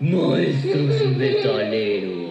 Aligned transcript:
Monstruos 0.00 1.16
Metaleros. 1.16 2.24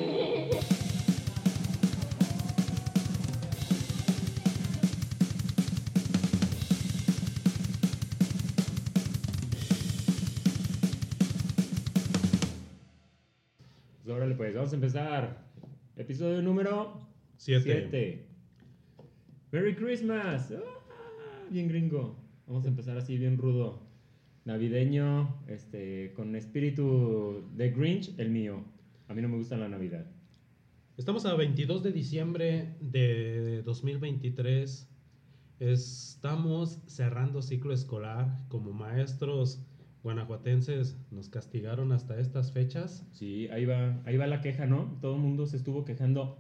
Pues 14.04 14.16
órale, 14.16 14.36
pues 14.36 14.54
vamos 14.54 14.72
a 14.72 14.76
empezar. 14.76 15.44
Episodio 15.96 16.42
número 16.42 17.08
Siete. 17.38 17.88
7. 17.90 18.28
Merry 19.52 19.76
Christmas. 19.76 20.52
Ah, 20.52 21.46
bien 21.50 21.68
gringo. 21.68 22.16
Vamos 22.48 22.66
a 22.66 22.68
empezar 22.68 22.98
así 22.98 23.18
bien 23.18 23.38
rudo. 23.38 23.93
Navideño, 24.46 25.42
este, 25.48 26.12
con 26.14 26.36
espíritu 26.36 27.50
de 27.56 27.72
Grinch, 27.72 28.14
el 28.18 28.30
mío. 28.30 28.66
A 29.08 29.14
mí 29.14 29.22
no 29.22 29.30
me 29.30 29.38
gusta 29.38 29.56
la 29.58 29.70
Navidad. 29.70 30.06
Estamos 30.98 31.26
a 31.26 31.34
22 31.36 31.82
de 31.82 31.92
diciembre 31.94 32.76
de 32.82 33.62
2023. 33.64 34.90
Estamos 35.60 36.82
cerrando 36.88 37.42
ciclo 37.42 37.74
escolar. 37.74 38.38
Como 38.50 38.74
maestros 38.74 39.66
guanajuatenses 40.04 40.98
nos 41.10 41.30
castigaron 41.30 41.94
hasta 41.94 42.20
estas 42.20 42.52
fechas. 42.52 43.08
Sí, 43.14 43.48
ahí 43.48 43.64
va, 43.66 44.02
ahí 44.06 44.18
va 44.18 44.28
la 44.28 44.42
queja, 44.42 44.66
¿no? 44.66 44.98
Todo 45.02 45.16
el 45.16 45.22
mundo 45.22 45.46
se 45.46 45.56
estuvo 45.56 45.86
quejando 45.86 46.38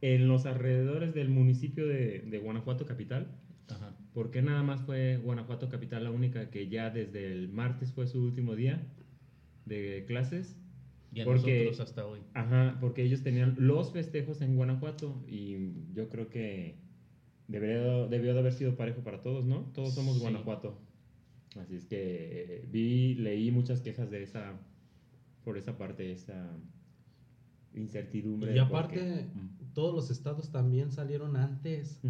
en 0.00 0.28
los 0.28 0.46
alrededores 0.46 1.12
del 1.12 1.28
municipio 1.28 1.88
de, 1.88 2.20
de 2.20 2.38
Guanajuato 2.38 2.86
Capital. 2.86 3.26
¿Por 4.12 4.30
qué 4.30 4.42
nada 4.42 4.62
más 4.62 4.82
fue 4.82 5.16
Guanajuato 5.16 5.68
Capital 5.68 6.04
la 6.04 6.10
única 6.10 6.50
que 6.50 6.68
ya 6.68 6.90
desde 6.90 7.32
el 7.32 7.48
martes 7.48 7.92
fue 7.92 8.06
su 8.06 8.22
último 8.22 8.54
día 8.54 8.86
de 9.64 10.04
clases? 10.06 10.56
Y 11.14 11.22
Porque- 11.24 11.64
nosotros 11.64 11.80
hasta 11.80 12.06
hoy. 12.06 12.20
Ajá, 12.34 12.78
porque 12.80 13.02
ellos 13.02 13.22
tenían 13.22 13.54
los 13.58 13.92
festejos 13.92 14.40
en 14.42 14.56
Guanajuato 14.56 15.22
y 15.28 15.56
yo 15.94 16.08
creo 16.08 16.28
que 16.30 16.76
debería, 17.48 18.06
debió 18.08 18.32
de 18.34 18.40
haber 18.40 18.52
sido 18.52 18.76
parejo 18.76 19.02
para 19.02 19.22
todos, 19.22 19.44
¿no? 19.44 19.70
Todos 19.74 19.94
somos 19.94 20.14
Sí. 20.16 20.20
Guanajuato. 20.20 20.78
Así 21.60 21.76
es 21.76 21.84
que 21.86 21.96
eh, 22.00 22.68
vi, 22.70 23.14
leí 23.14 23.50
muchas 23.50 23.82
quejas 23.82 24.10
de 24.10 24.22
esa, 24.22 24.58
por 25.44 25.58
esa 25.58 25.76
parte, 25.76 26.12
esa 26.12 26.50
incertidumbre. 27.74 28.54
Y 28.54 28.58
aparte, 28.58 28.94
por 28.98 29.04
qué. 29.08 29.30
Mm. 29.34 29.72
todos 29.74 29.94
los 29.94 30.10
estados 30.10 30.50
también 30.50 30.90
salieron 30.92 31.36
antes. 31.36 32.00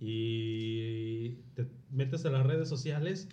Y 0.00 1.30
te 1.54 1.66
metes 1.90 2.24
a 2.26 2.30
las 2.30 2.46
redes 2.46 2.68
sociales 2.68 3.28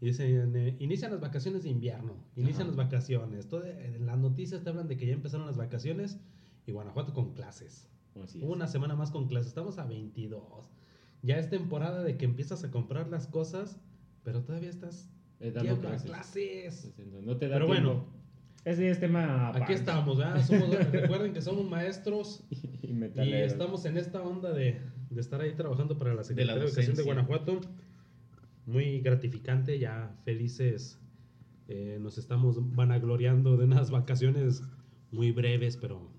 y 0.00 0.06
dicen, 0.06 0.54
eh, 0.56 0.76
inician 0.80 1.10
las 1.10 1.20
vacaciones 1.20 1.62
de 1.62 1.70
invierno, 1.70 2.14
inician 2.36 2.62
Ajá. 2.62 2.68
las 2.68 2.76
vacaciones. 2.76 3.48
Todo, 3.48 3.64
en 3.66 4.06
las 4.06 4.18
noticias 4.18 4.62
te 4.62 4.70
hablan 4.70 4.88
de 4.88 4.96
que 4.96 5.06
ya 5.06 5.12
empezaron 5.14 5.46
las 5.46 5.56
vacaciones 5.56 6.18
y 6.66 6.72
Guanajuato 6.72 7.12
con 7.12 7.34
clases. 7.34 7.88
Así 8.22 8.38
es. 8.38 8.44
Hubo 8.44 8.52
una 8.52 8.66
semana 8.66 8.94
más 8.96 9.10
con 9.10 9.28
clases, 9.28 9.48
estamos 9.48 9.78
a 9.78 9.84
22. 9.86 10.70
Ya 11.22 11.38
es 11.38 11.50
temporada 11.50 12.02
de 12.02 12.16
que 12.16 12.24
empiezas 12.24 12.64
a 12.64 12.70
comprar 12.70 13.08
las 13.08 13.26
cosas, 13.26 13.78
pero 14.24 14.42
todavía 14.42 14.70
estás 14.70 15.08
Eh, 15.38 15.52
dando 15.52 15.78
clases. 15.80 16.10
clases. 16.10 16.94
Entonces, 16.98 17.24
No 17.24 17.36
te 17.36 17.48
da 17.48 17.56
Pero 17.56 17.66
bueno. 17.66 18.04
Ese 18.64 18.90
es 18.90 19.00
tema 19.00 19.48
Aquí 19.54 19.72
estamos, 19.72 20.18
¿verdad? 20.18 20.42
Somos- 20.44 20.70
recuerden 20.92 21.32
que 21.32 21.40
somos 21.40 21.68
maestros 21.68 22.44
y 22.50 22.90
y 23.22 23.32
estamos 23.32 23.84
en 23.86 23.96
esta 23.96 24.22
onda 24.22 24.52
de, 24.52 24.80
de 25.10 25.20
estar 25.20 25.40
ahí 25.40 25.52
trabajando 25.54 25.96
para 25.96 26.14
la 26.14 26.22
Secretaría 26.24 26.54
de, 26.54 26.58
la 26.60 26.66
Educación 26.66 26.96
de. 26.96 27.02
Guanajuato. 27.02 27.60
Muy 28.66 29.00
gratificante, 29.00 29.78
ya 29.78 30.14
felices. 30.24 30.98
eh, 31.68 31.98
nos 32.00 32.18
estamos 32.18 32.56
vanagloriando 32.74 33.56
de 33.56 33.64
unas 33.64 33.90
vacaciones 33.90 34.62
muy 35.10 35.30
breves, 35.32 35.76
pero 35.76 36.10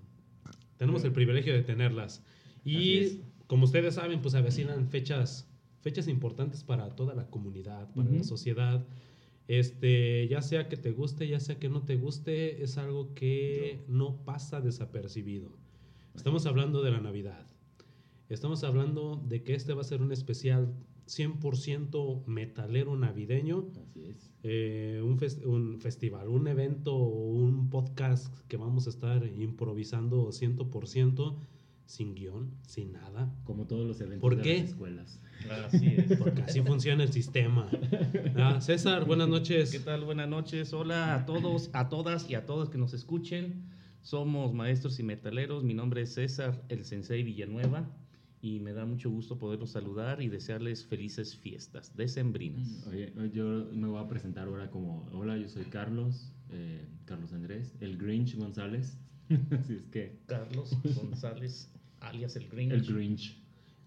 tenemos 0.78 1.03
el 1.03 1.12
privilegio 1.12 1.53
de 1.53 1.62
tenerlas. 1.62 2.23
Y 2.63 3.22
como 3.47 3.66
ustedes 3.66 3.96
saben, 3.96 4.22
pues 4.22 4.34
avecinan 4.34 4.88
fechas, 4.90 5.47
fechas 5.81 6.08
importantes 6.08 6.63
para 6.63 6.96
toda 6.96 7.13
la 7.13 7.28
comunidad, 7.28 7.90
para 7.94 8.09
la 8.09 8.16
Ujú. 8.18 8.23
sociedad. 8.23 8.84
Este, 9.47 10.28
ya 10.28 10.41
sea 10.41 10.68
que 10.69 10.78
te 10.78 10.91
guste, 10.91 11.28
ya 11.28 11.40
sea 11.40 11.59
que 11.59 11.69
no 11.69 11.84
te 11.84 11.96
guste, 11.97 12.63
es 12.63 12.78
algo 12.78 13.13
que 13.13 13.81
no 13.88 14.24
pasa 14.24 14.62
desapercibido. 14.62 15.50
Estamos 16.16 16.46
hablando 16.46 16.81
de 16.81 16.91
la 16.91 17.02
Navidad. 17.02 17.46
Estamos 18.29 18.63
hablando 18.63 19.22
de 19.28 19.44
que 19.44 19.53
este 19.56 19.74
va 19.74 19.81
a 19.81 19.85
ser 19.85 20.02
un 20.02 20.12
especial 20.12 20.74
100% 21.07 22.25
metalero 22.25 22.96
navideño. 22.96 23.68
Así 23.81 24.06
es. 24.06 24.31
Eh, 24.44 25.02
un, 25.03 25.18
fes- 25.19 25.44
un 25.46 25.79
festival, 25.79 26.29
un 26.29 26.47
evento, 26.47 26.96
un 26.96 27.69
podcast 27.69 28.34
que 28.47 28.58
vamos 28.58 28.88
a 28.88 28.90
estar 28.90 29.25
improvisando 29.25 30.29
100% 30.31 31.35
sin 31.91 32.16
guion, 32.16 32.50
sin 32.66 32.94
nada. 32.94 33.35
Como 33.44 33.68
todos 33.68 33.85
los 33.85 34.00
eventos 34.00 34.22
¿Por 34.22 34.38
de 34.38 34.41
qué? 34.41 34.59
las 34.59 34.69
escuelas. 34.69 35.19
Así 35.66 35.88
es. 35.97 36.18
Porque 36.18 36.44
así 36.44 36.62
funciona 36.62 37.03
el 37.03 37.12
sistema. 37.12 37.69
Ah, 38.38 38.62
César, 38.62 39.06
buenas 39.06 39.28
noches. 39.28 39.72
¿Qué 39.72 39.79
tal? 39.79 40.06
Buenas 40.06 40.29
noches. 40.29 40.72
Hola 40.72 41.13
a 41.16 41.25
todos, 41.25 41.69
a 41.74 41.90
todas 41.90 42.29
y 42.29 42.35
a 42.35 42.46
todos 42.46 42.69
que 42.69 42.78
nos 42.78 42.94
escuchen. 42.94 43.66
Somos 44.02 44.53
maestros 44.53 45.00
y 45.00 45.03
metaleros. 45.03 45.66
Mi 45.66 45.74
nombre 45.74 46.03
es 46.03 46.13
César, 46.13 46.63
el 46.69 46.85
Sensei 46.85 47.24
Villanueva. 47.24 47.90
Y 48.41 48.59
me 48.62 48.72
da 48.72 48.85
mucho 48.85 49.09
gusto 49.09 49.38
poderlos 49.38 49.72
saludar 49.72 50.22
y 50.22 50.29
desearles 50.29 50.85
felices 50.85 51.35
fiestas 51.35 51.96
decembrinas. 51.96 52.88
Oye, 52.88 53.13
yo 53.34 53.68
me 53.73 53.88
voy 53.88 54.02
a 54.02 54.08
presentar 54.08 54.47
ahora 54.47 54.72
como, 54.72 55.08
hola, 55.12 55.38
yo 55.38 55.47
soy 55.50 55.66
Carlos, 55.66 56.31
eh, 56.50 56.88
Carlos 57.06 57.34
Andrés, 57.34 57.75
el 57.81 57.97
Grinch 57.97 58.35
González. 58.38 58.97
Así 59.59 59.75
es 59.75 59.85
que, 59.85 60.19
Carlos 60.25 60.75
González, 60.96 61.69
alias 62.01 62.35
el 62.35 62.50
Grinch. 62.50 62.72
el 62.73 62.81
Grinch. 62.85 63.38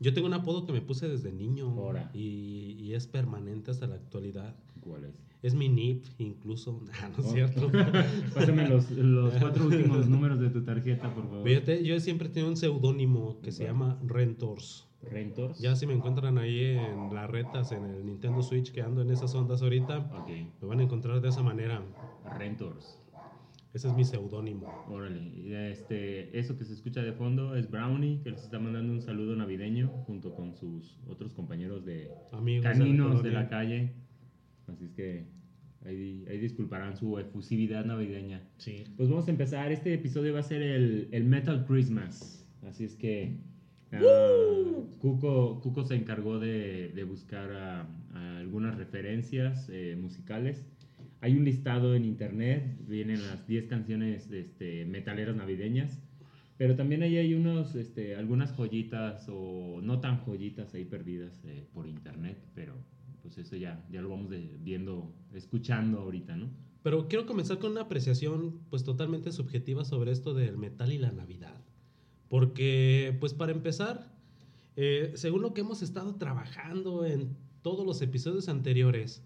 Yo 0.01 0.13
tengo 0.13 0.27
un 0.27 0.35
apodo 0.35 0.67
que 0.67 0.73
me 0.73 0.81
puse 0.81 1.09
desde 1.09 1.31
niño 1.33 1.69
Ahora. 1.71 2.11
y, 2.13 2.77
y 2.81 2.95
es 2.95 3.07
permanente 3.07 3.71
hasta 3.71 3.87
la 3.87 3.95
actualidad. 3.95 4.57
¿Cuál 4.81 5.05
es? 5.05 5.15
Es 5.43 5.55
mi 5.55 5.69
NIP, 5.69 6.05
incluso. 6.19 6.81
Ah, 7.03 7.09
no 7.11 7.19
es 7.23 7.27
Oh. 7.27 7.33
cierto. 7.33 7.71
Pásame 8.35 8.69
los, 8.69 8.91
los 8.91 9.35
cuatro 9.41 9.67
últimos 9.67 10.09
números 10.09 10.41
de 10.41 10.51
tu 10.51 10.63
tarjeta, 10.63 11.15
por 11.15 11.25
favor. 11.25 11.45
Fíjate, 11.47 11.85
yo 11.85 11.99
siempre 12.01 12.29
tengo 12.29 12.49
un 12.49 12.57
seudónimo 12.57 13.41
que 13.43 13.53
se 13.53 13.65
llama 13.65 13.99
Rentors. 14.05 14.87
Rentors. 15.03 15.59
Ya 15.59 15.77
si 15.77 15.87
me 15.87 15.93
encuentran 15.95 16.39
ahí 16.39 16.61
en 16.65 17.15
las 17.15 17.31
retas, 17.31 17.73
en 17.73 17.85
el 17.85 18.07
Nintendo 18.07 18.43
Switch, 18.43 18.73
que 18.73 18.81
ando 18.81 19.03
en 19.03 19.11
esas 19.11 19.35
ondas 19.35 19.61
ahorita, 19.63 20.25
me 20.61 20.67
van 20.67 20.81
a 20.81 20.83
encontrar 20.83 21.21
de 21.21 21.29
esa 21.29 21.43
manera. 21.43 21.83
Rentors. 22.39 22.99
Ese 23.75 23.89
es 23.89 23.95
mi 23.97 24.05
seudónimo. 24.05 24.73
Órale, 24.89 25.71
este, 25.73 26.39
eso 26.39 26.57
que 26.57 26.65
se 26.65 26.73
escucha 26.73 27.03
de 27.03 27.13
fondo 27.13 27.57
es 27.57 27.69
Brownie, 27.69 28.21
que 28.23 28.31
les 28.31 28.45
está 28.45 28.61
mandando 28.61 28.93
un 28.93 29.03
saludo 29.03 29.35
navideño 29.35 29.89
junto 30.07 30.33
con 30.37 30.55
sus 30.55 30.97
otros 31.09 31.35
compañeros 31.35 31.85
de 31.85 32.09
Amigos 32.31 32.65
caninos 32.65 33.17
de 33.25 33.31
colonia. 33.31 33.41
la 33.41 33.49
calle. 33.49 33.93
Así 34.69 34.85
es 34.85 34.93
que 34.93 35.27
ahí, 35.85 36.25
ahí 36.31 36.39
disculparán 36.39 36.97
su 36.97 37.19
efusividad 37.19 37.85
navideña. 37.85 38.43
Sí. 38.59 38.85
Pues 38.97 39.09
vamos 39.09 39.27
a 39.27 39.33
empezar. 39.33 39.73
Este 39.73 39.93
episodio 39.93 40.33
va 40.33 40.39
a 40.39 40.45
ser 40.45 40.63
el, 40.63 41.09
el 41.11 41.25
Metal 41.25 41.65
Christmas. 41.67 42.49
Así 42.69 42.85
es 42.85 42.95
que 42.95 43.39
ah, 43.91 43.99
Cuco, 45.01 45.61
Cuco 45.61 45.85
se 45.85 45.97
encargó 45.97 46.39
de, 46.39 46.93
de 46.95 47.03
buscar 47.03 47.51
ah, 47.51 47.89
ah, 48.13 48.37
algunas 48.39 48.77
referencias 48.77 49.69
eh, 49.69 49.99
musicales. 50.01 50.65
Hay 51.25 51.39
un 51.39 51.45
listado 51.47 51.95
en 51.95 52.05
internet, 52.05 52.77
vienen 52.87 53.27
las 53.27 53.47
10 53.47 53.65
canciones 53.67 54.31
este, 54.31 54.85
metaleras 54.85 55.35
navideñas, 55.35 55.99
pero 56.59 56.77
también 56.77 57.03
ahí 57.03 57.17
hay 57.17 57.33
unos, 57.33 57.75
este, 57.77 58.15
algunas 58.15 58.53
joyitas 58.53 59.27
o 59.31 59.81
no 59.83 60.01
tan 60.01 60.19
joyitas 60.27 60.75
ahí 60.75 60.85
perdidas 60.85 61.33
eh, 61.47 61.67
por 61.73 61.87
internet, 61.89 62.37
pero 62.55 62.75
pues 63.23 63.39
eso 63.39 63.57
ya, 63.57 63.83
ya 63.91 64.03
lo 64.03 64.11
vamos 64.11 64.29
de- 64.29 64.59
viendo, 64.61 65.15
escuchando 65.33 66.01
ahorita, 66.01 66.37
¿no? 66.37 66.51
Pero 66.83 67.09
quiero 67.09 67.25
comenzar 67.25 67.59
con 67.59 67.71
una 67.73 67.81
apreciación 67.81 68.61
pues 68.69 68.85
totalmente 68.85 69.33
subjetiva 69.33 69.87
sobre 69.87 70.13
esto 70.13 70.35
del 70.35 70.59
metal 70.59 70.93
y 70.93 70.99
la 70.99 71.11
Navidad. 71.11 71.59
Porque 72.29 73.17
pues 73.19 73.33
para 73.33 73.53
empezar, 73.53 74.13
eh, 74.77 75.13
según 75.15 75.41
lo 75.41 75.55
que 75.55 75.63
hemos 75.63 75.81
estado 75.81 76.17
trabajando 76.17 77.07
en 77.07 77.35
todos 77.63 77.87
los 77.87 78.03
episodios 78.03 78.51
anteriores, 78.51 79.25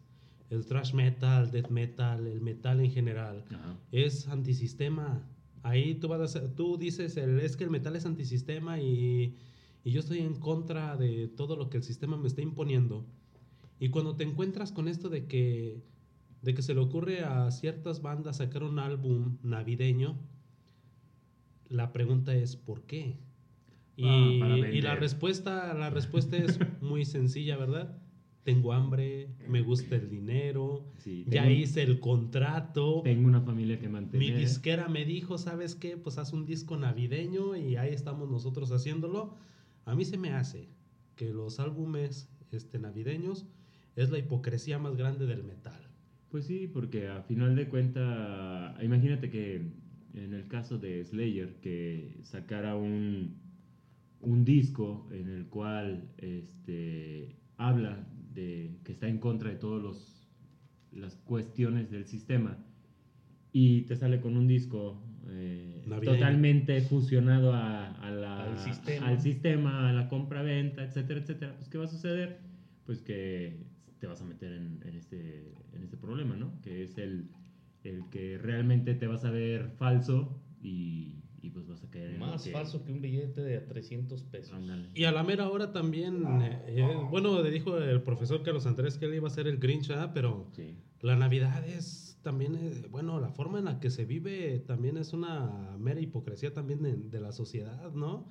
el 0.51 0.65
thrash 0.67 0.95
metal, 0.95 1.51
death 1.51 1.69
metal, 1.71 2.27
el 2.27 2.41
metal 2.41 2.81
en 2.81 2.91
general, 2.91 3.45
Ajá. 3.51 3.77
es 3.93 4.29
antisistema. 4.29 5.23
Ahí 5.63 5.95
tú, 5.97 6.09
vas 6.09 6.37
a 6.37 6.55
tú 6.55 6.79
dices, 6.79 7.17
el, 7.17 7.41
es 7.41 7.57
que 7.57 7.65
el 7.65 7.71
metal 7.71 7.97
es 7.97 8.07
antisistema 8.07 8.81
y, 8.81 9.37
y 9.85 9.91
yo 9.91 10.01
estoy 10.01 10.21
en 10.21 10.37
contra 10.37 10.97
de 10.97 11.29
todo 11.29 11.57
lo 11.57 11.69
que 11.69 11.77
el 11.79 11.83
sistema 11.83 12.17
me 12.17 12.29
está 12.29 12.43
imponiendo. 12.43 13.05
Y 13.81 13.91
cuando 13.91 14.17
te 14.17 14.25
encuentras 14.25 14.73
con 14.73 14.89
esto 14.89 15.09
de 15.09 15.27
que, 15.27 15.83
de 16.43 16.55
que 16.55 16.63
se 16.63 16.75
le 16.75 16.81
ocurre 16.81 17.25
a 17.25 17.51
ciertas 17.51 18.03
bandas 18.03 18.39
sacar 18.39 18.63
un 18.63 18.79
álbum 18.79 19.37
navideño, 19.43 20.17
la 21.69 21.93
pregunta 21.93 22.35
es 22.35 22.57
¿por 22.57 22.83
qué? 22.83 23.19
Y, 23.97 24.41
Ah, 24.43 24.59
y 24.73 24.81
la 24.81 24.95
respuesta, 24.95 25.75
la 25.75 25.91
respuesta 25.91 26.37
es 26.37 26.59
muy 26.81 27.05
sencilla, 27.05 27.57
¿verdad? 27.57 27.99
Tengo 28.45 28.73
hambre, 28.73 29.29
me 29.49 29.61
gusta 29.63 29.97
el 29.97 30.09
dinero, 30.09 30.93
Sí, 30.99 31.25
ya 31.29 31.43
tengo- 31.43 31.55
hice 31.55 31.83
el 31.83 32.01
contrato. 32.01 33.03
Tengo 33.05 33.27
una 33.29 33.43
familia 33.43 33.79
que 33.79 33.87
Mi 33.89 33.93
mantener. 33.93 34.37
disquera 34.39 34.89
me 34.89 35.05
dijo, 35.05 35.37
¿sabes 35.39 35.75
qué? 35.75 35.97
Pues 35.97 36.17
haz 36.19 36.33
un 36.33 36.47
disco 36.47 36.77
navideño 36.77 37.57
y 37.57 37.77
ahí 37.77 37.93
estamos 37.93 38.31
nosotros 38.31 38.71
haciéndolo. 38.73 39.35
A 39.85 39.95
mí 39.95 40.05
se 40.05 40.17
me 40.17 40.31
hace 40.31 40.69
que 41.17 41.31
los 41.33 41.61
álbumes 41.61 42.31
este, 42.51 42.79
navideños 42.79 43.47
es 43.97 44.11
la 44.11 44.19
hipocresía 44.19 44.79
más 44.79 44.97
grande 44.97 45.27
del 45.27 45.45
metal. 45.45 45.83
Pues 46.31 46.45
sí, 46.47 46.69
porque 46.73 47.09
a 47.09 47.23
final 47.23 47.57
de 47.57 47.69
cuenta, 47.69 48.77
imagínate 48.83 49.29
que 49.31 49.57
en 50.15 50.33
el 50.35 50.47
caso 50.49 50.79
de 50.79 51.05
Slayer, 51.05 51.57
que 51.61 52.19
sacara 52.23 52.77
un, 52.77 53.37
un 54.21 54.45
disco 54.45 55.09
en 55.13 55.29
el 55.29 55.47
cual 55.49 56.11
este, 56.19 57.37
habla 57.57 58.07
de 58.39 58.81
que 58.85 58.93
está 58.93 59.09
en 59.09 59.19
contra 59.19 59.51
de 59.51 59.57
todas 59.57 60.29
las 60.93 61.17
cuestiones 61.17 61.91
del 61.91 62.05
sistema 62.07 62.59
y 63.53 63.83
te 63.83 63.97
sale 63.97 64.21
con 64.21 64.37
un 64.37 64.47
disco 64.47 65.03
eh, 65.29 65.83
totalmente 66.05 66.83
fusionado 66.83 67.53
a, 67.53 67.91
a 67.93 68.11
la- 68.11 68.45
Al 68.45 68.59
sistema. 68.59 69.07
al 69.09 69.21
sistema, 69.21 69.89
a 69.89 69.93
la 69.93 70.09
compra-venta, 70.09 70.83
etcétera, 70.85 71.21
etcétera, 71.21 71.57
pues 71.57 71.69
¿qué 71.69 71.79
va 71.79 71.85
a 71.85 71.89
suceder? 71.89 72.39
Pues 72.87 73.03
que 73.03 73.67
te 73.99 74.07
vas 74.07 74.21
a 74.23 74.25
meter 74.25 74.53
en, 74.53 74.81
en 74.85 74.95
este, 74.95 75.55
en 75.73 75.83
este 75.83 75.97
problema, 75.97 76.37
¿no? 76.37 76.61
Que 76.63 76.83
es 76.85 76.99
el, 76.99 77.31
el 77.85 78.09
que 78.11 78.39
realmente 78.39 78.95
te 78.95 79.07
vas 79.07 79.25
a 79.25 79.31
ver 79.31 79.71
falso 79.77 80.41
y, 80.63 81.18
y 81.41 81.51
pues 81.51 81.67
vas 81.67 81.83
a 81.85 81.91
caer 81.91 82.19
Más 82.19 82.43
que- 82.45 82.51
falso 82.53 82.85
que 82.85 82.93
un 82.93 83.01
billete 83.01 83.43
de 83.43 83.57
a 83.59 83.67
300 83.67 84.23
pesos. 84.25 84.55
Ándale. 84.55 84.89
Y 84.95 85.05
a 85.05 85.13
la 85.13 85.23
mera 85.23 85.49
hora 85.51 85.73
también, 85.73 86.25
eh, 86.43 86.63
eh, 86.69 86.97
bueno, 87.11 87.43
le 87.43 87.51
dijo 87.51 87.79
el 87.79 88.03
profesor 88.03 88.43
Carlos 88.43 88.67
Andrés 88.67 88.99
que 88.99 89.07
él 89.07 89.15
iba 89.15 89.29
a 89.29 89.31
ser 89.31 89.47
el 89.47 89.59
Grinch, 89.59 89.89
¿verdad? 89.89 90.11
pero 90.13 90.49
Sí. 90.53 90.77
la 91.01 91.17
Navidad 91.17 91.67
es 91.67 92.19
también, 92.23 92.57
eh, 92.57 92.87
bueno, 92.91 93.21
la 93.21 93.31
forma 93.31 93.59
en 93.61 93.67
la 93.67 93.79
que 93.81 93.91
se 93.91 94.05
vive 94.05 94.59
también 94.61 94.97
es 94.97 95.13
una 95.13 95.77
mera 95.79 96.01
hipocresía 96.01 96.53
también 96.53 96.83
de, 96.83 96.97
de 96.97 97.21
la 97.21 97.33
sociedad, 97.33 97.93
¿no? 97.93 98.31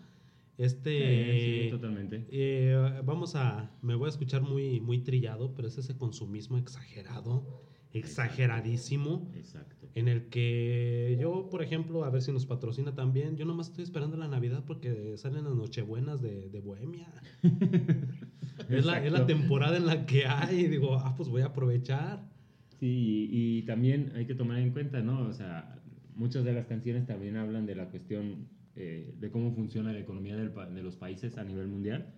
Este... 0.57 1.33
Sí, 1.39 1.63
sí, 1.65 1.69
totalmente. 1.71 2.25
Eh, 2.31 3.01
vamos 3.05 3.35
a, 3.35 3.77
me 3.81 3.93
voy 3.95 4.07
a 4.07 4.09
escuchar 4.09 4.41
muy, 4.41 4.79
muy 4.81 4.99
trillado, 5.03 5.53
pero 5.53 5.67
es 5.67 5.77
ese 5.77 5.95
consumismo 5.97 6.57
exagerado, 6.57 7.63
exageradísimo, 7.93 9.31
Exacto. 9.35 9.89
en 9.95 10.07
el 10.07 10.27
que 10.29 11.17
yo, 11.19 11.49
por 11.49 11.63
ejemplo, 11.63 12.03
a 12.03 12.09
ver 12.09 12.21
si 12.21 12.31
nos 12.31 12.45
patrocina 12.45 12.93
también, 12.93 13.37
yo 13.37 13.45
nomás 13.45 13.69
estoy 13.69 13.83
esperando 13.83 14.17
la 14.17 14.27
Navidad 14.27 14.63
porque 14.65 15.17
salen 15.17 15.45
las 15.45 15.55
Nochebuenas 15.55 16.21
de, 16.21 16.49
de 16.49 16.59
Bohemia. 16.59 17.07
es, 18.69 18.85
la, 18.85 19.03
es 19.03 19.11
la 19.11 19.25
temporada 19.25 19.77
en 19.77 19.85
la 19.85 20.05
que 20.05 20.25
hay, 20.25 20.61
y 20.61 20.67
digo, 20.67 20.95
ah, 20.95 21.15
pues 21.15 21.29
voy 21.29 21.41
a 21.41 21.47
aprovechar. 21.47 22.27
Sí, 22.79 23.29
y, 23.31 23.61
también 23.63 24.11
hay 24.15 24.25
que 24.25 24.35
tomar 24.35 24.59
en 24.59 24.71
cuenta, 24.71 25.01
¿no? 25.01 25.27
O 25.27 25.33
sea, 25.33 25.81
muchas 26.15 26.43
de 26.45 26.53
las 26.53 26.67
canciones 26.67 27.07
también 27.07 27.35
hablan 27.35 27.65
de 27.65 27.75
la 27.75 27.89
cuestión 27.89 28.47
eh, 28.75 29.15
de 29.19 29.31
cómo 29.31 29.51
funciona 29.51 29.91
la 29.91 29.99
economía 29.99 30.35
del 30.35 30.51
de 30.75 30.83
los 30.83 30.95
países 30.95 31.37
a 31.37 31.43
nivel 31.43 31.67
mundial. 31.67 32.13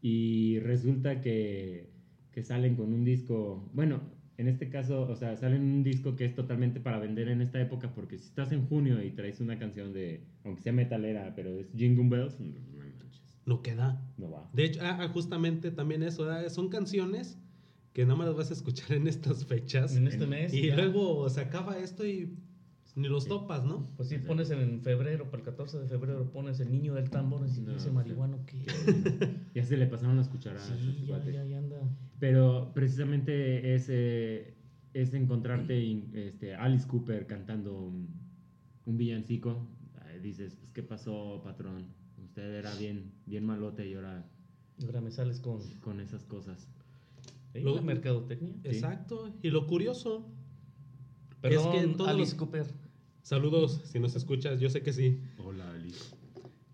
Y 0.00 0.58
resulta 0.58 1.20
que, 1.20 1.90
que 2.32 2.42
salen 2.42 2.74
con 2.74 2.92
un 2.92 3.04
disco, 3.04 3.70
bueno, 3.72 4.00
en 4.42 4.48
este 4.48 4.68
caso, 4.68 5.02
o 5.02 5.14
sea, 5.14 5.36
salen 5.36 5.62
un 5.62 5.84
disco 5.84 6.16
que 6.16 6.24
es 6.24 6.34
totalmente 6.34 6.80
para 6.80 6.98
vender 6.98 7.28
en 7.28 7.40
esta 7.40 7.60
época, 7.60 7.94
porque 7.94 8.18
si 8.18 8.24
estás 8.24 8.50
en 8.50 8.66
junio 8.66 9.00
y 9.00 9.10
traes 9.10 9.40
una 9.40 9.56
canción 9.56 9.92
de, 9.92 10.24
aunque 10.44 10.62
sea 10.62 10.72
metalera, 10.72 11.32
pero 11.36 11.60
es 11.60 11.68
Jingle 11.76 12.08
Bells, 12.08 12.40
no, 12.40 12.46
no 12.48 12.78
manches, 12.78 13.22
No 13.46 13.62
queda. 13.62 14.04
no 14.18 14.32
va. 14.32 14.50
De 14.52 14.64
hecho, 14.64 14.80
ah, 14.82 14.98
ah, 15.00 15.08
justamente 15.08 15.70
también 15.70 16.02
eso, 16.02 16.24
¿verdad? 16.24 16.48
son 16.48 16.68
canciones 16.70 17.38
que 17.92 18.02
nada 18.02 18.16
más 18.16 18.26
las 18.26 18.36
vas 18.36 18.50
a 18.50 18.54
escuchar 18.54 18.92
en 18.96 19.06
estas 19.06 19.46
fechas. 19.46 19.94
En 19.94 20.08
este 20.08 20.26
mes. 20.26 20.52
Y 20.52 20.68
ya. 20.68 20.76
luego 20.76 21.28
se 21.30 21.40
acaba 21.40 21.78
esto 21.78 22.04
y 22.04 22.36
ni 22.94 23.08
los 23.08 23.24
Sí. 23.24 23.28
topas, 23.30 23.64
¿no? 23.64 23.86
Pues 23.96 24.08
si 24.10 24.18
pones 24.18 24.50
en 24.50 24.80
febrero, 24.82 25.30
para 25.30 25.38
el 25.38 25.44
14 25.44 25.78
de 25.78 25.86
febrero, 25.88 26.30
pones 26.30 26.60
el 26.60 26.70
niño 26.70 26.94
del 26.94 27.08
tambor 27.10 27.46
y 27.48 27.60
No, 27.60 27.72
ese 27.72 27.86
sí. 27.88 27.90
marihuano 27.90 28.44
que. 28.46 28.64
Ya 29.54 29.64
se 29.64 29.76
le 29.76 29.86
pasaron 29.86 30.16
las 30.16 30.28
cucharadas. 30.28 30.70
a 30.70 30.76
Sí, 30.76 31.00
ya, 31.06 31.06
cuate. 31.08 31.32
ya, 31.32 31.44
ya 31.44 31.58
anda. 31.58 31.76
Pero 32.18 32.70
precisamente 32.74 33.74
es, 33.74 33.86
eh, 33.90 34.54
es 34.94 35.12
encontrarte 35.14 35.78
in- 35.82 36.10
este, 36.14 36.54
Alice 36.54 36.86
Cooper 36.86 37.26
cantando 37.26 37.74
un, 37.78 38.08
un 38.86 38.96
villancico. 38.98 39.66
Dices, 40.22 40.54
pues, 40.56 40.70
¿qué 40.72 40.82
pasó, 40.82 41.40
patrón? 41.42 41.86
Usted 42.22 42.54
era 42.54 42.72
bien, 42.76 43.10
bien 43.26 43.44
malote 43.44 43.88
y 43.88 43.94
ahora 43.94 44.24
Y 44.78 44.84
ahora 44.86 45.00
me 45.00 45.10
sales 45.10 45.40
con. 45.40 45.60
con 45.80 46.00
esas 46.00 46.24
cosas. 46.24 46.68
¿Eh? 47.54 47.60
Lo- 47.62 47.74
la 47.74 47.80
mercadotecnia. 47.82 48.54
Exacto. 48.64 49.34
Y 49.42 49.50
lo 49.50 49.66
curioso, 49.66 50.30
Perdón, 51.40 51.72
que 51.72 51.78
en 51.80 51.96
todos 51.96 52.08
Alice 52.10 52.32
los- 52.32 52.38
Cooper. 52.38 52.66
Saludos 53.22 53.80
si 53.84 53.98
nos 53.98 54.14
escuchas, 54.16 54.60
yo 54.60 54.68
sé 54.68 54.82
que 54.82 54.92
sí. 54.92 55.20
Hola, 55.38 55.70
Alice. 55.72 56.14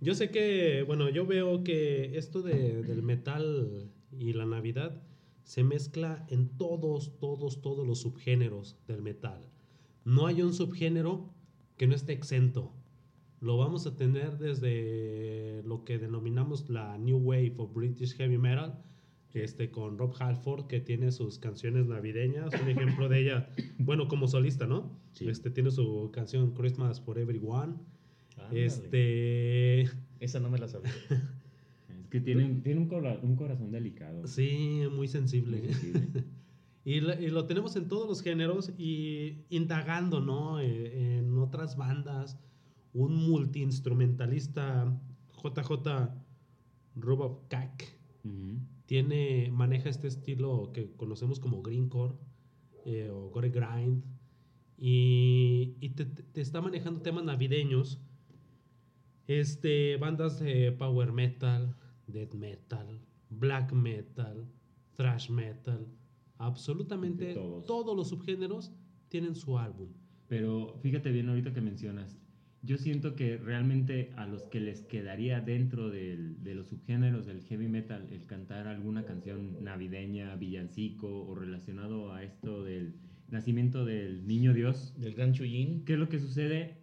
Yo 0.01 0.15
sé 0.15 0.31
que, 0.31 0.83
bueno, 0.87 1.09
yo 1.09 1.27
veo 1.27 1.65
que 1.65 2.17
esto 2.17 2.43
de- 2.43 2.83
del 2.83 3.03
metal 3.03 3.91
y 4.19 4.33
la 4.33 4.47
Navidad 4.47 5.03
se 5.43 5.65
mezcla 5.65 6.25
en 6.29 6.49
todos, 6.57 7.19
todos, 7.19 7.61
todos 7.63 7.87
los 7.87 8.01
subgéneros 8.01 8.77
del 8.87 9.03
metal. 9.03 9.49
No 10.05 10.27
hay 10.27 10.43
un 10.43 10.55
subgénero 10.55 11.35
que 11.77 11.87
no 11.87 11.95
esté 11.95 12.13
exento. 12.13 12.73
Lo 13.41 13.57
vamos 13.57 13.87
a 13.87 13.97
tener 13.97 14.39
desde 14.39 15.63
lo 15.65 15.85
que 15.85 15.99
denominamos 15.99 16.69
la 16.69 16.97
New 16.99 17.19
Wave 17.19 17.55
of 17.59 17.73
British 17.75 18.15
Heavy 18.17 18.39
Metal, 18.39 18.83
este, 19.35 19.71
con 19.71 19.99
Rob 19.99 20.15
Halford, 20.19 20.67
que 20.67 20.81
tiene 20.81 21.13
sus 21.13 21.39
canciones 21.39 21.87
navideñas. 21.87 22.51
Un 22.61 22.69
ejemplo 22.69 23.09
de 23.09 23.21
ella, 23.21 23.51
bueno, 23.79 24.09
como 24.09 24.27
solista, 24.29 24.67
¿no? 24.67 24.91
Sí. 25.13 25.29
Este, 25.29 25.51
tiene 25.51 25.71
su 25.71 26.11
canción 26.13 26.53
Christmas 26.55 27.01
for 27.01 27.19
Everyone. 27.19 27.75
Ándale. 28.37 28.65
Este. 28.65 29.81
Esa 30.21 30.41
no 30.41 30.49
me 30.51 30.59
la 30.59 30.69
sabía. 30.69 30.91
Es 32.01 32.09
que 32.11 32.21
tiene, 32.21 32.49
tiene 32.63 32.81
un, 32.81 32.89
cora- 32.89 33.19
un 33.23 33.37
corazón 33.37 33.71
delicado. 33.71 34.27
Sí, 34.27 34.83
muy 34.93 35.09
sensible. 35.09 35.61
Muy 35.61 35.73
sensible. 35.75 36.25
Y, 36.85 37.01
lo 37.01 37.45
tenemos 37.45 37.77
en 37.77 37.87
todos 37.87 38.09
los 38.09 38.23
géneros 38.23 38.73
y 38.79 39.45
indagando, 39.51 40.21
¿no? 40.23 40.59
Eh, 40.59 41.19
en 41.19 41.37
otras 41.37 41.77
bandas, 41.77 42.39
un 42.95 43.15
multiinstrumentalista, 43.29 44.99
JJ 45.43 46.09
Rubovkak, 46.97 47.85
Ujú. 48.25 48.59
Tiene, 48.89 49.51
maneja 49.53 49.91
este 49.91 50.09
estilo 50.09 50.73
que 50.73 50.91
conocemos 50.97 51.41
como 51.41 51.61
greencore 51.61 52.15
eh, 52.87 53.11
o 53.11 53.29
gore 53.29 53.51
grind 53.51 54.03
y, 54.79 55.77
y 55.79 55.91
te, 55.91 56.07
te 56.07 56.41
está 56.41 56.63
manejando 56.63 57.03
temas 57.03 57.23
navideños, 57.23 58.01
este, 59.27 59.99
bandas 59.99 60.41
de 60.41 60.73
power 60.73 61.13
metal, 61.13 61.77
death 62.07 62.33
metal, 62.33 62.99
black 63.29 63.73
metal, 63.73 64.49
thrash 64.97 65.29
metal, 65.29 65.87
absolutamente 66.39 67.35
todos. 67.35 67.67
todos 67.67 67.95
los 67.95 68.09
subgéneros 68.09 68.73
tienen 69.09 69.35
su 69.35 69.59
álbum. 69.59 69.93
Pero 70.29 70.79
fíjate 70.81 71.13
bien 71.13 71.29
ahorita 71.29 71.53
que 71.53 71.61
mencionas, 71.61 72.19
yo 72.63 72.77
siento 72.77 73.15
que 73.15 73.37
realmente 73.37 74.11
a 74.17 74.27
los 74.27 74.43
que 74.45 74.61
les 74.61 74.83
quedaría 74.83 75.41
dentro 75.41 75.91
del- 75.91 76.43
de 76.43 76.55
los 76.55 76.67
subgéneros 76.69 77.27
del 77.27 77.43
heavy 77.43 77.69
metal 77.69 78.09
el 78.11 78.27
cantar 78.27 78.67
alguna 78.67 79.05
canción 79.05 79.63
navideña, 79.63 80.35
villancico 80.37 81.27
o 81.27 81.35
relacionado 81.35 82.13
a 82.13 82.23
esto 82.25 82.65
del 82.65 82.95
nacimiento 83.29 83.85
del 83.85 84.27
niño 84.27 84.53
Dios, 84.55 84.95
Del 84.99 85.15
gran 85.15 85.33
Chuyin. 85.33 85.85
¿qué 85.85 85.93
es 85.95 85.99
lo 85.99 86.09
que 86.09 86.19
sucede? 86.19 86.79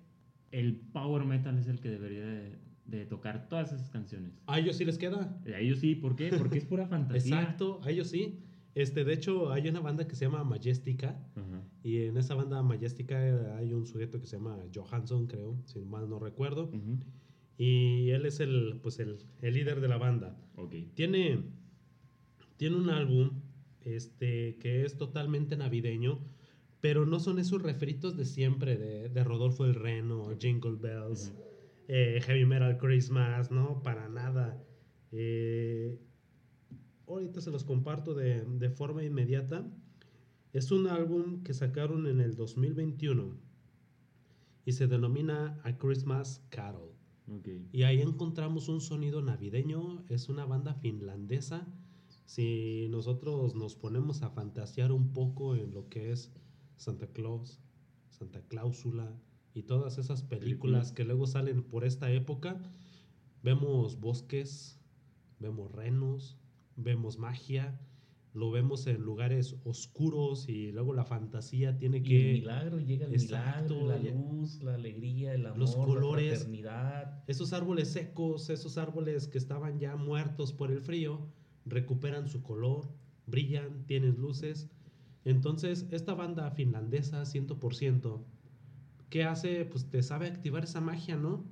El 0.51 0.75
power 0.75 1.25
metal 1.25 1.57
es 1.57 1.67
el 1.67 1.79
que 1.81 1.89
debería 1.89 2.25
de, 2.25 2.57
de 2.85 3.05
tocar 3.05 3.49
todas 3.49 3.73
esas 3.73 3.89
canciones. 3.89 4.31
A 4.47 4.59
ellos 4.59 4.77
sí 4.77 4.85
les 4.85 4.97
queda. 4.97 5.37
A 5.45 5.59
ellos 5.59 5.79
sí, 5.79 5.95
¿por 5.95 6.15
qué? 6.15 6.29
Porque 6.37 6.59
es 6.59 6.65
pura 6.65 6.87
fantasía. 6.87 7.41
Exacto, 7.41 7.81
a 7.83 7.89
ellos 7.91 8.07
sí. 8.09 8.39
Este, 8.75 9.03
de 9.03 9.13
hecho, 9.13 9.51
hay 9.51 9.67
una 9.69 9.79
banda 9.79 10.07
que 10.07 10.15
se 10.15 10.25
llama 10.25 10.43
Majestica. 10.43 11.17
Ajá. 11.35 11.54
Y 11.85 12.05
en 12.05 12.17
esa 12.17 12.33
banda 12.33 12.63
Majestica 12.63 13.15
eh, 13.27 13.51
hay 13.59 13.71
un 13.71 13.85
sujeto 13.85 14.19
que 14.19 14.25
se 14.25 14.37
llama 14.37 14.57
Johansson, 14.73 15.27
creo, 15.27 15.55
si 15.65 15.81
mal 15.81 16.09
no 16.09 16.17
recuerdo. 16.17 16.63
Ujú. 16.63 16.97
Y 17.59 18.09
él 18.09 18.25
es 18.25 18.39
el, 18.39 18.79
pues 18.81 18.97
el, 18.97 19.19
el 19.43 19.53
líder 19.53 19.81
de 19.81 19.87
la 19.87 19.97
banda. 19.97 20.35
Ok. 20.55 20.73
Tiene, 20.95 21.43
tiene 22.57 22.77
un 22.77 22.89
álbum 22.89 23.29
este, 23.81 24.57
que 24.57 24.83
es 24.83 24.97
totalmente 24.97 25.57
navideño, 25.57 26.17
pero 26.81 27.05
no 27.05 27.19
son 27.19 27.37
esos 27.37 27.61
refritos 27.61 28.17
de 28.17 28.25
siempre, 28.25 28.77
de, 28.77 29.09
de 29.09 29.23
Rodolfo 29.23 29.63
el 29.65 29.75
Reno, 29.75 30.35
Jingle 30.39 30.77
Bells, 30.81 31.33
Ujú. 31.35 31.43
eh, 31.87 32.19
Heavy 32.25 32.45
Metal 32.45 32.79
Christmas, 32.79 33.51
no, 33.51 33.83
para 33.83 34.09
nada. 34.09 34.59
Eh, 35.11 35.99
ahorita 37.07 37.41
se 37.41 37.51
los 37.51 37.63
comparto 37.63 38.15
de, 38.15 38.43
de 38.43 38.69
forma 38.71 39.03
inmediata. 39.03 39.71
Es 40.55 40.71
un 40.71 40.87
álbum 40.87 41.43
que 41.43 41.53
sacaron 41.53 42.07
en 42.07 42.21
el 42.21 42.37
2021 42.37 43.35
y 44.63 44.71
se 44.71 44.87
denomina 44.87 45.59
A 45.65 45.77
Christmas 45.77 46.45
Carol. 46.47 46.93
Ok. 47.27 47.49
Y 47.73 47.83
ahí 47.83 47.99
encontramos 47.99 48.69
un 48.69 48.79
sonido 48.79 49.21
navideño. 49.21 50.05
Es 50.07 50.29
una 50.29 50.45
banda 50.45 50.73
finlandesa 50.75 51.67
si 52.23 52.87
nosotros 52.89 53.53
nos 53.53 53.75
ponemos 53.75 54.21
a 54.21 54.29
fantasear 54.29 54.93
un 54.93 55.11
poco 55.11 55.57
en 55.57 55.73
lo 55.73 55.89
que 55.89 56.13
es 56.13 56.31
Santa 56.77 57.07
Claus, 57.07 57.59
Santa 58.09 58.41
Cláusula 58.47 59.11
y 59.53 59.63
todas 59.63 59.97
esas 59.97 60.23
películas 60.23 60.39
Películas. 60.39 60.91
que 60.93 61.03
luego 61.03 61.27
salen 61.27 61.63
por 61.63 61.83
esta 61.83 62.09
época, 62.13 62.61
vemos 63.43 63.99
bosques, 63.99 64.79
vemos 65.37 65.69
renos, 65.73 66.37
vemos 66.77 67.19
magia, 67.19 67.77
lo 68.35 68.51
vemos 68.51 68.85
en 68.87 69.01
lugares 69.01 69.55
oscuros 69.63 70.47
y 70.49 70.71
luego 70.71 70.93
la 70.93 71.05
fantasía 71.05 71.77
tiene 71.77 71.97
Y 71.97 72.01
el 72.01 72.05
que... 72.05 72.33
milagro, 72.33 72.79
llega 72.79 73.05
el 73.05 73.13
Exacto, 73.13 73.75
milagro, 73.81 74.03
la 74.03 74.11
luz, 74.13 74.61
la 74.61 74.75
alegría, 74.75 75.33
el 75.33 75.45
amor, 75.45 75.59
Los 75.59 75.75
colores. 75.75 76.29
la 76.31 76.35
fraternidad. 76.35 77.23
Esos 77.27 77.53
árboles 77.53 77.87
secos, 77.89 78.49
esos 78.49 78.77
árboles 78.77 79.27
que 79.27 79.37
estaban 79.37 79.79
ya 79.79 79.95
muertos 79.95 80.53
por 80.53 80.71
el 80.71 80.81
frío, 80.81 81.27
recuperan 81.65 82.27
su 82.27 82.43
color, 82.43 82.89
brillan, 83.25 83.85
tienen 83.85 84.17
luces. 84.17 84.69
Entonces, 85.23 85.87
esta 85.91 86.13
banda 86.13 86.51
finlandesa, 86.51 87.25
100%, 87.25 88.25
¿qué 89.09 89.23
hace? 89.23 89.65
Pues 89.65 89.89
te 89.89 90.03
sabe 90.03 90.27
activar 90.27 90.63
esa 90.65 90.81
magia, 90.81 91.15
¿no? 91.15 91.45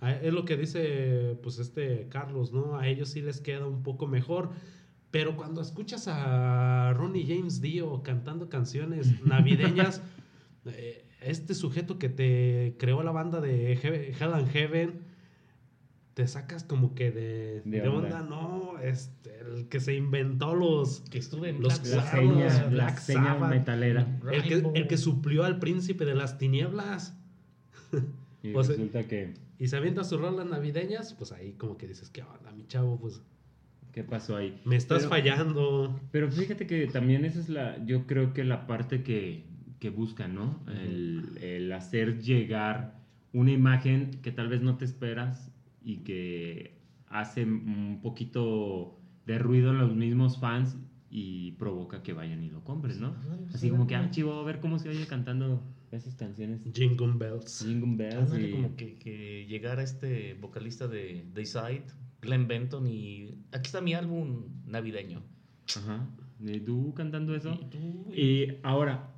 A- 0.00 0.12
Es 0.12 0.32
lo 0.32 0.44
que 0.44 0.56
dice, 0.56 1.38
pues, 1.42 1.58
este 1.58 2.08
Carlos, 2.08 2.52
¿no? 2.52 2.76
A 2.76 2.86
ellos 2.88 3.08
sí 3.08 3.22
les 3.22 3.40
queda 3.40 3.66
un 3.66 3.82
poco 3.82 4.06
mejor. 4.06 4.50
Pero 5.10 5.36
cuando 5.36 5.60
escuchas 5.62 6.08
a 6.08 6.92
Ronnie 6.94 7.24
James 7.26 7.60
Dio 7.60 8.02
cantando 8.02 8.48
canciones 8.48 9.20
navideñas, 9.24 10.02
eh, 10.66 11.04
este 11.22 11.54
sujeto 11.54 11.98
que 11.98 12.08
te 12.08 12.76
creó 12.78 13.02
la 13.02 13.12
banda 13.12 13.40
de 13.40 13.72
He- 13.74 14.10
Hell 14.18 14.34
and 14.34 14.48
Heaven, 14.50 15.00
te 16.14 16.26
sacas 16.26 16.64
como 16.64 16.94
que 16.94 17.10
de, 17.10 17.60
De 17.64 17.80
de 17.82 17.88
onda. 17.88 18.20
onda, 18.20 18.22
¿no? 18.22 18.78
Este, 18.78 19.38
el 19.40 19.68
que 19.68 19.80
se 19.80 19.94
inventó 19.94 20.54
los... 20.54 21.00
Que 21.10 21.18
estuve 21.18 21.50
en 21.50 21.60
Los 21.62 21.80
Black 21.82 22.04
seña, 22.04 22.50
Sabbath, 22.50 22.62
la 22.64 22.68
Black 22.70 22.98
seña 22.98 23.24
Sabbath. 23.34 23.50
metalera. 23.50 24.18
El 24.32 24.42
que, 24.42 24.54
el 24.74 24.88
que 24.88 24.96
suplió 24.98 25.44
al 25.44 25.58
príncipe 25.58 26.04
de 26.06 26.14
las 26.14 26.38
tinieblas. 26.38 27.16
Y 28.42 28.52
O 28.54 28.64
sea- 28.64 28.76
resulta 28.76 29.06
que, 29.06 29.34
Y 29.58 29.68
se 29.68 29.76
avienta 29.76 30.04
sus 30.04 30.20
rolas 30.20 30.46
navideñas, 30.46 31.12
pues 31.14 31.32
ahí 31.32 31.52
como 31.52 31.76
que 31.76 31.86
dices, 31.86 32.08
¿qué 32.10 32.22
onda, 32.22 32.50
mi 32.52 32.66
chavo? 32.66 32.98
Pues 32.98 33.20
¿qué 33.96 34.04
pasó 34.04 34.36
ahí? 34.36 34.60
me 34.66 34.76
estás 34.76 34.98
Pero- 34.98 35.08
fallando. 35.10 35.98
Pero 36.12 36.30
fíjate 36.30 36.66
que 36.66 36.86
también 36.86 37.24
esa 37.24 37.40
es 37.40 37.48
la, 37.48 37.82
yo 37.86 38.06
creo 38.06 38.34
que 38.34 38.44
la 38.44 38.66
parte 38.66 39.02
que, 39.02 39.46
que 39.80 39.88
buscan, 39.88 40.34
¿no? 40.34 40.60
el, 40.68 41.38
el 41.40 41.72
hacer 41.72 42.20
llegar 42.20 43.00
una 43.32 43.52
imagen 43.52 44.10
que 44.22 44.32
tal 44.32 44.48
vez 44.48 44.60
no 44.60 44.76
te 44.76 44.84
esperas 44.84 45.50
y 45.82 45.98
que 46.04 46.76
hace 47.08 47.44
un 47.44 48.00
poquito 48.02 49.00
de 49.24 49.38
ruido 49.38 49.70
en 49.70 49.78
los 49.78 49.94
mismos 49.96 50.38
fans 50.38 50.76
y 51.10 51.52
provoca 51.52 52.02
que 52.02 52.12
vayan 52.12 52.42
y 52.42 52.50
lo 52.50 52.62
compren, 52.64 53.00
¿no? 53.00 53.14
Así 53.54 53.70
como 53.70 53.86
que, 53.86 53.94
ah, 53.94 54.10
chivo, 54.10 54.34
a 54.34 54.44
ver 54.44 54.60
cómo 54.60 54.78
se 54.78 54.90
oye 54.90 55.06
cantando 55.06 55.62
esas 55.90 56.14
canciones. 56.16 56.62
Jingle 56.74 57.12
Bells. 57.16 57.64
Jingle 57.66 57.96
Bells 57.96 58.30
Ándale, 58.32 58.48
y- 58.48 58.52
como 58.52 58.76
que, 58.76 58.98
que 58.98 59.46
llegara 59.48 59.82
este 59.82 60.34
vocalista 60.34 60.86
de 60.86 61.24
Dayside, 61.32 61.84
Glenn 62.26 62.46
Benton, 62.48 62.86
y 62.86 63.38
aquí 63.52 63.66
está 63.66 63.80
mi 63.80 63.94
álbum 63.94 64.44
navideño. 64.66 65.22
Ajá. 65.76 66.06
¿Y 66.44 66.60
tú 66.60 66.92
cantando 66.94 67.34
eso? 67.34 67.58
Y 67.60 67.64
tú, 67.66 68.12
Y 68.14 68.58
ahora, 68.62 69.10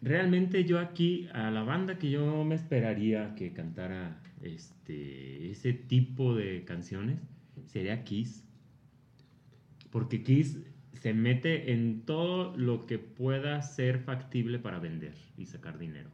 realmente 0.00 0.64
yo 0.64 0.78
aquí, 0.78 1.28
a 1.32 1.50
la 1.50 1.62
banda 1.62 1.98
que 1.98 2.10
yo 2.10 2.44
me 2.44 2.54
esperaría 2.54 3.34
que 3.34 3.52
cantara 3.52 4.22
este, 4.42 5.50
ese 5.50 5.72
tipo 5.72 6.34
de 6.34 6.64
canciones, 6.64 7.20
sería 7.66 8.04
Kiss. 8.04 8.44
Porque 9.90 10.22
Kiss 10.22 10.58
se 10.94 11.14
mete 11.14 11.72
en 11.72 12.02
todo 12.02 12.56
lo 12.56 12.86
que 12.86 12.98
pueda 12.98 13.60
ser 13.62 13.98
factible 14.00 14.58
para 14.58 14.78
vender 14.78 15.14
y 15.36 15.46
sacar 15.46 15.78
dinero. 15.78 16.10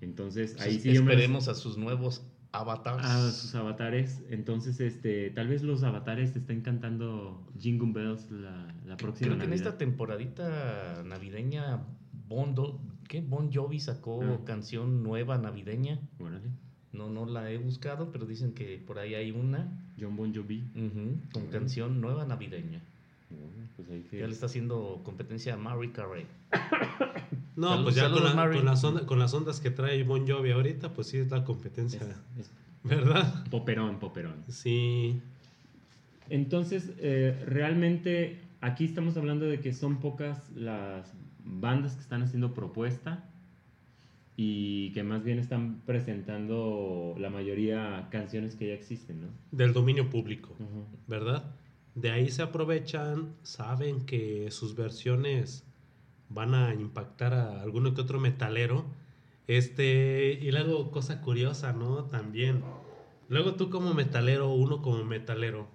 Entonces, 0.00 0.60
ahí 0.60 0.72
pues, 0.72 0.82
sí 0.82 0.92
yo 0.92 1.02
me 1.02 1.12
esperemos 1.12 1.48
a 1.48 1.54
sus 1.54 1.76
nuevos 1.76 2.24
avatars. 2.58 3.04
a 3.04 3.30
sus 3.30 3.54
avatares. 3.54 4.22
Entonces, 4.30 4.80
este, 4.80 5.30
tal 5.30 5.48
vez 5.48 5.62
los 5.62 5.82
avatares 5.82 6.34
estén 6.36 6.60
cantando 6.62 7.46
Jingle 7.58 7.92
Bells 7.92 8.30
la, 8.30 8.74
la 8.86 8.96
próxima 8.96 9.28
Creo 9.28 9.38
que 9.38 9.44
en 9.46 9.52
esta 9.52 9.78
temporadita 9.78 11.02
navideña, 11.04 11.82
Bon, 12.28 12.54
Do- 12.54 12.78
¿qué? 13.08 13.20
bon 13.22 13.50
Jovi 13.52 13.80
sacó 13.80 14.20
Ah. 14.22 14.38
canción 14.44 15.02
nueva 15.02 15.38
navideña. 15.38 15.98
Órale. 16.20 16.50
No, 16.92 17.08
no 17.10 17.24
la 17.26 17.50
he 17.50 17.58
buscado, 17.58 18.10
pero 18.12 18.26
dicen 18.26 18.52
que 18.52 18.78
por 18.78 18.98
ahí 18.98 19.14
hay 19.14 19.30
una 19.30 19.68
John 19.98 20.16
Bon 20.16 20.34
Jovi. 20.34 20.62
con 21.32 21.42
Órale. 21.44 21.50
canción 21.58 22.00
nueva 22.00 22.24
navideña. 22.26 22.82
Pues 23.76 23.88
ahí 23.90 24.02
que- 24.10 24.18
Ya 24.18 24.26
le 24.26 24.32
está 24.32 24.46
haciendo 24.46 25.00
competencia 25.04 25.54
a 25.54 25.56
Mary 25.56 25.90
Carey. 25.90 26.26
No, 27.56 27.68
Salud- 27.70 27.82
pues 27.84 27.94
ya 27.96 28.10
con, 28.10 28.24
la- 28.24 28.46
las 28.64 28.84
ondas, 28.84 29.02
con 29.04 29.18
las 29.18 29.34
ondas 29.34 29.60
que 29.60 29.70
trae 29.70 30.02
Bon 30.04 30.26
Jovi 30.28 30.50
ahorita, 30.52 30.92
pues 30.94 31.08
sí 31.08 31.18
es 31.18 31.30
la 31.30 31.44
competencia, 31.44 32.00
es- 32.38 32.44
es 32.46 32.50
¿verdad? 32.84 33.44
poperón, 33.50 33.98
poperón. 33.98 34.44
Sí. 34.48 35.20
Entonces, 36.30 36.92
eh, 36.98 37.40
realmente 37.46 38.38
aquí 38.60 38.84
estamos 38.84 39.16
hablando 39.16 39.46
de 39.46 39.60
que 39.60 39.72
son 39.72 39.98
pocas 39.98 40.50
las 40.54 41.12
bandas 41.44 41.94
que 41.94 42.00
están 42.02 42.22
haciendo 42.22 42.52
propuesta 42.54 43.24
y 44.36 44.90
que 44.92 45.02
más 45.02 45.24
bien 45.24 45.38
están 45.38 45.80
presentando 45.86 47.16
la 47.18 47.30
mayoría 47.30 48.08
canciones 48.10 48.54
que 48.54 48.68
ya 48.68 48.74
existen, 48.74 49.22
¿no? 49.22 49.26
Del 49.50 49.72
dominio 49.72 50.10
público, 50.10 50.54
¿verdad? 51.08 51.44
De 51.98 52.12
ahí 52.12 52.30
se 52.30 52.42
aprovechan, 52.42 53.34
saben 53.42 54.06
que 54.06 54.52
sus 54.52 54.76
versiones 54.76 55.64
van 56.28 56.54
a 56.54 56.72
impactar 56.72 57.34
a 57.34 57.60
alguno 57.60 57.92
que 57.92 58.00
otro 58.02 58.20
metalero. 58.20 58.84
Este, 59.48 60.38
y 60.40 60.52
luego, 60.52 60.92
cosa 60.92 61.20
curiosa, 61.20 61.72
¿no? 61.72 62.04
También. 62.04 62.62
Luego 63.28 63.56
tú 63.56 63.68
como 63.68 63.94
metalero, 63.94 64.48
uno 64.52 64.80
como 64.80 65.02
metalero, 65.04 65.68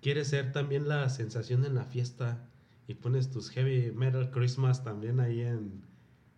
quieres 0.00 0.28
ser 0.28 0.50
también 0.52 0.88
la 0.88 1.10
sensación 1.10 1.66
en 1.66 1.74
la 1.74 1.84
fiesta 1.84 2.48
y 2.86 2.94
pones 2.94 3.30
tus 3.30 3.50
heavy 3.50 3.92
metal 3.92 4.30
Christmas 4.30 4.82
también 4.82 5.20
ahí 5.20 5.42
en, 5.42 5.82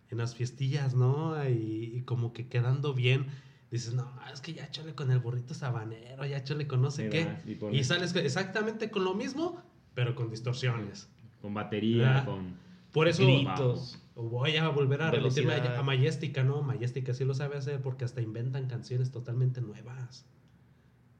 en 0.09 0.17
las 0.17 0.35
fiestillas, 0.35 0.95
¿no? 0.95 1.41
Y, 1.49 1.93
y 1.95 2.01
como 2.01 2.33
que 2.33 2.49
quedando 2.49 2.93
bien. 2.93 3.27
Dices, 3.71 3.93
no, 3.93 4.11
es 4.31 4.41
que 4.41 4.53
ya 4.53 4.69
chole 4.69 4.93
con 4.93 5.09
el 5.11 5.19
burrito 5.19 5.53
sabanero, 5.53 6.25
ya 6.25 6.43
chole 6.43 6.67
con 6.67 6.81
no 6.81 6.91
sé 6.91 7.09
qué. 7.09 7.27
y 7.71 7.77
Y 7.77 7.83
sales 7.85 8.13
exactamente 8.15 8.91
con 8.91 9.05
lo 9.05 9.15
mismo, 9.15 9.61
pero 9.95 10.13
con 10.13 10.29
distorsiones. 10.29 11.09
con 11.41 11.53
batería, 11.55 12.19
Ah. 12.19 12.25
con... 12.25 12.55
Por 12.91 13.07
eso 13.07 13.23
Gritos. 13.23 13.97
voy 14.15 14.57
a 14.57 14.67
volver 14.67 15.01
a 15.01 15.09
Velocidad. 15.11 15.77
a, 15.77 15.81
Majestica, 15.81 16.43
¿no? 16.43 16.61
Majestica 16.61 17.13
sí 17.13 17.23
lo 17.23 17.33
sabe 17.33 17.57
hacer 17.57 17.81
porque 17.81 18.03
hasta 18.03 18.21
inventan 18.21 18.67
canciones 18.67 19.09
totalmente 19.11 19.61
nuevas. 19.61 20.25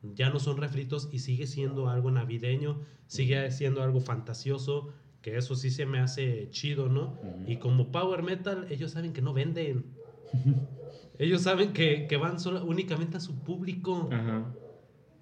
Ya 0.03 0.29
no 0.29 0.39
son 0.39 0.57
refritos 0.57 1.07
y 1.11 1.19
sigue 1.19 1.47
siendo 1.47 1.87
algo 1.89 2.11
navideño, 2.11 2.81
sigue 3.07 3.49
siendo 3.51 3.81
algo 3.83 4.01
fantasioso, 4.01 4.89
que 5.21 5.37
eso 5.37 5.55
sí 5.55 5.69
se 5.71 5.85
me 5.85 5.99
hace 5.99 6.49
chido, 6.49 6.89
¿no? 6.89 7.13
Ujú. 7.23 7.43
Y 7.47 7.57
como 7.57 7.91
Power 7.91 8.21
Metal, 8.23 8.67
ellos 8.69 8.91
saben 8.91 9.13
que 9.13 9.21
no 9.21 9.31
venden. 9.33 9.85
ellos 11.21 11.41
saben 11.43 11.71
que, 11.71 12.07
que 12.07 12.17
van 12.17 12.39
solo, 12.39 12.65
únicamente 12.65 13.17
a 13.17 13.19
su 13.19 13.35
público. 13.43 14.09
Ajá. 14.11 14.51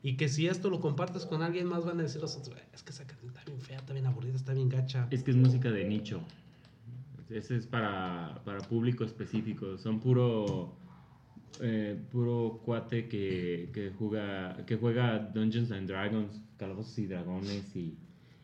Y 0.02 0.16
que 0.16 0.30
si 0.30 0.48
esto 0.48 0.70
lo 0.70 0.80
compartes 0.80 1.26
con 1.26 1.42
alguien 1.42 1.68
más, 1.68 1.84
van 1.84 2.00
a 2.00 2.04
decir 2.04 2.22
los 2.22 2.38
otros, 2.38 2.56
"Eh, 2.56 2.64
es 2.74 2.84
que 2.84 2.92
esa 2.92 3.06
canción 3.06 3.30
está 3.30 3.44
bien 3.44 3.60
fea, 3.60 3.80
está 3.80 3.92
bien 3.92 4.06
aburrida, 4.06 4.36
está 4.36 4.54
bien 4.54 4.70
gacha. 4.70 5.08
Es 5.12 5.24
que 5.24 5.32
es 5.32 5.38
música 5.38 5.70
de 5.72 5.84
nicho. 5.84 6.22
Ese 7.30 7.58
es 7.58 7.68
para, 7.68 8.42
para 8.46 8.60
público 8.60 9.04
específico. 9.04 9.78
Son 9.78 10.00
puro 10.00 10.74
eh, 11.60 12.00
puro 12.12 12.62
cuate 12.64 13.10
que, 13.10 13.70
que 13.74 13.92
juega 13.98 14.66
que 14.66 14.78
juega 14.78 15.20
Dungeons 15.20 15.72
and 15.72 15.88
Dragons, 15.88 16.42
Calabozos 16.58 16.98
y 16.98 17.06
Dragones 17.08 17.76
y, 17.76 17.98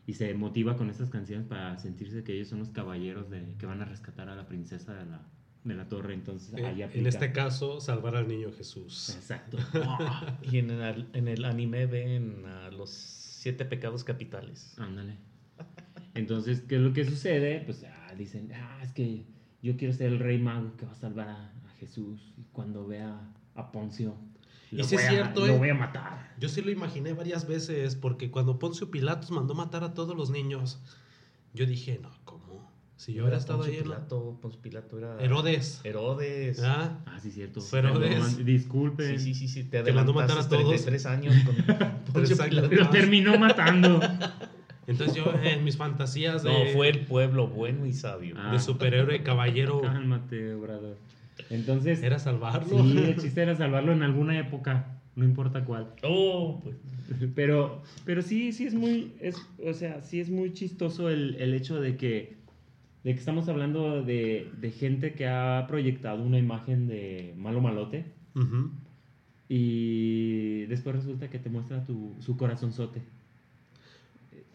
y 0.06 0.12
se 0.12 0.34
motiva 0.34 0.76
con 0.76 0.90
estas 0.90 1.08
canciones 1.08 1.46
para 1.46 1.78
sentirse 1.78 2.22
que 2.22 2.34
ellos 2.34 2.48
son 2.48 2.58
los 2.58 2.68
caballeros 2.68 3.30
de, 3.30 3.54
que 3.58 3.64
van 3.64 3.80
a 3.80 3.86
rescatar 3.86 4.28
a 4.28 4.36
la 4.36 4.46
princesa 4.46 4.92
de 4.92 5.06
la, 5.06 5.22
de 5.68 5.74
la 5.74 5.88
torre. 5.88 6.14
Entonces 6.14 6.54
ahí 6.54 6.62
Eh, 6.80 6.84
en 6.84 6.88
aplica. 6.88 7.08
este 7.08 7.32
caso, 7.32 7.80
salvar 7.80 8.16
al 8.16 8.28
niño 8.28 8.50
Jesús. 8.56 9.10
Exacto. 9.16 9.58
Y 10.50 10.58
en 10.58 10.70
el, 10.70 11.08
en 11.12 11.28
el 11.28 11.44
anime 11.44 11.86
ven 11.86 12.44
a 12.46 12.70
los 12.70 12.90
siete 12.90 13.64
pecados 13.64 14.04
capitales. 14.04 14.74
Ándale. 14.78 15.16
Entonces, 16.14 16.62
¿qué 16.62 16.76
es 16.76 16.80
lo 16.82 16.92
que 16.92 17.04
sucede? 17.04 17.60
Pues 17.66 17.84
ah, 17.84 18.14
dicen, 18.16 18.50
ah, 18.54 18.80
es 18.82 18.92
que 18.92 19.24
yo 19.62 19.76
quiero 19.76 19.92
ser 19.92 20.12
el 20.12 20.18
rey 20.18 20.38
mago 20.38 20.76
que 20.76 20.86
va 20.86 20.92
a 20.92 20.96
salvar 20.96 21.28
a, 21.28 21.52
a 21.66 21.70
Jesús. 21.78 22.32
Y 22.38 22.42
cuando 22.52 22.86
vea 22.86 23.32
a 23.54 23.72
Poncio, 23.72 24.16
Y 24.70 24.76
lo, 24.76 24.84
sí 24.84 24.94
es 24.94 25.02
voy, 25.02 25.06
a, 25.06 25.10
cierto, 25.10 25.46
lo 25.46 25.54
¿eh? 25.54 25.58
voy 25.58 25.68
a 25.70 25.74
matar. 25.74 26.34
Yo 26.38 26.48
sí 26.48 26.62
lo 26.62 26.70
imaginé 26.70 27.12
varias 27.12 27.46
veces, 27.46 27.96
porque 27.96 28.30
cuando 28.30 28.58
Poncio 28.58 28.90
Pilatos 28.90 29.30
mandó 29.30 29.54
matar 29.54 29.84
a 29.84 29.92
todos 29.94 30.16
los 30.16 30.30
niños, 30.30 30.80
yo 31.54 31.66
dije, 31.66 31.98
no, 32.02 32.10
¿cómo? 32.24 32.35
Si 32.96 33.12
yo 33.12 33.22
hubiera 33.24 33.36
estado 33.36 33.62
ahí 33.64 33.78
Pilato, 33.82 34.38
Poncio 34.40 34.60
Pilato 34.62 34.96
era... 34.98 35.20
Herodes. 35.20 35.80
Herodes. 35.84 36.60
Ah, 36.64 36.98
Ah, 37.06 37.18
sí, 37.20 37.30
cierto. 37.30 37.60
Pero 37.70 37.92
Perdón, 38.00 38.12
es- 38.22 38.44
Disculpen. 38.44 39.18
Sí, 39.20 39.34
sí, 39.34 39.34
sí, 39.34 39.48
sí. 39.48 39.64
Te 39.64 39.82
Que 39.82 39.92
mandó 39.92 40.14
matar 40.14 40.38
a 40.38 40.48
todos. 40.48 40.64
33 40.82 41.06
años 41.06 41.34
con 41.44 41.54
Poncio 41.56 42.04
Tres 42.14 42.40
años. 42.40 42.68
Pilato. 42.68 42.74
Lo 42.74 42.90
terminó 42.90 43.38
matando. 43.38 44.00
Entonces 44.86 45.16
yo 45.16 45.24
en 45.42 45.64
mis 45.64 45.76
fantasías 45.76 46.42
de, 46.42 46.48
No, 46.50 46.70
fue 46.72 46.88
el 46.88 47.00
pueblo 47.00 47.48
bueno 47.48 47.86
y 47.86 47.92
sabio. 47.92 48.34
Ah. 48.38 48.52
de 48.52 48.60
superhéroe 48.60 49.22
caballero 49.22 49.80
Cálmate, 49.82 50.54
Obrador. 50.54 50.96
Entonces, 51.50 52.02
era 52.02 52.18
salvarlo. 52.18 52.82
sí, 52.82 52.96
el 52.98 53.16
chiste 53.20 53.42
era 53.42 53.54
salvarlo 53.56 53.92
en 53.92 54.02
alguna 54.02 54.38
época, 54.38 54.98
no 55.16 55.24
importa 55.24 55.64
cuál. 55.64 55.88
Oh, 56.02 56.60
pues. 56.62 56.76
Pero, 57.34 57.82
pero 58.04 58.22
sí, 58.22 58.52
sí 58.52 58.66
es 58.66 58.74
muy, 58.74 59.12
es, 59.20 59.36
o 59.64 59.74
sea, 59.74 60.00
sí 60.02 60.18
es 60.20 60.30
muy 60.30 60.52
chistoso 60.54 61.08
el, 61.10 61.36
el 61.38 61.52
hecho 61.54 61.78
de 61.80 61.96
que, 61.96 62.36
de 63.06 63.12
que 63.12 63.20
estamos 63.20 63.48
hablando 63.48 64.02
de, 64.02 64.50
de 64.58 64.72
gente 64.72 65.14
que 65.14 65.28
ha 65.28 65.64
proyectado 65.68 66.24
una 66.24 66.40
imagen 66.40 66.88
de 66.88 67.34
malo 67.36 67.60
malote 67.60 68.04
y 69.48 70.66
después 70.66 70.96
resulta 70.96 71.30
que 71.30 71.38
te 71.38 71.48
muestra 71.48 71.84
tu, 71.84 72.16
su 72.18 72.36
corazonzote. 72.36 73.04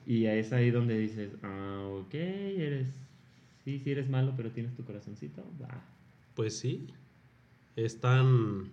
Y 0.06 0.26
es 0.26 0.52
ahí 0.52 0.70
donde 0.70 1.00
dices, 1.00 1.32
ah, 1.44 1.88
ok, 2.02 2.14
eres, 2.14 2.90
sí, 3.64 3.80
sí 3.80 3.90
eres 3.90 4.10
malo, 4.10 4.34
pero 4.36 4.52
tienes 4.52 4.76
tu 4.76 4.84
corazoncito. 4.84 5.46
Pues 6.36 6.58
sí. 6.58 6.88
Están. 7.78 8.70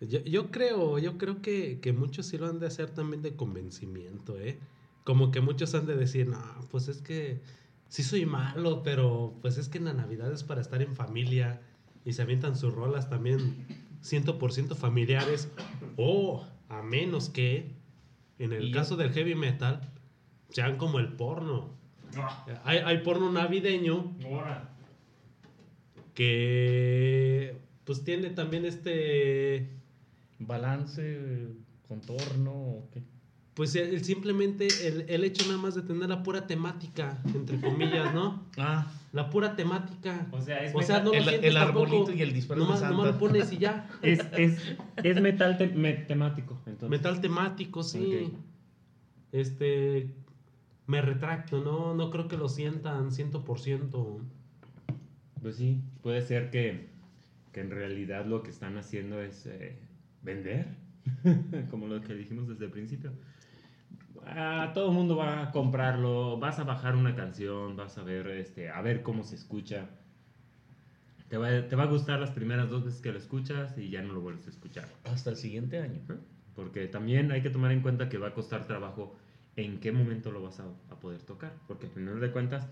Yo, 0.00 0.22
yo 0.22 0.52
creo, 0.52 1.00
yo 1.00 1.18
creo 1.18 1.42
que, 1.42 1.80
que 1.80 1.92
muchos 1.92 2.26
sí 2.26 2.38
lo 2.38 2.46
han 2.46 2.60
de 2.60 2.68
hacer 2.68 2.90
también 2.90 3.20
de 3.20 3.34
convencimiento, 3.34 4.38
¿eh? 4.38 4.58
Como 5.02 5.32
que 5.32 5.40
muchos 5.40 5.74
han 5.74 5.86
de 5.86 5.96
decir, 5.96 6.28
no, 6.28 6.38
pues 6.70 6.86
es 6.86 7.02
que 7.02 7.40
sí 7.88 8.02
soy 8.02 8.26
malo, 8.26 8.82
pero 8.82 9.36
pues 9.40 9.58
es 9.58 9.68
que 9.68 9.78
en 9.78 9.84
la 9.84 9.94
Navidad 9.94 10.32
es 10.32 10.44
para 10.44 10.60
estar 10.60 10.82
en 10.82 10.94
familia 10.94 11.60
y 12.04 12.12
se 12.12 12.22
avientan 12.22 12.56
sus 12.56 12.74
rolas 12.74 13.08
también 13.08 13.66
100% 14.02 14.74
familiares. 14.74 15.48
O 15.96 16.46
a 16.68 16.82
menos 16.82 17.30
que, 17.30 17.72
en 18.38 18.52
el 18.52 18.72
caso 18.72 18.96
del 18.96 19.12
heavy 19.12 19.34
metal, 19.34 19.92
sean 20.50 20.76
como 20.76 20.98
el 20.98 21.12
porno. 21.12 21.72
Hay, 22.64 22.78
hay 22.78 22.98
porno 22.98 23.32
navideño 23.32 24.12
que 26.14 27.60
pues 27.84 28.04
tiene 28.04 28.30
también 28.30 28.64
este 28.64 29.68
Balance, 30.38 31.48
contorno, 31.88 32.52
¿o 32.52 32.88
qué? 32.92 33.02
Pues 33.54 33.74
el, 33.76 33.94
el 33.94 34.04
simplemente 34.04 34.88
el, 34.88 35.04
el 35.08 35.24
hecho 35.24 35.44
nada 35.46 35.58
más 35.58 35.74
de 35.76 35.82
tener 35.82 36.08
la 36.08 36.22
pura 36.22 36.46
temática 36.46 37.22
entre 37.34 37.60
comillas 37.60 38.12
no 38.12 38.42
Ah, 38.58 38.90
la 39.12 39.30
pura 39.30 39.54
temática 39.54 40.26
O 40.32 40.40
sea, 40.40 40.64
es 40.64 40.74
o 40.74 40.82
sea 40.82 40.98
metal- 41.00 41.04
no 41.04 41.10
lo 41.24 41.30
el, 41.30 41.44
el 41.44 41.54
tampoco. 41.54 41.84
arbolito 41.86 42.12
y 42.12 42.22
el 42.22 42.32
de 42.32 42.56
nomás, 42.56 42.80
Santa. 42.80 42.90
nomás 42.96 43.12
lo 43.14 43.18
pones 43.20 43.52
y 43.52 43.58
ya 43.58 43.88
Es, 44.02 44.20
es, 44.36 44.58
es 45.02 45.20
metal 45.20 45.56
te- 45.56 45.68
me- 45.68 45.92
temático. 45.94 46.58
Entonces. 46.66 46.90
metal 46.90 47.20
temático 47.20 47.82
sí 47.84 48.28
Ok. 48.32 48.34
este 49.32 50.08
me 50.86 51.00
retracto 51.00 51.62
no 51.62 51.94
no 51.94 52.10
creo 52.10 52.28
que 52.28 52.36
lo 52.36 52.48
sientan 52.48 53.10
100% 53.10 54.18
Pues 55.40 55.56
sí, 55.56 55.80
puede 56.02 56.22
ser 56.22 56.50
que, 56.50 56.88
que 57.52 57.60
en 57.60 57.70
realidad 57.70 58.26
lo 58.26 58.42
que 58.42 58.50
están 58.50 58.76
haciendo 58.78 59.20
es 59.22 59.46
eh, 59.46 59.76
vender, 60.22 60.66
como 61.70 61.86
lo 61.86 62.00
que 62.00 62.14
dijimos 62.14 62.48
desde 62.48 62.64
el 62.66 62.70
principio. 62.70 63.12
Ah, 64.26 64.72
todo 64.74 64.88
el 64.88 64.94
mundo 64.94 65.16
va 65.16 65.42
a 65.42 65.50
comprarlo, 65.52 66.38
vas 66.38 66.58
a 66.58 66.64
bajar 66.64 66.96
una 66.96 67.14
canción, 67.14 67.76
vas 67.76 67.98
a 67.98 68.02
ver, 68.02 68.26
este, 68.28 68.70
a 68.70 68.80
ver 68.82 69.02
cómo 69.02 69.22
se 69.22 69.34
escucha. 69.36 69.88
Te 71.28 71.38
va, 71.38 71.48
te 71.68 71.76
va 71.76 71.84
a 71.84 71.86
gustar 71.86 72.20
las 72.20 72.30
primeras 72.30 72.68
dos 72.70 72.84
veces 72.84 73.00
que 73.00 73.10
lo 73.12 73.18
escuchas 73.18 73.76
y 73.78 73.90
ya 73.90 74.02
no 74.02 74.12
lo 74.12 74.20
vuelves 74.20 74.46
a 74.46 74.50
escuchar. 74.50 74.88
Hasta 75.04 75.30
el 75.30 75.36
siguiente 75.36 75.78
año. 75.78 76.00
Porque 76.54 76.86
también 76.86 77.32
hay 77.32 77.42
que 77.42 77.50
tomar 77.50 77.72
en 77.72 77.80
cuenta 77.80 78.08
que 78.08 78.18
va 78.18 78.28
a 78.28 78.34
costar 78.34 78.66
trabajo 78.66 79.16
en 79.56 79.80
qué 79.80 79.90
momento 79.92 80.30
lo 80.30 80.42
vas 80.42 80.60
a, 80.60 80.64
a 80.90 81.00
poder 81.00 81.22
tocar. 81.22 81.52
Porque 81.66 81.86
al 81.86 81.92
final 81.92 82.20
de 82.20 82.30
cuentas, 82.30 82.68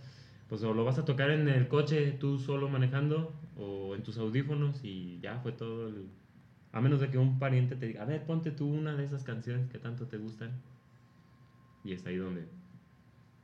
pues 0.49 0.63
o 0.63 0.75
lo 0.75 0.85
vas 0.85 0.99
a 0.99 1.05
tocar 1.05 1.31
en 1.31 1.49
el 1.49 1.67
coche 1.69 2.13
tú 2.13 2.39
solo 2.39 2.69
manejando 2.69 3.33
o 3.57 3.95
en 3.95 4.03
tus 4.03 4.19
audífonos 4.19 4.85
y 4.85 5.19
ya 5.21 5.39
fue 5.39 5.53
todo. 5.53 5.89
el- 5.89 6.07
A 6.73 6.81
menos 6.81 7.01
de 7.01 7.11
que 7.11 7.19
un 7.19 7.39
pariente 7.39 7.77
te 7.77 7.87
diga, 7.87 8.03
a 8.03 8.07
ver, 8.07 8.25
ponte 8.25 8.51
tú 8.51 8.67
una 8.69 8.95
de 8.97 9.05
esas 9.05 9.25
canciones 9.25 9.69
que 9.69 9.79
tanto 9.79 10.07
te 10.07 10.19
gustan. 10.19 10.51
Y 11.85 11.93
es 11.93 12.05
ahí 12.07 12.17
donde 12.17 12.47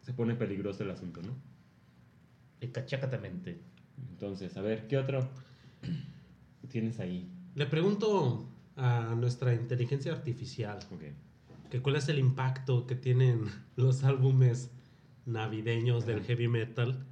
se 0.02 0.12
pone 0.12 0.34
peligroso 0.34 0.82
el 0.84 0.90
asunto, 0.90 1.20
¿no? 1.22 1.32
Ecachacatamente. 2.60 3.60
Entonces, 4.10 4.56
a 4.56 4.62
ver, 4.62 4.86
¿qué 4.88 4.98
otro 4.98 5.28
tienes 6.70 7.00
ahí? 7.00 7.28
le 7.54 7.66
pregunto 7.66 8.46
a 8.76 9.14
nuestra 9.18 9.52
inteligencia 9.54 10.12
artificial 10.12 10.78
Ok. 10.92 11.02
que 11.70 11.80
cuál 11.82 11.96
es 11.96 12.08
el 12.08 12.18
impacto 12.20 12.86
que 12.86 12.94
tienen 12.94 13.46
los 13.76 14.04
álbumes 14.04 14.70
navideños 15.26 16.06
del 16.06 16.22
heavy 16.22 16.48
metal. 16.48 17.04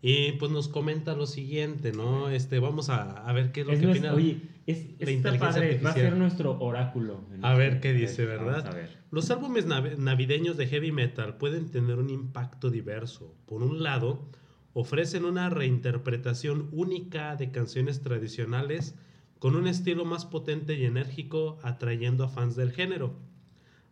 Y 0.00 0.32
pues 0.32 0.52
nos 0.52 0.68
comenta 0.68 1.14
lo 1.16 1.26
siguiente, 1.26 1.90
¿no? 1.92 2.28
Este, 2.30 2.60
vamos 2.60 2.88
a, 2.88 3.26
a 3.28 3.32
ver 3.32 3.50
qué 3.50 3.62
es 3.62 3.66
lo 3.66 3.72
Es 3.72 3.80
que 3.80 3.86
nues- 3.86 3.90
opina. 3.98 4.14
oye, 4.14 4.40
es, 4.70 4.86
la 5.00 5.10
inteligencia 5.10 5.60
padre, 5.62 5.80
va 5.84 5.90
a 5.90 5.94
ser 5.94 6.16
nuestro 6.16 6.58
oráculo. 6.60 7.24
A 7.42 7.54
ver 7.54 7.74
este- 7.74 7.80
qué 7.80 7.92
dice, 7.94 8.24
¿verdad? 8.26 8.66
a 8.66 8.70
ver. 8.70 8.90
Los 9.10 9.30
álbumes 9.30 9.66
nav- 9.66 9.96
navideños 9.96 10.56
de 10.56 10.66
heavy 10.66 10.92
metal 10.92 11.38
pueden 11.38 11.70
tener 11.70 11.96
un 11.98 12.10
impacto 12.10 12.70
diverso. 12.70 13.34
Por 13.46 13.62
un 13.62 13.82
lado, 13.82 14.28
ofrecen 14.74 15.24
una 15.24 15.48
reinterpretación 15.50 16.68
única 16.72 17.34
de 17.36 17.50
canciones 17.50 18.02
tradicionales 18.02 18.94
con 19.38 19.56
un 19.56 19.66
estilo 19.66 20.04
más 20.04 20.26
potente 20.26 20.74
y 20.74 20.84
enérgico, 20.84 21.58
atrayendo 21.62 22.24
a 22.24 22.28
fans 22.28 22.54
del 22.56 22.72
género. 22.72 23.14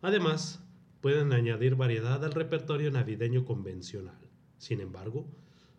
Además, 0.01 0.63
pueden 1.01 1.33
añadir 1.33 1.75
variedad 1.75 2.23
al 2.23 2.33
repertorio 2.33 2.91
navideño 2.91 3.45
convencional. 3.45 4.19
Sin 4.57 4.81
embargo, 4.81 5.25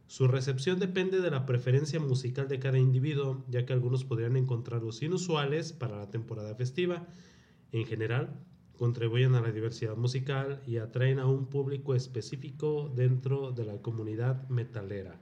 su 0.09 0.27
recepción 0.27 0.81
depende 0.81 1.21
de 1.21 1.31
la 1.31 1.45
preferencia 1.45 2.01
musical 2.01 2.49
de 2.49 2.59
cada 2.59 2.79
individuo, 2.79 3.45
ya 3.47 3.67
que 3.67 3.75
algunos 3.75 4.05
podrían 4.05 4.39
encontrarlos 4.39 5.03
inusuales 5.03 5.75
para 5.75 5.99
la 5.99 6.11
temporada 6.11 6.55
festiva. 6.55 7.07
En 7.73 7.85
general, 7.85 8.41
contribuyen 8.79 9.35
a 9.35 9.43
la 9.43 9.53
diversidad 9.53 9.97
musical 9.97 10.63
y 10.67 10.79
atraen 10.79 11.19
a 11.19 11.27
un 11.27 11.45
público 11.45 11.95
específico 11.95 12.91
dentro 12.97 13.53
de 13.53 13.67
la 13.67 13.83
comunidad 13.83 14.49
metalera. 14.49 15.21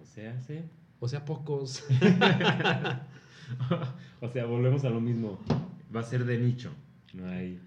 O 0.00 0.06
sea, 0.06 0.40
sí. 0.42 0.60
O 1.00 1.08
sea, 1.08 1.24
pocos. 1.24 1.82
o 4.20 4.28
sea, 4.28 4.44
volvemos 4.44 4.84
a 4.84 4.90
lo 4.90 5.00
mismo. 5.00 5.40
Va 5.94 6.00
a 6.00 6.04
ser 6.04 6.24
de 6.24 6.38
nicho. 6.38 6.70
No 7.14 7.26
hay. 7.26 7.58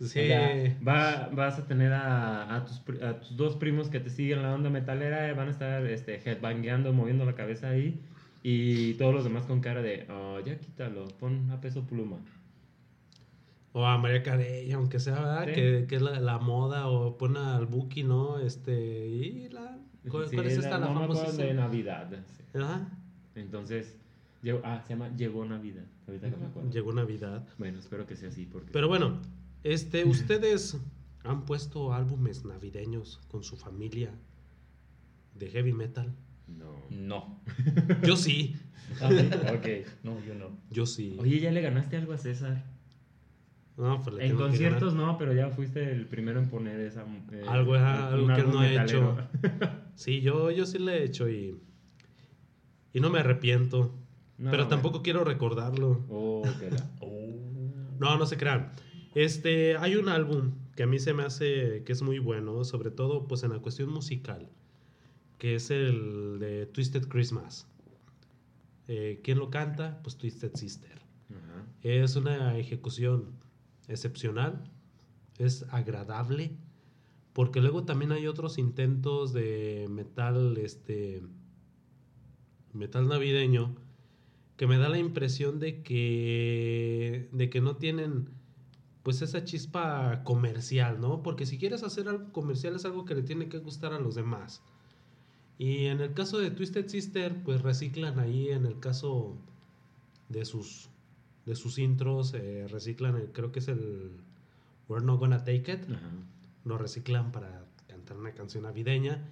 Sí. 0.00 0.20
O 0.20 0.22
sea, 0.22 0.76
va- 0.86 1.28
vas 1.32 1.58
a 1.58 1.66
tener 1.66 1.92
a, 1.92 2.56
a 2.56 2.64
tus, 2.64 2.82
a 3.02 3.20
tus 3.20 3.36
dos 3.36 3.56
primos 3.56 3.88
que 3.90 4.00
te 4.00 4.08
siguen 4.10 4.42
la 4.42 4.54
onda 4.54 4.70
metalera, 4.70 5.28
eh, 5.28 5.34
van 5.34 5.48
a 5.48 5.50
estar 5.50 5.84
este, 5.86 6.20
headbangueando, 6.28 6.92
moviendo 6.92 7.24
la 7.24 7.34
cabeza 7.34 7.68
ahí. 7.68 8.00
Y 8.42 8.94
todos 8.94 9.14
los 9.14 9.24
demás 9.24 9.44
con 9.44 9.60
cara 9.60 9.82
de, 9.82 10.06
oh, 10.10 10.40
ya 10.40 10.58
quítalo, 10.58 11.06
pon 11.18 11.50
a 11.50 11.60
peso 11.60 11.82
pluma. 11.86 12.16
O 13.72 13.86
a 13.86 13.98
María 13.98 14.22
Carey, 14.22 14.72
aunque 14.72 14.98
sea, 14.98 15.14
¿verdad? 15.14 15.44
Sí. 15.46 15.52
Que, 15.52 15.84
que 15.88 15.96
es 15.96 16.02
la, 16.02 16.18
la 16.18 16.38
moda, 16.38 16.88
o 16.88 17.16
pone 17.18 17.38
al 17.38 17.66
Buki, 17.66 18.02
¿no? 18.02 18.38
Este, 18.40 19.06
y 19.06 19.48
la... 19.50 19.76
¿Cuál, 20.10 20.28
Sí, 20.28 20.34
cuál 20.36 20.46
es 20.46 20.56
esta? 20.58 20.78
La 20.78 20.86
acuerdo 20.86 21.14
famosa. 21.14 21.42
de 21.42 21.54
Navidad. 21.54 22.10
Ajá. 22.54 22.88
Entonces, 23.36 23.96
llegó- 24.42 24.62
ah, 24.64 24.82
se 24.86 24.94
llama 24.94 25.10
Llegó 25.16 25.44
Navidad. 25.44 25.84
Ahorita 26.08 26.30
que 26.30 26.36
me 26.36 26.46
acuerdo. 26.46 26.70
Llegó 26.70 26.92
Navidad. 26.94 27.46
Bueno, 27.58 27.78
espero 27.78 28.06
que 28.06 28.16
sea 28.16 28.30
así. 28.30 28.46
Porque 28.46 28.70
Pero 28.72 28.88
bueno, 28.88 29.18
este, 29.64 30.04
¿ustedes 30.04 30.76
han 31.24 31.44
puesto 31.44 31.92
álbumes 31.92 32.44
navideños 32.44 33.20
con 33.28 33.42
su 33.42 33.56
familia 33.56 34.10
de 35.34 35.48
heavy 35.50 35.72
metal? 35.72 36.14
No. 36.46 36.74
No. 36.90 37.40
Yo 38.02 38.16
sí, 38.16 38.56
ok. 39.00 39.66
No, 40.02 40.18
yo 40.24 40.34
no. 40.34 40.50
yo 40.70 40.86
sí. 40.86 41.16
Oye, 41.20 41.38
¿ya 41.40 41.52
le 41.52 41.60
ganaste 41.60 41.96
algo 41.96 42.12
a 42.12 42.18
César? 42.18 42.64
No, 43.76 44.02
pues 44.02 44.16
le 44.16 44.22
En 44.24 44.28
tengo 44.30 44.42
que 44.44 44.48
conciertos 44.48 44.94
no, 44.94 45.16
pero 45.16 45.32
ya 45.32 45.48
fuiste 45.50 45.90
el 45.92 46.06
primero 46.06 46.40
en 46.40 46.48
poner 46.50 46.80
esa... 46.80 47.04
eh, 47.32 47.44
Algo, 47.48 47.74
ajá, 47.76 48.08
algo 48.08 48.26
que 48.34 48.42
no 48.42 48.58
ha 48.58 48.62
metalero. 48.62 49.14
ganar. 49.42 49.90
Sí, 49.94 50.22
yo, 50.22 50.50
yo 50.50 50.64
sí 50.66 50.78
le 50.78 50.98
he 50.98 51.04
hecho 51.04 51.28
y, 51.28 51.60
y 52.94 53.00
no 53.00 53.10
me 53.10 53.18
arrepiento. 53.20 53.94
No, 54.38 54.50
pero 54.50 54.66
tampoco 54.66 55.02
quiero 55.02 55.24
recordarlo. 55.24 56.04
Oh, 56.08 56.42
que 56.58 56.70
la- 56.70 56.90
Oh. 57.00 57.90
No, 57.98 58.16
no 58.16 58.24
se 58.24 58.38
crean. 58.38 58.72
Este, 59.14 59.76
hay 59.76 59.96
un 59.96 60.08
álbum 60.08 60.52
que 60.76 60.84
a 60.84 60.86
mí 60.86 60.98
se 60.98 61.12
me 61.14 61.24
hace 61.24 61.82
que 61.84 61.92
es 61.92 62.02
muy 62.02 62.18
bueno, 62.18 62.64
sobre 62.64 62.90
todo 62.90 63.26
pues 63.26 63.42
en 63.42 63.50
la 63.50 63.58
cuestión 63.58 63.90
musical, 63.90 64.48
que 65.38 65.56
es 65.56 65.70
el 65.70 66.38
de 66.38 66.66
Twisted 66.66 67.08
Christmas. 67.08 67.66
Eh, 68.86 69.20
¿Quién 69.22 69.38
lo 69.38 69.50
canta? 69.50 70.00
Pues 70.02 70.16
Twisted 70.16 70.54
Sister. 70.54 71.00
Es 71.82 72.16
una 72.16 72.58
ejecución 72.58 73.32
excepcional, 73.88 74.64
es 75.38 75.64
agradable, 75.70 76.52
porque 77.32 77.60
luego 77.60 77.84
también 77.84 78.12
hay 78.12 78.26
otros 78.26 78.58
intentos 78.58 79.32
de 79.32 79.86
metal, 79.88 80.58
este, 80.58 81.22
metal 82.74 83.08
navideño, 83.08 83.74
que 84.56 84.66
me 84.66 84.76
da 84.76 84.90
la 84.90 84.98
impresión 84.98 85.58
de 85.58 85.82
que, 85.82 87.28
de 87.32 87.48
que 87.48 87.62
no 87.62 87.76
tienen 87.76 88.28
pues 89.02 89.22
esa 89.22 89.44
chispa 89.44 90.22
comercial, 90.24 91.00
¿no? 91.00 91.22
Porque 91.22 91.46
si 91.46 91.58
quieres 91.58 91.82
hacer 91.82 92.08
algo 92.08 92.32
comercial 92.32 92.76
es 92.76 92.84
algo 92.84 93.04
que 93.04 93.14
le 93.14 93.22
tiene 93.22 93.48
que 93.48 93.58
gustar 93.58 93.92
a 93.92 93.98
los 93.98 94.14
demás. 94.14 94.62
Y 95.58 95.86
en 95.86 96.00
el 96.00 96.14
caso 96.14 96.38
de 96.38 96.50
Twisted 96.50 96.88
Sister, 96.88 97.42
pues 97.42 97.60
reciclan 97.62 98.18
ahí 98.18 98.48
en 98.50 98.64
el 98.66 98.78
caso 98.80 99.36
de 100.28 100.44
sus 100.44 100.88
de 101.46 101.56
sus 101.56 101.78
intros, 101.78 102.34
eh, 102.34 102.66
reciclan, 102.68 103.16
el- 103.16 103.32
creo 103.32 103.50
que 103.50 103.58
es 103.60 103.68
el 103.68 104.12
We're 104.88 105.04
Not 105.04 105.18
Gonna 105.18 105.38
Take 105.42 105.72
It, 105.72 105.90
Ajá. 105.90 106.10
lo 106.64 106.76
reciclan 106.78 107.32
para 107.32 107.64
cantar 107.88 108.18
una 108.18 108.32
canción 108.34 108.64
navideña 108.64 109.26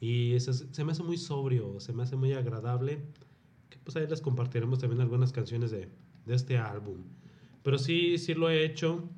y 0.00 0.38
se, 0.38 0.52
se 0.54 0.84
me 0.84 0.92
hace 0.92 1.02
muy 1.02 1.18
sobrio, 1.18 1.80
se 1.80 1.92
me 1.92 2.04
hace 2.04 2.14
muy 2.16 2.32
agradable, 2.32 3.00
que 3.68 3.78
pues 3.84 3.96
ahí 3.96 4.06
les 4.06 4.20
compartiremos 4.22 4.78
también 4.78 5.00
algunas 5.02 5.32
canciones 5.32 5.72
de, 5.72 5.88
de 6.26 6.34
este 6.34 6.56
álbum. 6.58 6.98
Pero 7.68 7.76
sí, 7.76 8.16
sí 8.16 8.32
lo 8.32 8.48
he 8.48 8.64
hecho, 8.64 9.10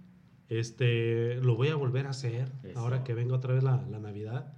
este, 0.48 1.36
lo 1.36 1.54
voy 1.54 1.68
a 1.68 1.76
volver 1.76 2.08
a 2.08 2.10
hacer 2.10 2.50
Eso. 2.64 2.80
ahora 2.80 3.04
que 3.04 3.14
venga 3.14 3.36
otra 3.36 3.54
vez 3.54 3.62
la, 3.62 3.80
la 3.88 4.00
Navidad, 4.00 4.54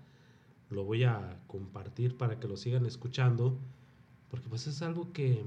lo 0.70 0.84
voy 0.84 1.04
a 1.04 1.40
compartir 1.46 2.16
para 2.16 2.40
que 2.40 2.48
lo 2.48 2.56
sigan 2.56 2.86
escuchando, 2.86 3.60
porque 4.30 4.48
pues 4.48 4.66
es 4.66 4.80
algo 4.80 5.12
que, 5.12 5.44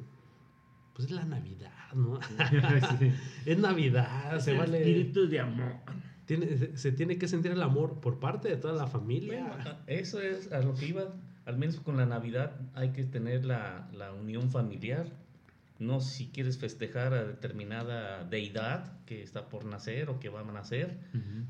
pues 0.94 1.08
es 1.08 1.12
la 1.12 1.26
Navidad, 1.26 1.92
¿no? 1.96 2.20
Sí. 3.00 3.12
es 3.48 3.58
Navidad, 3.58 4.40
se 4.40 4.56
vale... 4.56 4.78
Espíritu 4.78 5.28
de 5.28 5.40
amor. 5.40 5.78
Tiene, 6.28 6.56
se, 6.56 6.78
se 6.78 6.92
tiene 6.92 7.18
que 7.18 7.28
sentir 7.28 7.52
el 7.52 7.64
amor 7.64 8.00
por 8.00 8.20
parte 8.20 8.48
de 8.48 8.58
toda 8.58 8.76
la 8.76 8.86
familia. 8.86 9.44
Bueno, 9.56 9.72
eso 9.88 10.22
es 10.22 10.52
a 10.52 10.60
lo 10.60 10.76
que 10.76 10.86
iba. 10.86 11.16
Al 11.46 11.58
menos 11.58 11.80
con 11.80 11.98
la 11.98 12.06
Navidad 12.06 12.62
hay 12.76 12.92
que 12.92 13.06
tener 13.06 13.44
la, 13.44 13.90
la 13.92 14.14
unión 14.14 14.52
familiar. 14.52 15.25
No 15.78 16.00
si 16.00 16.28
quieres 16.30 16.58
festejar 16.58 17.14
a 17.14 17.26
determinada 17.26 18.24
deidad 18.24 19.04
que 19.06 19.22
está 19.22 19.50
por 19.50 19.66
nacer 19.66 20.10
o 20.10 20.20
que 20.20 20.30
va 20.30 20.40
a 20.42 20.44
nacer, 20.52 20.98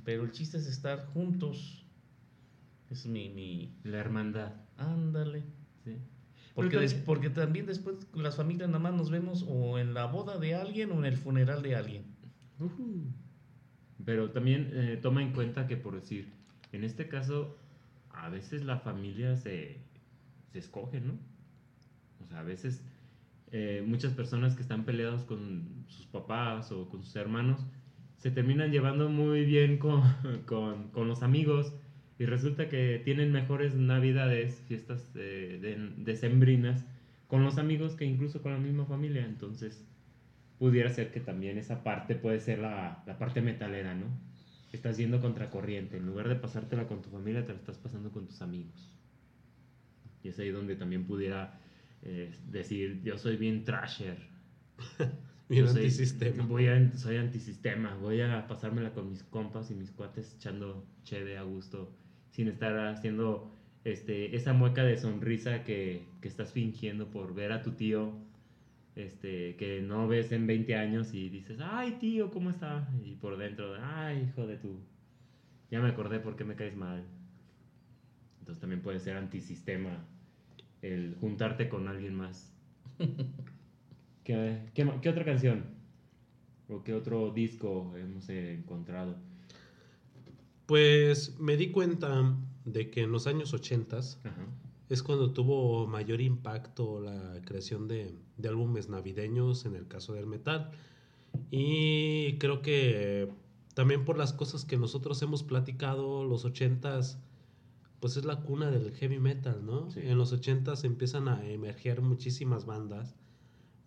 pero 0.03 0.23
el 0.23 0.31
chiste 0.31 0.57
es 0.57 0.65
estar 0.67 1.05
juntos. 1.07 1.85
Es 2.89 3.05
mi... 3.05 3.29
mi 3.29 3.73
La 3.83 3.97
hermandad. 3.99 4.53
ándale. 4.77 5.43
Sí. 5.83 5.97
Porque, 6.55 6.77
también- 6.77 7.03
porque 7.05 7.29
también 7.29 7.65
después 7.65 7.97
las 8.13 8.35
familias 8.37 8.67
nada 8.69 8.79
más 8.79 8.93
nos 8.93 9.09
vemos 9.11 9.45
o 9.47 9.77
en 9.77 9.93
la 9.93 10.05
boda 10.05 10.37
de 10.39 10.55
alguien 10.55 10.91
o 10.91 10.97
en 10.99 11.05
el 11.05 11.17
funeral 11.17 11.61
de 11.61 11.75
alguien. 11.75 12.05
Pero 14.03 14.31
también 14.31 14.69
eh, 14.73 14.99
toma 15.01 15.21
en 15.21 15.33
cuenta 15.33 15.67
que, 15.67 15.77
por 15.77 15.95
decir, 15.95 16.31
en 16.71 16.83
este 16.83 17.07
caso, 17.07 17.57
a 18.11 18.29
veces 18.29 18.63
la 18.63 18.77
familia 18.79 19.35
se, 19.37 19.79
se 20.51 20.59
escoge, 20.59 20.99
¿no? 21.01 21.13
O 22.23 22.27
sea, 22.27 22.39
a 22.39 22.43
veces 22.43 22.81
eh, 23.51 23.83
muchas 23.85 24.13
personas 24.13 24.55
que 24.55 24.61
están 24.61 24.85
peleados 24.85 25.23
con 25.23 25.85
sus 25.87 26.07
papás 26.07 26.71
o 26.71 26.89
con 26.89 27.03
sus 27.03 27.15
hermanos 27.15 27.65
se 28.17 28.31
terminan 28.31 28.71
llevando 28.71 29.09
muy 29.09 29.45
bien 29.45 29.77
con, 29.77 30.01
con, 30.45 30.89
con 30.89 31.07
los 31.07 31.23
amigos 31.23 31.73
y 32.17 32.25
resulta 32.25 32.69
que 32.69 33.01
tienen 33.03 33.31
mejores 33.31 33.75
navidades, 33.75 34.61
fiestas 34.67 35.11
eh, 35.15 35.59
de- 35.61 35.93
decembrinas 36.03 36.85
con 37.27 37.43
los 37.43 37.57
amigos 37.57 37.95
que 37.95 38.05
incluso 38.05 38.41
con 38.41 38.53
la 38.53 38.59
misma 38.59 38.85
familia. 38.85 39.25
Entonces, 39.25 39.85
pudiera 40.59 40.89
ser 40.89 41.11
que 41.11 41.21
también 41.21 41.57
esa 41.57 41.83
parte 41.83 42.15
puede 42.15 42.39
ser 42.39 42.59
la, 42.59 43.03
la 43.05 43.17
parte 43.17 43.41
metalera, 43.41 43.95
¿no? 43.95 44.07
Estás 44.71 44.97
yendo 44.97 45.21
contracorriente. 45.21 45.97
En 45.97 46.05
lugar 46.05 46.27
de 46.29 46.35
pasártela 46.35 46.87
con 46.87 47.01
tu 47.01 47.09
familia, 47.09 47.45
te 47.45 47.53
la 47.53 47.59
estás 47.59 47.77
pasando 47.77 48.11
con 48.11 48.27
tus 48.27 48.41
amigos. 48.41 48.91
Y 50.23 50.29
es 50.29 50.39
ahí 50.39 50.49
donde 50.49 50.75
también 50.75 51.05
pudiera 51.05 51.59
eh, 52.03 52.31
decir, 52.49 53.01
yo 53.03 53.17
soy 53.17 53.37
bien 53.37 53.63
trasher. 53.63 54.17
Bien 55.47 55.65
Yo 55.65 55.71
soy- 55.71 55.83
antisistema. 55.83 56.43
Voy 56.45 56.67
a, 56.67 56.91
soy 56.97 57.17
antisistema. 57.17 57.95
Voy 57.95 58.21
a 58.21 58.47
pasármela 58.47 58.93
con 58.93 59.09
mis 59.09 59.23
compas 59.23 59.69
y 59.71 59.75
mis 59.75 59.91
cuates 59.91 60.33
echando 60.35 60.83
cheve 61.03 61.37
a 61.37 61.43
gusto, 61.43 61.93
sin 62.31 62.47
estar 62.47 62.77
haciendo 62.87 63.51
este, 63.83 64.35
esa 64.35 64.53
mueca 64.53 64.83
de 64.83 64.97
sonrisa 64.97 65.63
que, 65.63 66.07
que 66.21 66.27
estás 66.27 66.51
fingiendo 66.51 67.11
por 67.11 67.35
ver 67.35 67.51
a 67.51 67.61
tu 67.61 67.73
tío 67.73 68.13
este, 68.95 69.55
que 69.57 69.81
no 69.81 70.07
ves 70.07 70.31
en 70.31 70.47
20 70.47 70.75
años 70.75 71.13
y 71.13 71.29
dices, 71.29 71.59
ay 71.61 71.93
tío, 71.99 72.31
¿cómo 72.31 72.49
está? 72.49 72.89
Y 73.03 73.15
por 73.15 73.37
dentro, 73.37 73.75
ay 73.81 74.23
hijo 74.29 74.47
de 74.47 74.57
tu, 74.57 74.79
ya 75.71 75.81
me 75.81 75.89
acordé 75.89 76.19
por 76.19 76.35
qué 76.35 76.45
me 76.45 76.55
caes 76.55 76.75
mal. 76.75 77.03
Entonces 78.39 78.61
también 78.61 78.81
puede 78.81 78.99
ser 78.99 79.17
antisistema 79.17 80.05
el 80.93 81.15
juntarte 81.15 81.67
con 81.69 81.87
alguien 81.87 82.15
más. 82.15 82.53
¿Qué, 84.23 84.69
qué, 84.73 85.09
otra 85.09 85.25
canción? 85.25 85.65
¿O 86.69 86.83
qué 86.83 86.93
otro 86.93 87.31
disco 87.31 87.93
hemos 87.95 88.27
encontrado? 88.29 89.15
Pues 90.65 91.39
me 91.39 91.57
di 91.57 91.71
cuenta 91.71 92.35
de 92.65 92.89
que 92.89 93.03
en 93.03 93.11
los 93.11 93.27
años 93.27 93.53
80 93.53 93.97
Ajá. 93.97 94.15
es 94.89 95.03
cuando 95.03 95.31
tuvo 95.31 95.85
mayor 95.85 96.21
impacto 96.21 96.99
la 96.99 97.39
creación 97.45 97.87
de, 97.87 98.15
de 98.37 98.49
álbumes 98.49 98.89
navideños 98.89 99.65
en 99.65 99.75
el 99.75 99.87
caso 99.87 100.13
del 100.13 100.25
metal. 100.25 100.71
Y 101.51 102.37
creo 102.37 102.61
que 102.61 103.29
también 103.75 104.05
por 104.05 104.17
las 104.17 104.33
cosas 104.33 104.65
que 104.65 104.77
nosotros 104.77 105.21
hemos 105.21 105.43
platicado, 105.43 106.23
los 106.23 106.45
80s, 106.45 107.17
pues 107.99 108.17
es 108.17 108.25
la 108.25 108.41
cuna 108.43 108.69
del 108.71 108.91
heavy 108.93 109.19
metal, 109.19 109.65
¿no? 109.65 109.89
Sí. 109.91 110.01
En 110.03 110.17
los 110.17 110.33
80s 110.33 110.83
empiezan 110.85 111.27
a 111.27 111.45
emerger 111.47 112.01
muchísimas 112.01 112.65
bandas, 112.65 113.15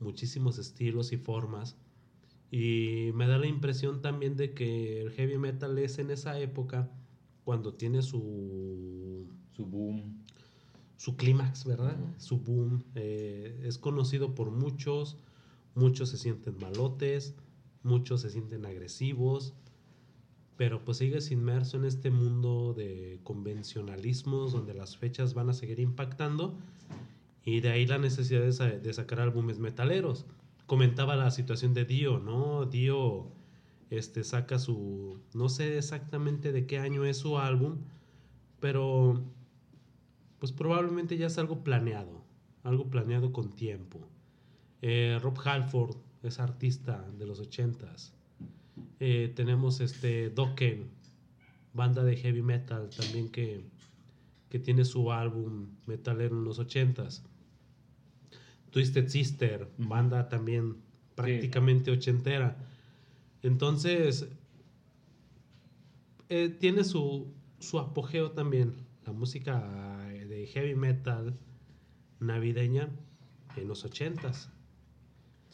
muchísimos 0.01 0.59
estilos 0.59 1.13
y 1.13 1.17
formas. 1.19 1.77
Y 2.51 3.11
me 3.15 3.27
da 3.27 3.39
la 3.39 3.47
impresión 3.47 4.01
también 4.03 4.37
de 4.37 4.55
que 4.55 5.01
el 5.03 5.11
heavy 5.13 5.39
metal 5.39 5.79
es 5.79 5.99
en 5.99 6.11
esa 6.11 6.39
época 6.41 6.91
cuando 7.45 7.75
tiene 7.75 8.03
su 8.03 9.27
Su 9.53 9.67
boom. 9.67 10.25
su 10.97 11.17
clímax, 11.17 11.65
¿verdad? 11.65 11.97
Su 12.19 12.39
boom. 12.41 12.85
eh, 12.95 13.61
es 13.65 13.79
conocido 13.79 14.35
por 14.35 14.51
muchos, 14.51 15.19
muchos 15.75 16.11
se 16.11 16.17
sienten 16.19 16.57
malotes, 16.59 17.37
muchos 17.83 18.23
se 18.23 18.31
sienten 18.31 18.67
agresivos, 18.67 19.55
pero 20.59 20.85
pues 20.85 20.99
sigues 20.99 21.31
inmerso 21.31 21.79
en 21.79 21.87
este 21.87 22.11
mundo 22.11 22.75
de 22.77 23.21
convencionalismos 23.23 24.53
donde 24.53 24.75
las 24.75 24.99
fechas 24.99 25.33
van 25.33 25.49
a 25.49 25.55
seguir 25.55 25.79
impactando 25.81 26.55
y 27.45 27.61
de 27.61 27.71
ahí 27.71 27.87
la 27.87 27.97
necesidad 27.99 28.43
de, 28.43 28.53
sa- 28.53 28.67
de 28.69 28.93
sacar 28.93 29.21
álbumes 29.21 29.59
metaleros. 29.61 30.27
Comentaba 30.67 31.17
la 31.17 31.31
situación 31.31 31.73
de 31.73 31.87
Dio, 31.87 32.19
¿no? 32.19 32.67
Dio 32.67 33.29
este, 33.89 34.23
saca 34.25 34.59
su, 34.59 35.21
no 35.33 35.49
sé 35.49 35.79
exactamente 35.79 36.53
de 36.53 36.67
qué 36.67 36.79
año 36.79 37.07
es 37.07 37.17
su 37.19 37.39
álbum, 37.39 37.77
pero 38.61 39.23
pues 40.41 40.53
probablemente 40.53 41.17
ya 41.17 41.29
es 41.29 41.39
algo 41.39 41.63
planeado, 41.65 42.23
algo 42.65 42.91
planeado 42.91 43.33
con 43.33 43.53
tiempo. 43.55 44.01
Eh, 44.83 45.19
Rob 45.23 45.39
Halford 45.45 45.97
es 46.23 46.39
artista 46.41 47.09
de 47.17 47.27
los 47.27 47.41
ochentas. 47.41 48.13
Eh, 49.01 49.33
tenemos 49.35 49.81
este 49.81 50.31
Dokken, 50.31 50.91
banda 51.73 52.03
de 52.03 52.17
heavy 52.17 52.43
metal 52.43 52.91
también 52.91 53.31
que, 53.31 53.65
que 54.49 54.59
tiene 54.59 54.85
su 54.85 55.13
álbum 55.13 55.69
metalero 55.87 56.37
en 56.37 56.45
los 56.45 56.59
ochentas. 56.59 57.25
Twisted 58.71 59.09
Sister, 59.09 59.69
banda 59.79 60.29
también 60.29 60.77
prácticamente 61.15 61.91
ochentera. 61.91 62.57
Entonces, 63.43 64.29
eh, 66.29 66.49
tiene 66.49 66.85
su, 66.85 67.33
su 67.59 67.79
apogeo 67.79 68.33
también, 68.33 68.75
la 69.07 69.13
música 69.13 70.13
eh, 70.13 70.27
de 70.27 70.47
heavy 70.47 70.75
metal 70.75 71.39
navideña 72.21 72.91
en 73.57 73.69
los 73.69 73.85
ochentas. 73.85 74.51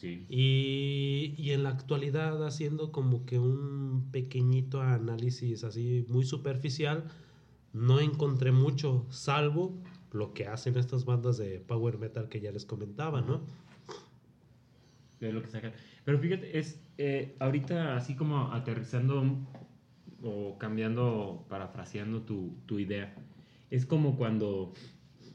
Sí. 0.05 0.25
Y, 0.29 1.35
y 1.37 1.51
en 1.51 1.63
la 1.63 1.69
actualidad 1.69 2.45
haciendo 2.45 2.91
como 2.91 3.25
que 3.25 3.39
un 3.39 4.09
pequeñito 4.11 4.81
análisis 4.81 5.63
así 5.63 6.05
muy 6.09 6.25
superficial, 6.25 7.05
no 7.73 7.99
encontré 7.99 8.51
mucho, 8.51 9.05
salvo 9.09 9.73
lo 10.11 10.33
que 10.33 10.47
hacen 10.47 10.77
estas 10.77 11.05
bandas 11.05 11.37
de 11.37 11.59
power 11.59 11.97
metal 11.97 12.29
que 12.29 12.39
ya 12.39 12.51
les 12.51 12.65
comentaba, 12.65 13.21
¿no? 13.21 13.41
Es 15.19 15.33
lo 15.33 15.41
que 15.41 15.49
sacan. 15.49 15.73
Pero 16.03 16.19
fíjate, 16.19 16.57
es 16.57 16.79
eh, 16.97 17.35
ahorita 17.39 17.97
así 17.97 18.15
como 18.15 18.53
aterrizando 18.53 19.23
o 20.21 20.57
cambiando, 20.57 21.45
parafraseando 21.49 22.21
tu, 22.21 22.57
tu 22.65 22.79
idea. 22.79 23.13
Es 23.69 23.85
como 23.85 24.15
cuando, 24.15 24.73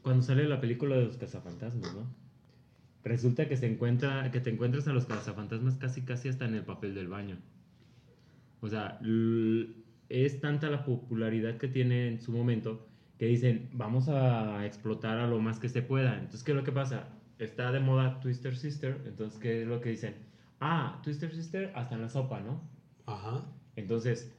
cuando 0.01 0.23
sale 0.23 0.47
la 0.47 0.61
película 0.61 0.95
de 0.95 1.05
los 1.05 1.17
cazafantasmas, 1.17 1.93
¿no? 1.93 2.20
Resulta 3.03 3.47
que 3.47 3.57
se 3.57 3.65
encuentra, 3.65 4.29
que 4.31 4.39
te 4.39 4.51
encuentras 4.51 4.87
a 4.87 4.93
los 4.93 5.05
cazafantasmas 5.05 5.75
casi 5.77 6.01
casi 6.01 6.29
hasta 6.29 6.45
en 6.45 6.55
el 6.55 6.63
papel 6.63 6.93
del 6.93 7.07
baño. 7.07 7.37
O 8.61 8.69
sea, 8.69 8.99
es 10.09 10.39
tanta 10.39 10.69
la 10.69 10.85
popularidad 10.85 11.57
que 11.57 11.67
tiene 11.67 12.07
en 12.07 12.21
su 12.21 12.31
momento 12.31 12.87
que 13.17 13.25
dicen, 13.25 13.69
vamos 13.73 14.09
a 14.09 14.65
explotar 14.65 15.17
a 15.19 15.27
lo 15.27 15.39
más 15.39 15.59
que 15.59 15.69
se 15.69 15.81
pueda. 15.81 16.15
Entonces, 16.15 16.43
¿qué 16.43 16.51
es 16.51 16.57
lo 16.57 16.63
que 16.63 16.71
pasa? 16.71 17.07
Está 17.39 17.71
de 17.71 17.79
moda 17.79 18.19
Twister 18.19 18.55
Sister, 18.55 19.01
entonces, 19.05 19.39
¿qué 19.39 19.61
es 19.61 19.67
lo 19.67 19.81
que 19.81 19.89
dicen? 19.89 20.15
Ah, 20.59 20.99
Twister 21.03 21.33
Sister 21.33 21.71
hasta 21.75 21.95
en 21.95 22.01
la 22.01 22.09
sopa, 22.09 22.39
¿no? 22.39 22.61
Ajá. 23.07 23.45
Entonces, 23.75 24.31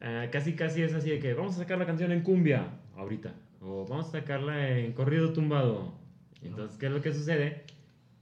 ah, 0.00 0.26
casi 0.30 0.54
casi 0.54 0.82
es 0.82 0.94
así 0.94 1.10
de 1.10 1.18
que 1.18 1.34
vamos 1.34 1.56
a 1.56 1.58
sacar 1.58 1.78
la 1.78 1.86
canción 1.86 2.12
en 2.12 2.22
cumbia 2.22 2.78
ahorita. 2.96 3.34
O 3.60 3.86
vamos 3.86 4.08
a 4.08 4.12
sacarla 4.12 4.78
en 4.78 4.92
corrido 4.92 5.32
tumbado. 5.32 5.94
Entonces, 6.42 6.76
¿qué 6.78 6.86
es 6.86 6.92
lo 6.92 7.00
que 7.00 7.12
sucede? 7.12 7.64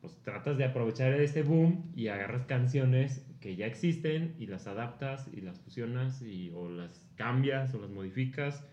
Pues 0.01 0.17
tratas 0.23 0.57
de 0.57 0.65
aprovechar 0.65 1.13
este 1.21 1.43
boom 1.43 1.93
y 1.95 2.09
agarras 2.09 2.47
canciones 2.47 3.27
que 3.41 3.57
ya 3.57 3.67
existen 3.67 4.35
y 4.39 4.47
las 4.47 4.67
adaptas 4.67 5.29
y 5.33 5.41
las 5.41 5.59
fusionas 5.61 6.23
y, 6.23 6.51
o 6.55 6.69
las 6.71 7.07
cambias 7.17 7.75
o 7.75 7.81
las 7.81 7.91
modificas 7.91 8.65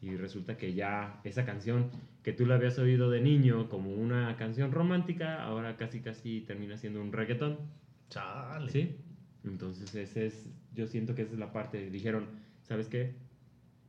y 0.00 0.16
resulta 0.16 0.56
que 0.56 0.72
ya 0.72 1.20
esa 1.24 1.44
canción 1.44 1.90
que 2.22 2.32
tú 2.32 2.46
la 2.46 2.54
habías 2.54 2.78
oído 2.78 3.10
de 3.10 3.20
niño 3.20 3.68
como 3.68 3.92
una 3.92 4.36
canción 4.36 4.72
romántica, 4.72 5.42
ahora 5.42 5.76
casi 5.76 6.00
casi 6.00 6.40
termina 6.42 6.76
siendo 6.76 7.00
un 7.00 7.12
reggaetón. 7.12 7.58
Chale. 8.08 8.70
¿Sí? 8.70 8.96
Entonces 9.44 9.94
ese 9.94 10.26
es, 10.26 10.48
yo 10.74 10.86
siento 10.86 11.14
que 11.14 11.22
esa 11.22 11.32
es 11.32 11.38
la 11.38 11.52
parte. 11.52 11.90
Dijeron, 11.90 12.26
¿sabes 12.62 12.88
qué? 12.88 13.14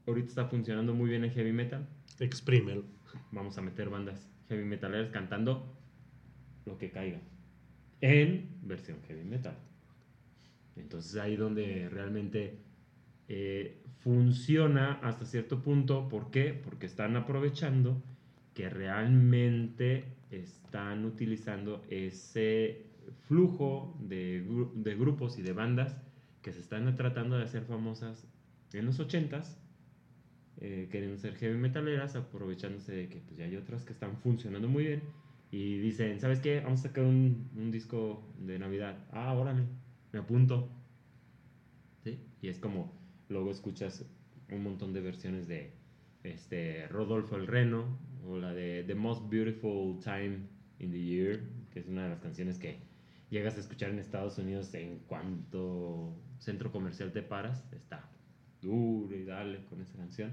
Ahorita 0.07 0.29
está 0.29 0.45
funcionando 0.45 0.93
muy 0.93 1.09
bien 1.09 1.23
el 1.23 1.31
heavy 1.31 1.53
metal. 1.53 1.87
Exprímelo. 2.19 2.83
Vamos 3.31 3.57
a 3.57 3.61
meter 3.61 3.89
bandas 3.89 4.27
heavy 4.51 4.65
metaleras 4.65 5.09
cantando 5.11 5.80
lo 6.71 6.77
que 6.77 6.89
caiga. 6.89 7.19
En 7.99 8.49
versión 8.63 8.97
heavy 9.07 9.23
metal. 9.23 9.57
Entonces 10.75 11.15
ahí 11.17 11.35
donde 11.35 11.89
realmente 11.89 12.57
eh, 13.27 13.83
funciona 13.99 14.93
hasta 15.03 15.25
cierto 15.25 15.61
punto. 15.61 16.07
¿Por 16.07 16.31
qué? 16.31 16.53
Porque 16.53 16.85
están 16.85 17.15
aprovechando 17.15 18.01
que 18.53 18.69
realmente 18.69 20.05
están 20.31 21.05
utilizando 21.05 21.83
ese 21.89 22.85
flujo 23.27 23.97
de, 23.99 24.43
de 24.75 24.95
grupos 24.95 25.37
y 25.37 25.41
de 25.41 25.53
bandas 25.53 25.97
que 26.41 26.53
se 26.53 26.61
están 26.61 26.95
tratando 26.95 27.37
de 27.37 27.43
hacer 27.43 27.63
famosas 27.65 28.27
en 28.73 28.85
los 28.85 28.99
80s, 28.99 29.57
eh, 30.61 30.87
queriendo 30.91 31.17
ser 31.17 31.35
heavy 31.35 31.57
metaleras, 31.57 32.15
aprovechándose 32.15 32.93
de 32.93 33.09
que 33.09 33.19
pues, 33.19 33.37
ya 33.37 33.45
hay 33.45 33.55
otras 33.57 33.83
que 33.83 33.93
están 33.93 34.17
funcionando 34.17 34.67
muy 34.67 34.85
bien 34.85 35.01
y 35.51 35.79
dicen, 35.79 36.19
¿sabes 36.21 36.39
qué? 36.39 36.61
Vamos 36.61 36.79
a 36.79 36.83
sacar 36.83 37.03
un, 37.03 37.49
un 37.55 37.71
disco 37.71 38.33
de 38.39 38.57
Navidad. 38.57 39.05
Ah, 39.11 39.33
órale, 39.33 39.65
me 40.13 40.19
apunto. 40.19 40.69
¿Sí? 42.03 42.19
Y 42.41 42.47
es 42.47 42.57
como, 42.57 42.93
luego 43.27 43.51
escuchas 43.51 44.05
un 44.49 44.63
montón 44.63 44.93
de 44.93 45.01
versiones 45.01 45.47
de 45.47 45.73
este, 46.23 46.87
Rodolfo 46.87 47.35
el 47.35 47.47
Reno 47.47 47.99
o 48.25 48.37
la 48.37 48.53
de 48.53 48.83
The 48.85 48.95
Most 48.95 49.29
Beautiful 49.29 49.99
Time 49.99 50.47
in 50.79 50.91
the 50.91 51.01
Year, 51.01 51.41
que 51.71 51.79
es 51.79 51.87
una 51.87 52.03
de 52.03 52.09
las 52.09 52.19
canciones 52.19 52.57
que 52.57 52.79
llegas 53.29 53.57
a 53.57 53.59
escuchar 53.59 53.89
en 53.89 53.99
Estados 53.99 54.37
Unidos 54.37 54.73
en 54.73 54.99
cuanto 54.99 56.15
centro 56.37 56.71
comercial 56.71 57.11
te 57.11 57.23
paras, 57.23 57.65
está 57.73 58.09
duro 58.61 59.15
y 59.15 59.25
dale 59.25 59.65
con 59.65 59.81
esa 59.81 59.97
canción. 59.97 60.31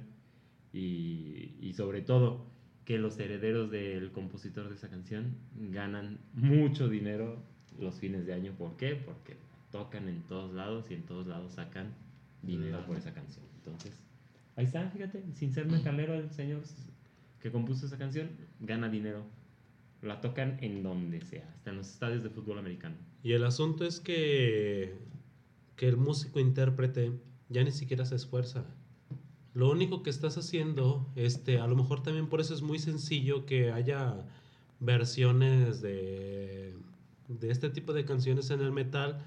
Y, 0.72 1.56
y 1.60 1.72
sobre 1.72 2.02
todo, 2.02 2.46
que 2.88 2.98
los 2.98 3.18
herederos 3.18 3.70
del 3.70 4.12
compositor 4.12 4.70
de 4.70 4.74
esa 4.74 4.88
canción 4.88 5.36
ganan 5.54 6.20
mucho 6.32 6.88
dinero 6.88 7.36
los 7.78 7.96
fines 7.96 8.24
de 8.24 8.32
año. 8.32 8.54
¿Por 8.56 8.78
qué? 8.78 8.94
Porque 8.94 9.36
tocan 9.70 10.08
en 10.08 10.22
todos 10.22 10.54
lados 10.54 10.90
y 10.90 10.94
en 10.94 11.02
todos 11.02 11.26
lados 11.26 11.52
sacan 11.52 11.92
dinero 12.40 12.82
por 12.86 12.96
esa 12.96 13.12
canción. 13.12 13.44
Entonces, 13.56 13.92
ahí 14.56 14.64
está, 14.64 14.88
fíjate, 14.88 15.22
sin 15.34 15.52
ser 15.52 15.66
metalero 15.66 16.14
el 16.14 16.30
señor 16.30 16.62
que 17.42 17.52
compuso 17.52 17.84
esa 17.84 17.98
canción, 17.98 18.30
gana 18.58 18.88
dinero. 18.88 19.22
La 20.00 20.22
tocan 20.22 20.56
en 20.62 20.82
donde 20.82 21.20
sea, 21.20 21.46
hasta 21.56 21.68
en 21.68 21.76
los 21.76 21.90
estadios 21.90 22.22
de 22.22 22.30
fútbol 22.30 22.58
americano. 22.58 22.96
Y 23.22 23.32
el 23.32 23.44
asunto 23.44 23.84
es 23.84 24.00
que, 24.00 24.96
que 25.76 25.88
el 25.88 25.98
músico 25.98 26.40
intérprete 26.40 27.12
ya 27.50 27.62
ni 27.62 27.70
siquiera 27.70 28.06
se 28.06 28.14
esfuerza. 28.14 28.64
Lo 29.58 29.68
único 29.72 30.04
que 30.04 30.10
estás 30.10 30.38
haciendo, 30.38 31.04
este, 31.16 31.58
a 31.58 31.66
lo 31.66 31.74
mejor 31.74 32.00
también 32.00 32.28
por 32.28 32.40
eso 32.40 32.54
es 32.54 32.62
muy 32.62 32.78
sencillo 32.78 33.44
que 33.44 33.72
haya 33.72 34.24
versiones 34.78 35.82
de, 35.82 36.76
de 37.26 37.50
este 37.50 37.68
tipo 37.68 37.92
de 37.92 38.04
canciones 38.04 38.50
en 38.50 38.60
el 38.60 38.70
metal, 38.70 39.20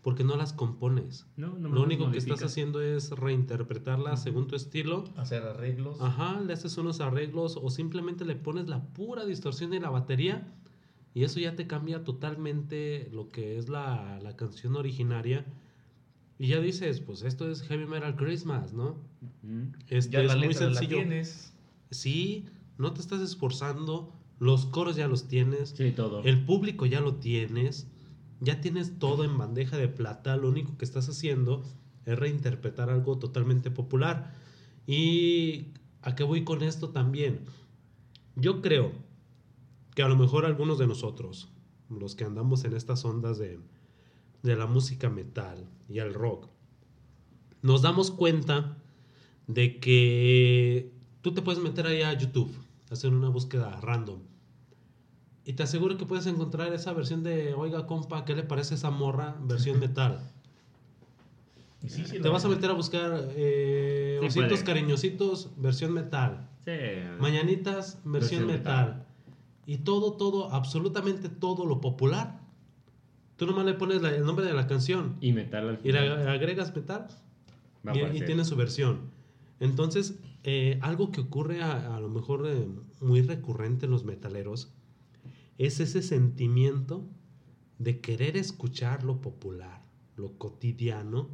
porque 0.00 0.24
no 0.24 0.38
las 0.38 0.54
compones. 0.54 1.26
No, 1.36 1.58
no 1.58 1.68
Lo 1.68 1.82
único 1.82 2.10
que 2.10 2.16
estás 2.16 2.42
haciendo 2.42 2.80
es 2.80 3.10
reinterpretarlas 3.10 4.22
según 4.22 4.48
tu 4.48 4.56
estilo. 4.56 5.04
Hacer 5.18 5.42
arreglos. 5.42 6.00
Ajá, 6.00 6.40
le 6.40 6.54
haces 6.54 6.78
unos 6.78 7.02
arreglos 7.02 7.58
o 7.62 7.68
simplemente 7.68 8.24
le 8.24 8.36
pones 8.36 8.70
la 8.70 8.82
pura 8.94 9.26
distorsión 9.26 9.70
de 9.70 9.80
la 9.80 9.90
batería 9.90 10.50
y 11.12 11.24
eso 11.24 11.40
ya 11.40 11.56
te 11.56 11.66
cambia 11.66 12.04
totalmente 12.04 13.10
lo 13.12 13.28
que 13.28 13.58
es 13.58 13.68
la, 13.68 14.18
la 14.22 14.34
canción 14.34 14.76
originaria. 14.76 15.44
Y 16.38 16.48
ya 16.48 16.60
dices, 16.60 17.00
pues 17.00 17.22
esto 17.22 17.48
es 17.50 17.62
Heavy 17.62 17.86
Metal 17.86 18.16
Christmas, 18.16 18.72
¿no? 18.72 18.96
Este 19.88 20.12
ya 20.12 20.22
la 20.24 20.32
es 20.32 20.38
muy 20.38 20.48
la 20.48 20.54
sencillo. 20.54 20.96
tienes. 20.96 21.52
Sí, 21.90 22.46
no 22.76 22.92
te 22.92 23.00
estás 23.00 23.20
esforzando, 23.20 24.12
los 24.40 24.66
coros 24.66 24.96
ya 24.96 25.06
los 25.06 25.28
tienes, 25.28 25.70
Sí, 25.70 25.92
todo. 25.92 26.22
el 26.24 26.44
público 26.44 26.86
ya 26.86 27.00
lo 27.00 27.16
tienes, 27.16 27.86
ya 28.40 28.60
tienes 28.60 28.98
todo 28.98 29.24
en 29.24 29.38
bandeja 29.38 29.76
de 29.76 29.86
plata, 29.88 30.36
lo 30.36 30.48
único 30.48 30.76
que 30.76 30.84
estás 30.84 31.08
haciendo 31.08 31.62
es 32.04 32.18
reinterpretar 32.18 32.90
algo 32.90 33.18
totalmente 33.18 33.70
popular. 33.70 34.34
¿Y 34.86 35.68
a 36.02 36.14
qué 36.16 36.24
voy 36.24 36.42
con 36.44 36.62
esto 36.62 36.90
también? 36.90 37.40
Yo 38.36 38.60
creo 38.60 38.92
que 39.94 40.02
a 40.02 40.08
lo 40.08 40.16
mejor 40.16 40.44
algunos 40.44 40.78
de 40.78 40.88
nosotros, 40.88 41.48
los 41.88 42.16
que 42.16 42.24
andamos 42.24 42.64
en 42.64 42.74
estas 42.74 43.04
ondas 43.04 43.38
de, 43.38 43.60
de 44.44 44.54
la 44.56 44.66
música 44.66 45.10
metal 45.10 45.66
y 45.88 45.98
el 45.98 46.14
rock, 46.14 46.48
nos 47.62 47.82
damos 47.82 48.10
cuenta 48.10 48.76
de 49.46 49.80
que 49.80 50.92
tú 51.22 51.32
te 51.34 51.42
puedes 51.42 51.60
meter 51.62 51.86
ahí 51.86 52.02
a 52.02 52.12
YouTube, 52.12 52.54
hacer 52.90 53.10
una 53.10 53.28
búsqueda 53.30 53.80
random. 53.80 54.20
Y 55.46 55.54
te 55.54 55.62
aseguro 55.62 55.96
que 55.98 56.06
puedes 56.06 56.26
encontrar 56.26 56.72
esa 56.72 56.92
versión 56.92 57.22
de, 57.22 57.54
oiga, 57.54 57.86
compa, 57.86 58.24
¿qué 58.24 58.34
le 58.34 58.42
parece 58.44 58.74
esa 58.76 58.90
morra? 58.90 59.36
Versión 59.42 59.80
metal. 59.80 60.30
Y 61.82 61.88
sí, 61.90 62.04
sí, 62.06 62.20
Te 62.20 62.28
vas 62.28 62.44
a 62.44 62.48
meter 62.48 62.70
a 62.70 62.74
buscar 62.74 63.28
eh, 63.36 64.18
Sí, 64.20 64.26
ositos 64.26 64.48
puede. 64.60 64.64
cariñositos, 64.64 65.50
versión 65.56 65.92
metal. 65.92 66.48
Mañanitas, 67.18 67.98
versión, 68.04 68.12
Versión 68.12 68.46
metal. 68.46 68.86
metal. 68.88 69.06
Y 69.66 69.78
todo, 69.78 70.12
todo, 70.14 70.50
absolutamente 70.52 71.28
todo 71.28 71.66
lo 71.66 71.80
popular. 71.80 72.40
Tú 73.36 73.46
nomás 73.46 73.64
le 73.66 73.74
pones 73.74 74.00
la- 74.02 74.14
el 74.14 74.24
nombre 74.24 74.46
de 74.46 74.52
la 74.54 74.66
canción 74.66 75.16
Y 75.20 75.32
metal 75.32 75.68
al 75.68 75.78
y 75.82 75.90
le 75.92 76.00
final. 76.00 76.28
agregas 76.28 76.74
metal 76.74 77.06
y, 77.94 78.18
y 78.18 78.20
tiene 78.24 78.44
su 78.44 78.56
versión. 78.56 79.10
Entonces, 79.60 80.18
eh, 80.44 80.78
algo 80.82 81.10
que 81.10 81.20
ocurre 81.20 81.62
a, 81.62 81.96
a 81.96 82.00
lo 82.00 82.08
mejor 82.08 82.46
eh, 82.48 82.66
muy 83.00 83.22
recurrente 83.22 83.86
en 83.86 83.92
los 83.92 84.04
metaleros 84.04 84.72
es 85.58 85.80
ese 85.80 86.02
sentimiento 86.02 87.08
de 87.78 88.00
querer 88.00 88.36
escuchar 88.36 89.04
lo 89.04 89.20
popular, 89.20 89.82
lo 90.16 90.36
cotidiano, 90.38 91.28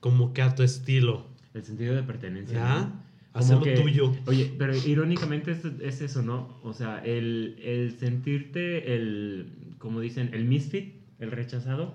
como 0.00 0.32
que 0.32 0.42
a 0.42 0.54
tu 0.54 0.62
estilo. 0.62 1.26
El 1.54 1.64
sentido 1.64 1.94
de 1.94 2.02
pertenencia. 2.02 2.54
¿Ya? 2.58 2.78
¿no? 2.80 3.04
Hacerlo 3.32 3.62
que- 3.64 3.74
tuyo. 3.80 4.12
Oye, 4.26 4.54
pero 4.58 4.74
irónicamente 4.76 5.50
es, 5.52 5.64
es 5.64 6.00
eso, 6.02 6.22
¿no? 6.22 6.58
O 6.62 6.72
sea, 6.72 6.98
el, 7.04 7.56
el 7.62 7.98
sentirte 7.98 8.94
el, 8.94 9.48
como 9.84 10.00
dicen, 10.00 10.30
el 10.32 10.46
misfit, 10.46 10.94
el 11.20 11.30
rechazado, 11.30 11.94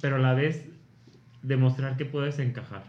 pero 0.00 0.16
a 0.16 0.18
la 0.20 0.34
vez 0.34 0.64
demostrar 1.42 1.96
que 1.96 2.04
puedes 2.04 2.38
encajar. 2.38 2.84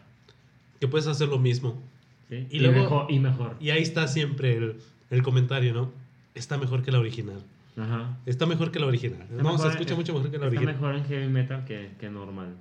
Que 0.80 0.88
puedes 0.88 1.08
hacer 1.08 1.28
lo 1.30 1.40
mismo. 1.40 1.82
¿sí? 2.30 2.46
Y 2.52 2.58
Y, 2.58 2.60
luego- 2.60 2.80
mejor, 2.84 3.12
y 3.12 3.18
mejor. 3.20 3.56
Y 3.60 3.72
ahí 3.72 3.82
está 3.82 4.08
siempre 4.08 4.56
el, 4.56 4.76
el 5.10 5.24
comentario, 5.24 5.74
¿no? 5.74 5.92
Está 6.36 6.58
mejor 6.60 6.84
que 6.84 6.92
la 6.92 7.00
original. 7.00 7.42
Ajá. 7.76 8.18
Está 8.28 8.46
mejor 8.46 8.72
que 8.72 8.80
la 8.80 8.86
original. 8.86 9.22
Está 9.24 9.42
no, 9.42 9.58
se 9.58 9.68
escucha 9.70 9.96
mucho 9.96 10.14
mejor 10.14 10.30
que 10.30 10.38
la 10.38 10.46
Está 10.46 10.58
original. 10.58 10.76
mejor 10.76 10.96
en 10.96 11.04
heavy 11.06 11.28
metal 11.28 11.66
que, 11.66 11.90
que 12.00 12.10
normal. 12.10 12.54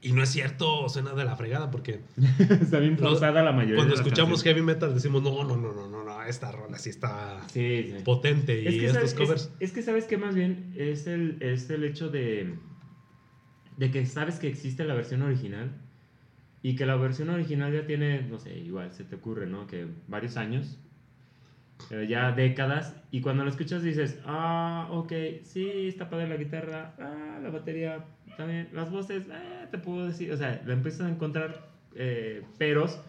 Y 0.00 0.12
no 0.12 0.22
es 0.22 0.28
cierto, 0.28 0.88
suena 0.88 1.12
de 1.12 1.24
la 1.24 1.34
fregada 1.34 1.70
porque 1.72 2.00
está 2.60 2.78
bien 2.78 2.96
Lo- 3.00 3.08
forzada 3.10 3.42
la 3.42 3.50
mayoría 3.52 3.76
cuando 3.76 3.94
escuchamos 3.94 4.42
canciones. 4.42 4.44
heavy 4.44 4.62
metal 4.62 4.94
decimos, 4.94 5.22
no, 5.22 5.42
no, 5.42 5.56
no, 5.56 5.72
no, 5.72 5.88
no, 5.88 6.04
no, 6.04 6.22
esta 6.22 6.52
rola 6.52 6.78
sí 6.78 6.90
está 6.90 7.40
Sí, 7.48 7.92
sí. 7.96 8.04
potente. 8.04 8.68
Es 8.68 8.74
y 8.74 8.78
que, 8.78 8.86
estos 8.86 9.10
sabes, 9.10 9.14
covers... 9.14 9.42
es, 9.58 9.68
es 9.68 9.72
que 9.72 9.82
sabes 9.82 10.04
que 10.04 10.16
más 10.16 10.34
bien 10.36 10.72
es 10.76 11.06
el, 11.08 11.38
es 11.40 11.68
el 11.70 11.82
hecho 11.82 12.10
de, 12.10 12.54
de 13.76 13.90
que 13.90 14.06
sabes 14.06 14.38
que 14.38 14.46
existe 14.48 14.84
la 14.84 14.94
versión 14.94 15.22
original 15.22 15.72
y 16.62 16.76
que 16.76 16.86
la 16.86 16.94
versión 16.96 17.30
original 17.30 17.72
ya 17.72 17.86
tiene, 17.86 18.22
no 18.22 18.38
sé, 18.38 18.56
igual 18.58 18.92
se 18.92 19.02
te 19.04 19.16
ocurre, 19.16 19.46
¿no? 19.46 19.66
Que 19.66 19.86
varios 20.06 20.36
años, 20.36 20.78
pero 21.88 22.02
ya 22.04 22.32
décadas, 22.32 22.94
y 23.10 23.20
cuando 23.20 23.44
la 23.44 23.50
escuchas 23.50 23.82
dices, 23.82 24.20
ah, 24.26 24.88
ok, 24.90 25.12
sí, 25.42 25.88
está 25.88 26.10
padre 26.10 26.28
la 26.28 26.36
guitarra, 26.36 26.94
ah, 26.98 27.38
la 27.42 27.50
batería 27.50 28.04
también, 28.38 28.68
las 28.72 28.88
voces, 28.88 29.24
ah, 29.32 29.66
te 29.68 29.78
puedo 29.78 30.06
decir, 30.06 30.32
o 30.32 30.36
sea, 30.36 30.62
le 30.64 30.72
empiezas 30.72 31.00
a 31.02 31.10
encontrar 31.10 31.68
eh, 31.96 32.44
peros, 32.56 33.00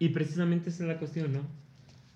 y 0.00 0.08
precisamente 0.08 0.68
esa 0.70 0.82
es 0.82 0.88
la 0.88 0.98
cuestión, 0.98 1.32
¿no? 1.32 1.42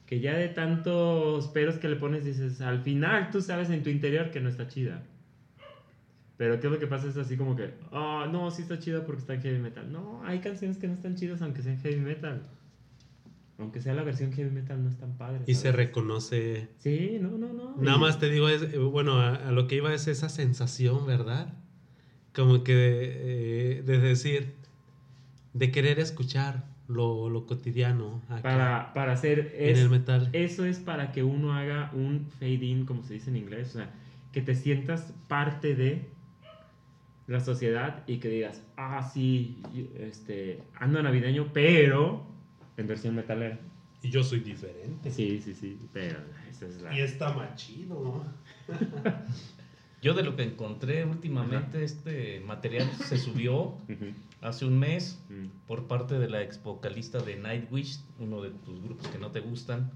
Que 0.07 0.19
ya 0.19 0.35
de 0.35 0.49
tantos 0.49 1.47
peros 1.49 1.77
que 1.77 1.89
le 1.89 1.95
pones 1.95 2.25
dices, 2.25 2.61
al 2.63 2.83
final 2.83 3.31
tú 3.31 3.41
sabes 3.41 3.71
en 3.71 3.85
tu 3.85 3.91
interior 3.91 4.33
que 4.33 4.41
no 4.41 4.49
está 4.49 4.67
chida. 4.67 5.05
Pero 6.37 6.59
¿qué 6.59 6.67
es 6.67 6.73
lo 6.73 6.81
que 6.81 6.89
pasa? 6.89 7.07
Es 7.07 7.17
así 7.17 7.37
como 7.37 7.55
que, 7.55 7.75
ah, 7.93 8.29
no, 8.31 8.51
sí 8.51 8.63
está 8.63 8.81
chida 8.81 9.07
porque 9.07 9.21
está 9.21 9.35
en 9.35 9.43
heavy 9.43 9.61
metal. 9.61 9.93
No, 9.93 10.21
hay 10.25 10.41
canciones 10.41 10.79
que 10.79 10.89
no 10.89 10.95
están 10.95 11.15
chidas 11.15 11.41
aunque 11.43 11.63
sean 11.63 11.79
heavy 11.79 12.01
metal. 12.01 12.43
Aunque 13.57 13.81
sea 13.81 13.95
la 13.95 14.03
versión 14.03 14.33
heavy 14.33 14.51
metal, 14.51 14.83
no 14.83 14.91
es 14.91 14.99
tan 14.99 15.17
padre. 15.17 15.45
Y 15.47 15.55
se 15.55 15.63
¿sabes? 15.63 15.77
reconoce. 15.77 16.71
Sí, 16.79 17.19
no, 17.21 17.39
no, 17.39 17.53
no. 17.53 17.77
Nada 17.77 17.99
más 17.99 18.19
te 18.19 18.31
digo, 18.31 18.49
es, 18.49 18.63
eh, 18.63 18.79
bueno, 18.79 19.21
a, 19.21 19.37
a 19.37 19.53
lo 19.53 19.69
que 19.69 19.77
iba 19.77 19.95
es 19.95 20.09
esa 20.09 20.29
sensación, 20.29 21.07
¿verdad? 21.07 21.60
Como 22.41 22.65
que 22.65 22.75
de, 22.75 23.79
eh, 23.79 23.83
de 23.83 23.99
decir, 23.99 24.55
de 25.53 25.71
querer 25.71 25.99
escuchar 26.01 26.65
lo, 26.89 27.29
lo 27.29 27.45
cotidiano 27.47 28.23
acá, 28.31 28.41
Para, 28.43 28.93
para 28.95 29.13
hacer 29.13 29.55
en 29.59 29.71
es- 29.71 29.79
el 29.79 29.91
metal. 29.91 30.31
Eso 30.33 30.65
es 30.65 30.79
para 30.79 31.13
que 31.13 31.23
uno 31.23 31.53
haga 31.53 31.91
un 31.95 32.27
fade 32.39 32.65
in, 32.65 32.87
como 32.87 33.03
se 33.03 33.13
dice 33.15 33.29
en 33.29 33.37
inglés, 33.37 33.69
o 33.71 33.79
sea, 33.81 33.91
que 34.33 34.41
te 34.41 34.55
sientas 34.55 35.13
parte 35.29 35.75
de 35.75 36.09
la 37.27 37.41
sociedad 37.41 38.03
y 38.07 38.17
que 38.19 38.29
digas, 38.29 38.63
ah, 38.79 39.03
sí, 39.13 39.63
este, 39.99 40.63
ando 40.79 41.03
navideño, 41.03 41.53
pero 41.53 42.27
en 42.79 42.87
versión 42.87 43.15
metalera. 43.15 43.59
Y 44.03 44.09
yo 44.09 44.23
soy 44.25 44.41
diferente. 44.41 45.11
Sí, 45.11 45.41
sí, 45.45 45.55
sí, 45.55 45.79
pero 45.93 46.19
esa 46.51 46.67
es 46.67 46.81
la... 46.81 46.97
Y 46.97 47.01
está 47.03 47.35
más 47.35 47.55
chido, 47.57 48.01
¿no? 48.03 48.75
Yo 50.03 50.15
de 50.15 50.23
lo 50.23 50.35
que 50.35 50.43
encontré 50.43 51.05
últimamente, 51.05 51.85
este 51.85 52.41
material 52.41 52.91
se 53.07 53.19
subió 53.19 53.75
hace 54.41 54.65
un 54.65 54.79
mes 54.79 55.19
mm. 55.29 55.67
por 55.67 55.87
parte 55.87 56.19
de 56.19 56.29
la 56.29 56.43
ex 56.43 56.63
vocalista 56.63 57.19
de 57.19 57.37
Nightwish, 57.37 58.01
uno 58.19 58.41
de 58.41 58.51
tus 58.51 58.83
grupos 58.83 59.09
que 59.09 59.19
no 59.19 59.31
te 59.31 59.41
gustan. 59.41 59.91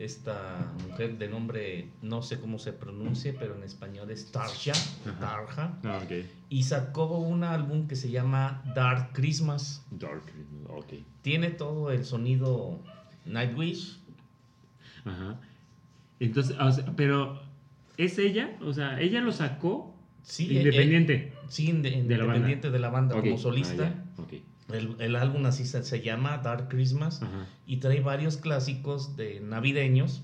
Esta 0.00 0.72
mujer 0.88 1.18
de 1.18 1.28
nombre, 1.28 1.88
no 2.02 2.20
sé 2.20 2.40
cómo 2.40 2.58
se 2.58 2.72
pronuncie, 2.72 3.32
pero 3.32 3.54
en 3.54 3.62
español 3.62 4.10
es 4.10 4.32
Tarja. 4.32 4.72
Tarja. 5.20 5.78
Ah, 5.84 6.00
ok. 6.02 6.26
Y 6.48 6.64
sacó 6.64 7.18
un 7.18 7.44
álbum 7.44 7.86
que 7.86 7.94
se 7.94 8.10
llama 8.10 8.60
Dark 8.74 9.12
Christmas. 9.12 9.86
Dark, 9.92 10.24
ok. 10.68 10.94
Tiene 11.22 11.50
todo 11.50 11.92
el 11.92 12.04
sonido 12.04 12.80
Nightwish. 13.24 14.00
Ajá. 15.04 15.38
Entonces, 16.18 16.56
pero, 16.96 17.40
¿es 17.96 18.18
ella? 18.18 18.56
O 18.62 18.72
sea, 18.72 19.00
¿ella 19.00 19.20
lo 19.20 19.32
sacó 19.32 19.94
Sí, 20.22 20.56
independiente? 20.56 21.14
eh, 21.14 21.32
sí, 21.48 21.70
De 21.72 21.90
la 21.90 21.96
independiente 21.98 22.70
de 22.70 22.78
la 22.78 22.88
banda 22.88 23.14
como 23.20 23.34
ah, 23.34 23.38
solista. 23.38 24.04
ok. 24.16 24.32
el, 24.72 24.96
el 24.98 25.16
álbum 25.16 25.44
así 25.46 25.66
se, 25.66 25.82
se 25.82 26.00
llama 26.00 26.38
Dark 26.38 26.68
Christmas. 26.68 27.22
Ajá. 27.22 27.46
y 27.66 27.76
trae 27.78 28.00
varios 28.00 28.36
clásicos 28.38 29.16
de 29.16 29.40
navideños 29.40 30.22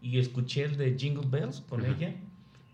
y 0.00 0.18
escuché 0.18 0.64
el 0.64 0.76
de 0.76 0.96
Jingle 0.98 1.26
Bells 1.28 1.60
con 1.62 1.84
Ajá. 1.84 1.94
ella 1.96 2.14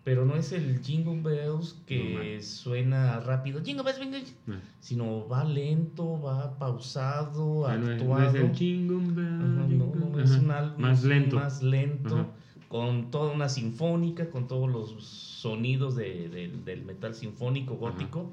pero 0.04 0.24
no 0.24 0.36
es 0.36 0.52
el 0.52 0.80
Jingle 0.82 1.20
Bells 1.20 1.74
No, 1.80 1.84
que 1.86 2.38
suena 2.42 3.20
rápido 3.20 3.62
Jingle 3.62 3.82
Bells 3.84 3.98
jingle", 3.98 4.22
Ah. 4.48 4.60
sino 4.80 5.28
va 5.28 5.44
lento 5.44 6.20
va 6.22 6.58
pausado 6.58 7.66
Ah, 7.66 7.76
no, 7.76 7.88
actuado 7.90 8.20
no 8.20 8.28
es 8.28 8.34
el 8.34 8.54
jingle 8.54 9.12
bell, 9.14 9.34
Ajá, 9.34 9.46
no, 9.46 9.68
jingle 9.68 10.00
no, 10.10 10.20
es 10.20 10.30
un 10.30 10.50
álbum 10.50 10.80
Más 10.80 11.04
lento. 11.04 11.36
más 11.36 11.62
lento. 11.62 12.26
Con 12.68 13.10
toda 13.10 13.32
una 13.32 13.48
sinfónica 13.48 14.28
con 14.30 14.46
todos 14.46 14.70
los 14.70 15.02
sonidos 15.02 15.96
de- 15.96 16.28
de- 16.28 16.48
del 16.64 16.84
metal 16.84 17.14
sinfónico 17.14 17.76
gótico. 17.76 18.30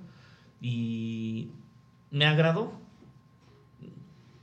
Y 0.62 1.50
me 2.12 2.26
agradó. 2.26 2.74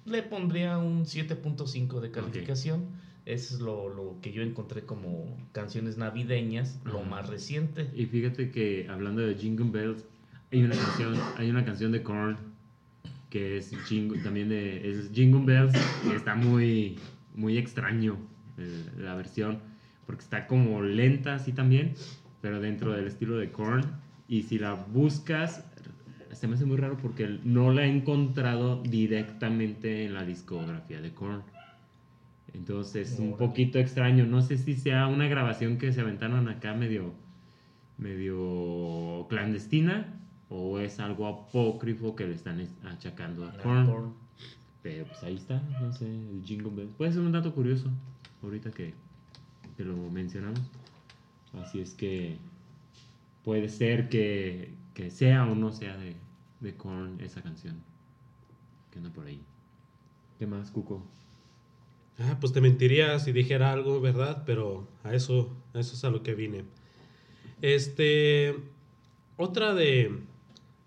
Le 0.04 0.22
pondría 0.22 0.78
un 0.78 1.04
7.5 1.06 2.00
de 2.00 2.10
calificación. 2.10 2.84
Eso 3.24 3.54
es 3.54 3.60
lo, 3.60 3.88
lo 3.88 4.16
que 4.20 4.32
yo 4.32 4.42
encontré 4.42 4.82
como 4.82 5.36
canciones 5.52 5.96
navideñas, 5.96 6.80
lo 6.84 7.02
más 7.02 7.28
reciente. 7.28 7.88
Y 7.94 8.06
fíjate 8.06 8.50
que 8.50 8.88
hablando 8.88 9.22
de 9.22 9.36
Jingle 9.36 9.70
Bells, 9.70 10.04
hay 10.50 10.64
una 10.64 10.74
canción, 10.74 11.14
hay 11.36 11.50
una 11.50 11.64
canción 11.64 11.92
de 11.92 12.02
Korn 12.02 12.36
que 13.30 13.56
es 13.58 13.70
jingle, 13.86 14.18
también 14.22 14.48
de 14.48 14.90
es 14.90 15.10
Jingle 15.12 15.44
Bells, 15.44 15.72
que 16.02 16.16
está 16.16 16.34
muy 16.34 16.98
muy 17.34 17.56
extraño 17.56 18.18
eh, 18.58 18.84
la 18.98 19.14
versión 19.14 19.58
porque 20.12 20.24
está 20.24 20.46
como 20.46 20.82
lenta 20.82 21.34
así 21.36 21.52
también, 21.52 21.94
pero 22.42 22.60
dentro 22.60 22.92
del 22.92 23.06
estilo 23.06 23.38
de 23.38 23.50
Korn 23.50 23.82
y 24.28 24.42
si 24.42 24.58
la 24.58 24.74
buscas 24.74 25.64
se 26.32 26.46
me 26.48 26.56
hace 26.56 26.66
muy 26.66 26.76
raro 26.76 26.98
porque 27.00 27.38
no 27.44 27.72
la 27.72 27.86
he 27.86 27.88
encontrado 27.90 28.82
directamente 28.82 30.04
en 30.04 30.12
la 30.12 30.26
discografía 30.26 31.00
de 31.00 31.12
Korn. 31.14 31.42
Entonces, 32.52 33.18
un 33.18 33.38
poquito 33.38 33.78
extraño. 33.78 34.26
No 34.26 34.42
sé 34.42 34.58
si 34.58 34.74
sea 34.74 35.06
una 35.06 35.28
grabación 35.28 35.78
que 35.78 35.90
se 35.94 36.02
aventaron 36.02 36.46
acá 36.50 36.74
medio, 36.74 37.14
medio 37.96 39.26
clandestina 39.30 40.20
o 40.50 40.78
es 40.78 41.00
algo 41.00 41.26
apócrifo 41.26 42.14
que 42.16 42.26
le 42.26 42.34
están 42.34 42.60
es- 42.60 42.74
achacando 42.84 43.46
a 43.46 43.52
Korn. 43.62 43.86
Pero 44.82 45.06
pues 45.06 45.22
ahí 45.22 45.36
está, 45.36 45.62
no 45.80 45.90
sé, 45.94 46.04
el 46.06 46.42
Jingle 46.44 46.70
Bells. 46.74 46.92
Puede 46.94 47.12
ser 47.12 47.22
un 47.22 47.32
dato 47.32 47.54
curioso 47.54 47.88
ahorita 48.42 48.70
que, 48.72 48.92
que 49.76 49.84
lo 49.84 49.96
mencionamos. 50.10 50.60
Así 51.54 51.80
es 51.80 51.94
que 51.94 52.38
puede 53.44 53.68
ser 53.68 54.08
que, 54.08 54.74
que 54.94 55.10
sea 55.10 55.44
o 55.44 55.54
no 55.54 55.72
sea 55.72 55.96
de, 55.96 56.16
de 56.60 56.74
Korn 56.74 57.20
esa 57.20 57.42
canción 57.42 57.82
que 58.90 58.98
anda 58.98 59.10
por 59.10 59.26
ahí. 59.26 59.42
¿Qué 60.38 60.46
más, 60.46 60.70
Cuco? 60.70 61.02
Ah, 62.18 62.36
pues 62.40 62.52
te 62.52 62.60
mentiría 62.60 63.18
si 63.18 63.32
dijera 63.32 63.72
algo, 63.72 64.00
¿verdad? 64.00 64.44
Pero 64.46 64.88
a 65.02 65.14
eso, 65.14 65.56
a 65.74 65.80
eso 65.80 65.94
es 65.94 66.04
a 66.04 66.10
lo 66.10 66.22
que 66.22 66.34
vine. 66.34 66.64
Este, 67.62 68.56
otra 69.36 69.74
de, 69.74 70.20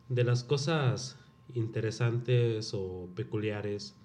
de 0.09 0.23
las 0.23 0.43
cosas 0.43 1.17
interesantes 1.53 2.73
o 2.73 3.09
peculiares 3.15 3.95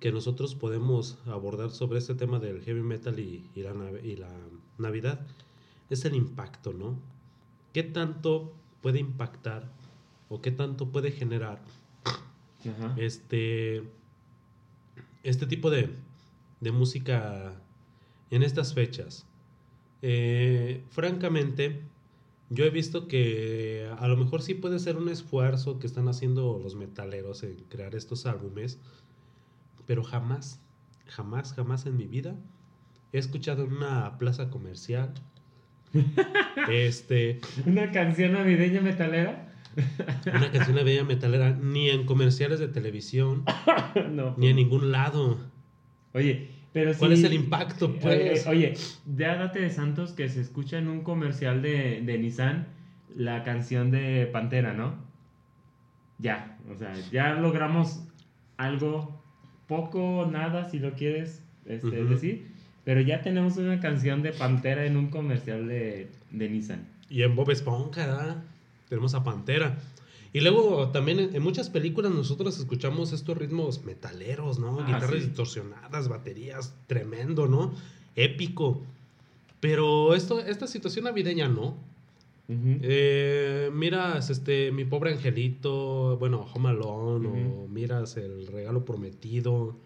que 0.00 0.12
nosotros 0.12 0.54
podemos 0.54 1.18
abordar 1.26 1.70
sobre 1.70 1.98
este 1.98 2.14
tema 2.14 2.38
del 2.38 2.62
heavy 2.62 2.82
metal 2.82 3.18
y, 3.18 3.48
y 3.54 3.62
la, 3.62 3.74
nav- 3.74 4.04
y 4.04 4.16
la 4.16 4.30
Navidad 4.78 5.26
es 5.90 6.04
el 6.04 6.14
impacto, 6.14 6.72
¿no? 6.72 6.96
¿Qué 7.72 7.82
tanto 7.82 8.54
puede 8.80 9.00
impactar 9.00 9.68
o 10.28 10.40
qué 10.40 10.50
tanto 10.52 10.88
puede 10.90 11.10
generar 11.10 11.60
Ajá. 12.60 12.94
este, 12.96 13.82
este 15.22 15.46
tipo 15.46 15.70
de, 15.70 15.90
de 16.60 16.72
música 16.72 17.54
en 18.30 18.42
estas 18.42 18.74
fechas. 18.74 19.26
Eh, 20.02 20.84
francamente, 20.90 21.82
yo 22.50 22.64
he 22.64 22.70
visto 22.70 23.08
que 23.08 23.90
a 23.98 24.06
lo 24.06 24.16
mejor 24.16 24.42
sí 24.42 24.54
puede 24.54 24.78
ser 24.78 24.96
un 24.96 25.08
esfuerzo 25.08 25.78
que 25.78 25.86
están 25.86 26.08
haciendo 26.08 26.60
los 26.62 26.74
metaleros 26.76 27.42
en 27.42 27.56
crear 27.68 27.94
estos 27.94 28.26
álbumes, 28.26 28.78
pero 29.88 30.04
jamás, 30.04 30.60
jamás, 31.06 31.54
jamás 31.54 31.86
en 31.86 31.96
mi 31.96 32.06
vida 32.06 32.36
he 33.12 33.18
escuchado 33.18 33.64
en 33.64 33.72
una 33.72 34.18
plaza 34.18 34.50
comercial. 34.50 35.14
este, 36.70 37.40
¿Una 37.64 37.90
canción 37.90 38.34
navideña 38.34 38.82
metalera? 38.82 39.46
una 40.26 40.50
canción 40.52 40.76
de 40.76 40.84
bella 40.84 41.04
metalera, 41.04 41.52
ni 41.52 41.88
en 41.88 42.04
comerciales 42.04 42.60
de 42.60 42.68
televisión, 42.68 43.44
no. 44.10 44.34
ni 44.36 44.48
en 44.48 44.56
ningún 44.56 44.92
lado. 44.92 45.38
Oye, 46.12 46.50
pero 46.74 46.92
¿Cuál 46.98 47.12
es 47.12 47.24
el 47.24 47.32
impacto, 47.32 47.86
Eh, 47.86 47.98
pues? 48.02 48.46
Oye, 48.46 48.74
ya 49.16 49.36
date 49.36 49.60
de 49.60 49.70
santos 49.70 50.12
que 50.12 50.28
se 50.28 50.42
escucha 50.42 50.76
en 50.76 50.88
un 50.88 51.00
comercial 51.00 51.62
de, 51.62 52.02
de 52.02 52.18
Nissan 52.18 52.66
la 53.16 53.42
canción 53.42 53.90
de 53.90 54.28
Pantera, 54.30 54.74
¿no? 54.74 54.96
Ya, 56.18 56.58
o 56.70 56.76
sea, 56.76 56.92
ya 57.10 57.34
logramos 57.34 58.04
algo, 58.58 59.17
poco, 59.68 60.26
nada, 60.30 60.68
si 60.70 60.78
lo 60.78 60.94
quieres 60.94 61.42
este, 61.66 62.04
decir, 62.04 62.46
pero 62.84 63.00
ya 63.00 63.20
tenemos 63.20 63.56
una 63.58 63.80
canción 63.80 64.22
de 64.22 64.32
Pantera 64.32 64.86
en 64.86 64.96
un 64.96 65.08
comercial 65.08 65.68
de, 65.68 66.08
de 66.30 66.48
Nissan. 66.48 66.88
Y 67.10 67.22
en 67.22 67.36
Bob 67.36 67.50
Esponja, 67.50 68.06
¿verdad? 68.06 68.42
Tenemos 68.88 69.14
a 69.14 69.22
Pantera. 69.22 69.78
Y 70.32 70.40
luego 70.40 70.88
también 70.88 71.20
en, 71.20 71.36
en 71.36 71.42
muchas 71.42 71.70
películas 71.70 72.12
nosotros 72.12 72.58
escuchamos 72.58 73.12
estos 73.12 73.36
ritmos 73.36 73.84
metaleros, 73.84 74.58
¿no? 74.58 74.80
Ah, 74.80 74.86
Guitarras 74.86 75.10
sí. 75.10 75.26
distorsionadas, 75.26 76.08
baterías, 76.08 76.74
tremendo, 76.86 77.46
¿no? 77.46 77.72
Épico. 78.16 78.82
Pero 79.60 80.14
esto, 80.14 80.40
esta 80.40 80.66
situación 80.66 81.04
navideña 81.04 81.48
no. 81.48 81.76
Eh, 82.50 83.70
miras 83.74 84.30
este 84.30 84.72
mi 84.72 84.86
pobre 84.86 85.12
angelito, 85.12 86.16
bueno, 86.18 86.46
Home 86.54 86.70
Alone, 86.70 87.28
o 87.28 87.68
miras 87.68 88.16
El 88.16 88.46
regalo 88.46 88.86
prometido, 88.86 89.76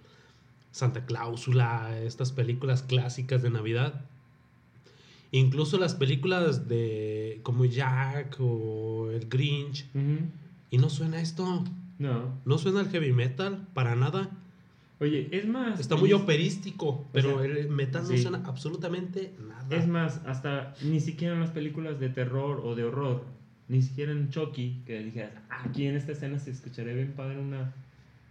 Santa 0.70 1.04
Cláusula, 1.04 1.98
estas 2.00 2.30
películas 2.32 2.82
clásicas 2.82 3.42
de 3.42 3.50
Navidad. 3.50 4.04
Incluso 5.32 5.78
las 5.78 5.94
películas 5.94 6.68
de 6.68 7.40
como 7.42 7.64
Jack 7.64 8.36
o 8.38 9.10
El 9.10 9.28
Grinch. 9.28 9.88
Y 10.70 10.78
no 10.78 10.88
suena 10.88 11.20
esto. 11.20 11.64
No. 11.98 12.38
No 12.44 12.58
suena 12.58 12.80
el 12.80 12.88
heavy 12.88 13.12
metal 13.12 13.66
para 13.74 13.96
nada. 13.96 14.30
Oye, 15.02 15.28
es 15.32 15.46
más. 15.46 15.80
Está 15.80 15.96
muy 15.96 16.12
operístico, 16.12 17.08
pero 17.12 17.38
sea, 17.40 17.44
el 17.46 17.68
metal 17.68 18.02
no 18.04 18.08
sí. 18.10 18.18
suena 18.18 18.40
absolutamente 18.44 19.32
nada. 19.46 19.66
Es 19.76 19.86
más, 19.88 20.20
hasta 20.26 20.74
ni 20.82 21.00
siquiera 21.00 21.34
en 21.34 21.40
las 21.40 21.50
películas 21.50 21.98
de 21.98 22.08
terror 22.08 22.60
o 22.64 22.74
de 22.74 22.84
horror 22.84 23.24
ni 23.68 23.80
siquiera 23.82 24.12
en 24.12 24.28
Chucky, 24.30 24.82
que 24.86 24.98
dijeras, 25.02 25.32
"Ah, 25.50 25.62
aquí 25.66 25.86
en 25.86 25.96
esta 25.96 26.12
escena 26.12 26.38
se 26.38 26.50
escucharía 26.50 26.92
bien 26.92 27.12
padre 27.16 27.38
una, 27.38 27.72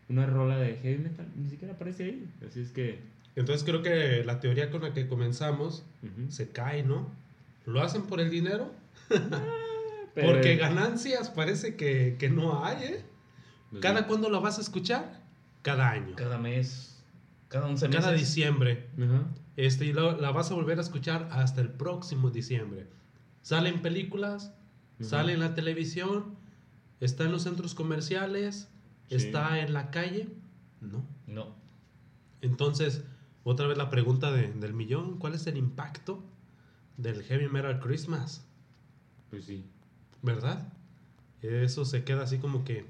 una 0.07 0.25
rola 0.25 0.57
de 0.59 0.75
heavy 0.77 1.03
metal, 1.03 1.25
ni 1.35 1.49
siquiera 1.49 1.73
aparece 1.73 2.03
ahí. 2.05 2.29
Así 2.47 2.61
es 2.61 2.71
que. 2.71 2.99
Entonces 3.35 3.63
creo 3.63 3.81
que 3.81 4.23
la 4.25 4.39
teoría 4.39 4.69
con 4.71 4.81
la 4.83 4.93
que 4.93 5.07
comenzamos 5.07 5.83
ujú. 6.03 6.31
se 6.31 6.49
cae, 6.51 6.83
¿no? 6.83 7.09
¿Lo 7.65 7.81
hacen 7.81 8.03
por 8.03 8.19
el 8.21 8.29
dinero? 8.29 8.71
Pero- 10.13 10.27
Porque 10.33 10.55
ganancias 10.57 11.29
parece 11.29 11.75
que, 11.75 12.15
que 12.19 12.29
no 12.29 12.63
hay, 12.65 12.83
¿eh? 12.83 13.01
Pues 13.71 13.81
¿Cada 13.81 13.99
sí. 14.01 14.05
cuándo 14.07 14.29
lo 14.29 14.41
vas 14.41 14.57
a 14.57 14.61
escuchar? 14.61 15.20
Cada 15.61 15.89
año. 15.91 16.15
Cada 16.15 16.37
mes, 16.37 17.03
cada 17.47 17.67
11 17.67 17.87
meses. 17.87 18.01
Cada 18.03 18.13
diciembre. 18.15 18.89
Ajá. 18.97 19.23
Este, 19.57 19.85
y 19.85 19.93
lo- 19.93 20.19
la 20.19 20.31
vas 20.31 20.49
a 20.51 20.53
volver 20.55 20.77
a 20.79 20.81
escuchar 20.81 21.27
hasta 21.31 21.61
el 21.61 21.69
próximo 21.69 22.31
diciembre. 22.31 22.87
Salen 23.41 23.81
películas, 23.81 24.53
Ujú. 24.99 25.09
sale 25.09 25.33
en 25.33 25.39
la 25.39 25.53
televisión, 25.55 26.35
está 26.99 27.25
en 27.25 27.31
los 27.31 27.43
centros 27.43 27.73
comerciales, 27.75 28.69
Sí. 29.09 29.15
está 29.15 29.59
en 29.59 29.73
la 29.73 29.91
calle. 29.91 30.29
No. 30.79 31.03
No. 31.27 31.55
Entonces, 32.41 33.03
otra 33.43 33.67
vez 33.67 33.77
la 33.77 33.89
pregunta 33.89 34.31
de- 34.31 34.51
del 34.53 34.73
millón, 34.73 35.17
¿cuál 35.19 35.33
es 35.35 35.45
el 35.47 35.57
impacto 35.57 36.23
del 36.97 37.23
Heavy 37.23 37.47
Metal 37.49 37.79
Christmas? 37.79 38.45
Pues 39.29 39.45
sí. 39.45 39.65
¿Verdad? 40.21 40.71
Eso 41.41 41.85
se 41.85 42.03
queda 42.03 42.23
así 42.23 42.37
como 42.37 42.63
que 42.63 42.85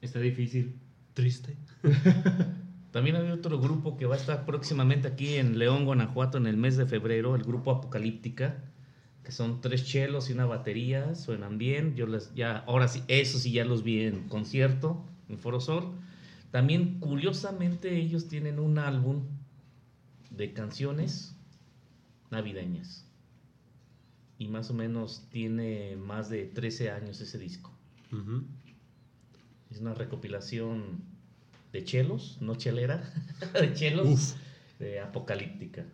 Está 0.00 0.20
difícil. 0.20 0.76
Triste. 1.18 1.56
También 2.92 3.16
hay 3.16 3.32
otro 3.32 3.60
grupo 3.60 3.96
que 3.96 4.06
va 4.06 4.14
a 4.14 4.18
estar 4.18 4.46
próximamente 4.46 5.08
aquí 5.08 5.34
en 5.34 5.58
León, 5.58 5.84
Guanajuato, 5.84 6.38
en 6.38 6.46
el 6.46 6.56
mes 6.56 6.76
de 6.76 6.86
febrero, 6.86 7.34
el 7.34 7.42
grupo 7.42 7.72
Apocalíptica, 7.72 8.62
que 9.24 9.32
son 9.32 9.60
tres 9.60 9.84
chelos 9.84 10.30
y 10.30 10.32
una 10.32 10.46
batería, 10.46 11.16
suenan 11.16 11.58
bien. 11.58 11.96
Yo 11.96 12.06
les 12.06 12.32
ya, 12.34 12.58
ahora 12.68 12.86
sí, 12.86 13.02
eso 13.08 13.40
sí 13.40 13.50
ya 13.50 13.64
los 13.64 13.82
vi 13.82 14.04
en 14.04 14.28
concierto, 14.28 15.04
en 15.28 15.40
Foro 15.40 15.58
Sol. 15.60 15.90
También, 16.52 17.00
curiosamente, 17.00 17.96
ellos 17.96 18.28
tienen 18.28 18.60
un 18.60 18.78
álbum 18.78 19.24
de 20.30 20.52
canciones 20.52 21.34
navideñas. 22.30 23.04
Y 24.38 24.46
más 24.46 24.70
o 24.70 24.74
menos 24.74 25.26
tiene 25.30 25.96
más 25.96 26.30
de 26.30 26.44
13 26.44 26.92
años 26.92 27.20
ese 27.20 27.38
disco. 27.38 27.76
Ujú. 28.12 28.44
Es 29.70 29.80
una 29.80 29.94
recopilación 29.94 31.02
de 31.72 31.84
chelos, 31.84 32.38
no 32.40 32.54
chelera, 32.54 33.02
de 33.60 33.74
chelos, 33.74 34.06
Uf. 34.08 34.34
de 34.78 35.00
apocalíptica. 35.00 35.86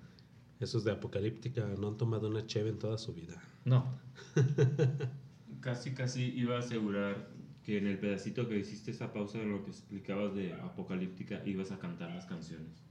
Esos 0.60 0.84
de 0.84 0.92
Apocalíptica 0.92 1.66
no 1.78 1.88
han 1.88 1.96
tomado 1.96 2.28
una 2.28 2.46
cheve 2.46 2.70
en 2.70 2.78
toda 2.78 2.96
su 2.96 3.12
vida. 3.12 3.42
No, 3.64 3.98
Casi, 5.60 5.92
casi 5.94 6.24
iba 6.24 6.56
a 6.56 6.58
asegurar 6.60 7.28
que 7.62 7.78
en 7.78 7.86
el 7.86 7.98
pedacito 7.98 8.48
que 8.48 8.58
hiciste 8.58 8.90
esa 8.90 9.12
pausa 9.12 9.38
de 9.38 9.46
lo 9.46 9.64
que 9.64 9.70
explicabas 9.70 10.34
de 10.34 10.52
Apocalíptica 10.52 11.42
ibas 11.46 11.72
a 11.72 11.78
cantar 11.78 12.14
las 12.14 12.26
canciones. 12.26 12.82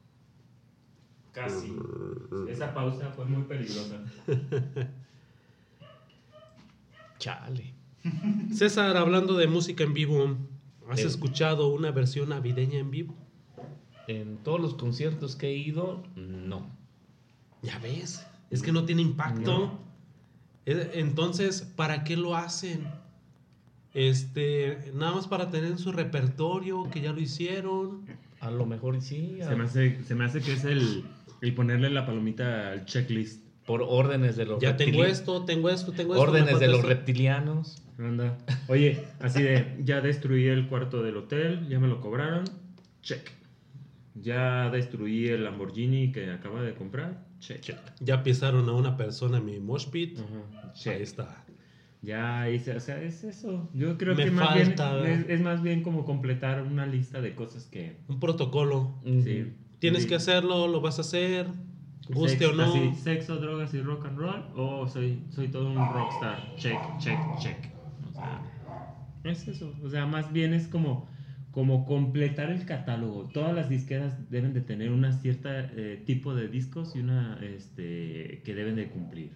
Casi. 1.32 1.72
Esa 2.50 2.74
pausa 2.74 3.12
fue 3.12 3.26
muy 3.26 3.44
peligrosa. 3.44 4.04
chale. 7.20 7.74
César, 8.52 8.98
hablando 8.98 9.36
de 9.38 9.48
música 9.48 9.84
en 9.84 9.94
vivo, 9.94 10.38
¿has 10.90 11.00
Eh. 11.00 11.08
escuchado 11.08 11.68
una 11.70 11.92
versión 11.92 12.30
navideña 12.30 12.80
en 12.80 12.92
vivo? 12.92 13.16
En 14.08 14.38
todos 14.38 14.60
los 14.60 14.74
conciertos 14.76 15.36
que 15.36 15.48
he 15.48 15.56
ido, 15.58 16.04
no. 16.16 16.68
Ya 17.62 17.80
ves, 17.80 18.26
es 18.50 18.62
que 18.62 18.72
no 18.72 18.84
tiene 18.86 19.02
impacto. 19.02 19.42
No. 19.58 19.80
Eh, 20.66 20.92
Entonces, 20.96 21.62
¿para 21.62 22.04
qué 22.04 22.16
lo 22.18 22.36
hacen? 22.36 22.86
Este, 23.94 24.92
nada 24.96 25.14
más 25.14 25.28
para 25.28 25.50
tener 25.52 25.72
en 25.72 25.78
su 25.78 25.92
repertorio, 25.92 26.90
que 26.90 27.02
ya 27.02 27.14
lo 27.14 27.20
hicieron. 27.20 28.06
A 28.40 28.50
lo 28.50 28.66
mejor 28.66 29.00
sí, 29.02 29.40
a- 29.42 29.48
Se 29.50 29.56
me 29.56 29.64
hace, 29.66 30.04
se 30.04 30.16
me 30.16 30.26
hace 30.26 30.42
que 30.42 30.54
es 30.54 30.64
el, 30.66 31.04
el 31.42 31.54
ponerle 31.54 31.90
la 31.90 32.06
palomita 32.06 32.72
al 32.72 32.86
checklist. 32.86 33.42
por 33.66 33.82
órdenes 33.82 34.36
de 34.36 34.46
los 34.46 34.60
Ya 34.62 34.76
tengo 34.76 35.06
esto, 35.06 35.46
tengo 35.46 35.70
esto, 35.70 35.94
tengo 35.94 36.16
esto. 36.16 36.22
Órdenes 36.30 36.60
de 36.60 36.68
los 36.68 36.78
esto. 36.80 36.90
reptilianos. 36.90 37.83
Anda. 38.00 38.38
Oye, 38.68 39.04
así 39.20 39.41
de, 39.44 39.78
ya 39.84 40.02
destruí 40.02 40.48
el 40.48 40.68
cuarto 40.68 41.04
del 41.04 41.18
hotel, 41.18 41.68
ya 41.70 41.80
me 41.80 41.88
lo 41.88 42.02
cobraron, 42.02 42.44
check. 43.02 43.30
Ya 44.16 44.70
destruí 44.70 45.28
el 45.30 45.44
Lamborghini 45.44 46.12
que 46.12 46.32
acaba 46.32 46.62
de 46.62 46.74
comprar, 46.76 47.26
check. 47.39 47.76
Ya 48.00 48.24
pisaron 48.24 48.68
a 48.70 48.74
una 48.74 48.96
persona 48.98 49.38
en 49.38 49.46
mi 49.46 49.60
mosh 49.60 49.88
pit. 49.89 50.18
Ajá, 50.20 50.74
check. 50.74 50.94
Ahí 50.98 51.02
está. 51.04 51.44
Ya 52.02 52.50
hice, 52.50 52.76
o 52.76 52.80
sea, 52.80 53.02
es 53.02 53.24
eso. 53.24 53.70
Yo 53.74 53.98
creo 53.98 54.14
Me 54.16 54.26
que 54.26 54.32
más 54.32 54.50
falta. 54.50 54.98
bien 55.02 55.22
es, 55.22 55.30
es 55.30 55.41
más 55.41 55.62
bien 55.64 55.84
como 55.84 56.04
completar 56.06 56.62
una 56.62 56.86
lista 56.86 57.22
de 57.22 57.34
cosas 57.34 57.66
que 57.66 57.96
Un 58.08 58.20
protocolo. 58.20 58.94
sí. 59.04 59.54
Tienes 59.80 60.04
Sí. 60.04 60.10
que 60.10 60.16
hacerlo, 60.16 60.68
lo 60.68 60.80
vas 60.82 60.98
a 60.98 61.02
hacer, 61.02 61.46
guste 62.10 62.38
Sex- 62.39 62.52
o 62.52 62.56
no. 62.56 62.64
así, 62.64 62.94
sexo, 63.02 63.36
drogas 63.38 63.74
y 63.74 63.82
rock 63.82 64.06
and 64.06 64.18
roll 64.18 64.44
o 64.56 64.88
soy 64.88 65.20
soy 65.30 65.48
todo 65.50 65.70
un 65.70 65.76
rockstar. 65.78 66.56
Check, 66.58 66.78
check, 67.00 67.18
check. 67.39 67.73
Es 69.24 69.48
eso, 69.48 69.74
o 69.84 69.90
sea, 69.90 70.06
más 70.06 70.34
bien 70.34 70.54
es 70.54 70.68
como 70.68 71.08
como 71.54 71.86
completar 71.86 72.50
el 72.50 72.66
catálogo. 72.66 73.30
Todas 73.32 73.54
las 73.54 73.70
disqueras 73.70 74.30
deben 74.32 74.56
de 74.56 74.62
tener 74.62 74.92
una 74.92 75.14
cierta 75.14 75.70
eh, 75.76 76.02
tipo 76.04 76.34
de 76.34 76.48
discos 76.48 76.96
y 76.96 77.00
una 77.00 77.38
este 77.42 78.42
que 78.44 78.56
deben 78.56 78.76
de 78.76 78.88
cumplir. 78.90 79.32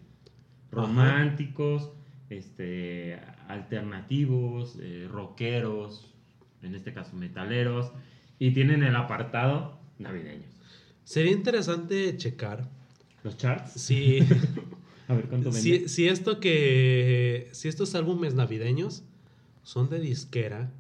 Románticos, 0.71 1.91
este 2.31 3.19
alternativos, 3.47 4.77
eh, 4.81 5.07
rockeros, 5.09 6.11
en 6.63 6.73
este 6.73 6.91
caso 6.91 7.15
metaleros 7.15 7.91
y 8.39 8.51
tienen 8.51 8.83
el 8.83 8.95
apartado 8.95 9.79
navideño. 9.99 10.45
Sería 11.03 11.31
interesante 11.31 12.17
checar 12.17 12.67
Los 13.23 13.37
charts. 13.37 13.73
si, 13.73 14.19
A 15.07 15.13
ver 15.13 15.25
cuánto 15.27 15.51
si, 15.51 15.87
si 15.87 16.07
esto 16.07 16.39
que. 16.39 17.49
Si 17.51 17.67
estos 17.67 17.95
álbumes 17.95 18.33
navideños 18.33 19.03
son 19.63 19.89
de 19.89 19.99
disquera 19.99 20.71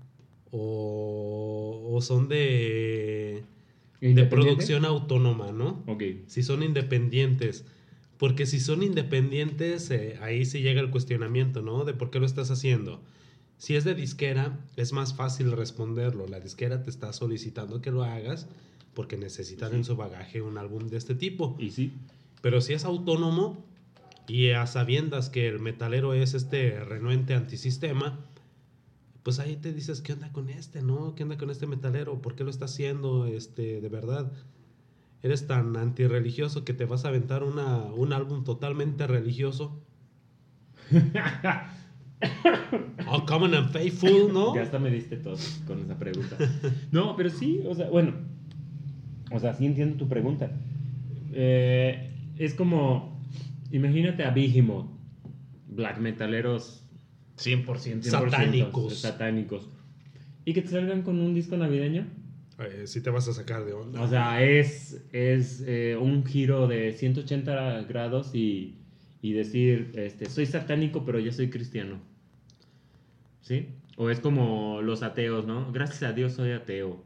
o, 0.51 1.89
o 1.91 2.01
son 2.01 2.27
de. 2.27 3.43
de 4.01 4.25
producción 4.25 4.85
autónoma, 4.85 5.51
¿no? 5.51 5.83
Ok. 5.87 6.03
Si 6.27 6.43
son 6.43 6.63
independientes. 6.63 7.65
Porque 8.17 8.47
si 8.47 8.59
son 8.59 8.81
independientes, 8.81 9.91
eh, 9.91 10.17
ahí 10.21 10.45
sí 10.45 10.61
llega 10.61 10.81
el 10.81 10.89
cuestionamiento, 10.89 11.61
¿no? 11.61 11.85
De 11.85 11.93
por 11.93 12.09
qué 12.09 12.19
lo 12.19 12.25
estás 12.25 12.49
haciendo. 12.49 12.99
Si 13.59 13.75
es 13.75 13.83
de 13.83 13.95
disquera, 13.95 14.59
es 14.75 14.91
más 14.91 15.15
fácil 15.15 15.51
responderlo. 15.51 16.27
La 16.27 16.39
disquera 16.39 16.83
te 16.83 16.89
está 16.89 17.13
solicitando 17.13 17.81
que 17.81 17.91
lo 17.91 18.03
hagas 18.03 18.47
porque 18.93 19.17
necesitan 19.17 19.75
en 19.75 19.83
su 19.83 19.95
bagaje 19.95 20.41
un 20.41 20.57
álbum 20.57 20.87
de 20.87 20.97
este 20.97 21.13
tipo. 21.13 21.55
Y 21.59 21.71
sí. 21.71 21.91
Pero 22.41 22.61
si 22.61 22.73
es 22.73 22.85
autónomo 22.85 23.63
y 24.27 24.51
a 24.51 24.67
sabiendas 24.67 25.29
que 25.29 25.47
el 25.47 25.59
metalero 25.59 26.13
es 26.13 26.33
este 26.33 26.83
renuente 26.83 27.33
antisistema, 27.33 28.19
pues 29.23 29.39
ahí 29.39 29.55
te 29.55 29.73
dices, 29.73 30.01
¿qué 30.01 30.13
onda 30.13 30.31
con 30.31 30.49
este, 30.49 30.81
no? 30.81 31.15
¿Qué 31.15 31.23
onda 31.23 31.37
con 31.37 31.49
este 31.49 31.67
metalero? 31.67 32.21
¿Por 32.21 32.35
qué 32.35 32.43
lo 32.43 32.49
está 32.49 32.65
haciendo? 32.65 33.25
Este, 33.25 33.81
de 33.81 33.89
verdad, 33.89 34.31
eres 35.21 35.47
tan 35.47 35.75
antirreligioso 35.75 36.63
que 36.63 36.73
te 36.73 36.85
vas 36.85 37.05
a 37.05 37.09
aventar 37.09 37.43
una, 37.43 37.85
un 37.85 38.13
álbum 38.13 38.43
totalmente 38.43 39.07
religioso. 39.07 39.81
oh, 43.07 43.25
common 43.25 43.53
and 43.53 43.71
faithful, 43.71 44.31
¿no? 44.31 44.55
Ya 44.55 44.61
hasta 44.61 44.79
me 44.79 44.89
diste 44.89 45.17
todo 45.17 45.35
con 45.65 45.81
esa 45.81 45.97
pregunta. 45.97 46.37
No, 46.91 47.15
pero 47.15 47.29
sí, 47.29 47.61
o 47.65 47.75
sea, 47.75 47.89
bueno. 47.89 48.13
O 49.31 49.39
sea, 49.39 49.53
sí 49.53 49.65
entiendo 49.65 49.97
tu 49.97 50.07
pregunta. 50.07 50.51
Eh, 51.33 52.13
es 52.37 52.53
como, 52.53 53.16
imagínate 53.71 54.23
a 54.23 54.31
Behemoth, 54.31 54.89
black 55.67 55.99
metaleros 55.99 56.83
100%. 57.37 57.65
100% 57.65 58.01
Satánicos. 58.03 58.99
satánicos. 58.99 59.69
Y 60.45 60.53
que 60.53 60.61
te 60.61 60.69
salgan 60.69 61.01
con 61.03 61.19
un 61.19 61.33
disco 61.33 61.57
navideño. 61.57 62.07
Eh, 62.59 62.83
sí 62.87 63.01
te 63.01 63.09
vas 63.11 63.27
a 63.27 63.33
sacar 63.33 63.65
de 63.65 63.73
onda. 63.73 64.01
O 64.01 64.07
sea, 64.07 64.41
es, 64.43 65.05
es 65.11 65.63
eh, 65.67 65.95
un 65.99 66.25
giro 66.25 66.67
de 66.67 66.93
180 66.93 67.83
grados 67.83 68.33
y, 68.33 68.77
y 69.21 69.33
decir, 69.33 69.91
este, 69.95 70.27
soy 70.27 70.45
satánico, 70.47 71.05
pero 71.05 71.19
ya 71.19 71.31
soy 71.31 71.49
cristiano. 71.49 71.99
¿Sí? 73.41 73.67
O 73.97 74.09
es 74.09 74.19
como 74.19 74.81
los 74.81 75.03
ateos, 75.03 75.45
¿no? 75.45 75.71
Gracias 75.71 76.03
a 76.03 76.13
Dios 76.13 76.33
soy 76.33 76.51
ateo. 76.51 77.03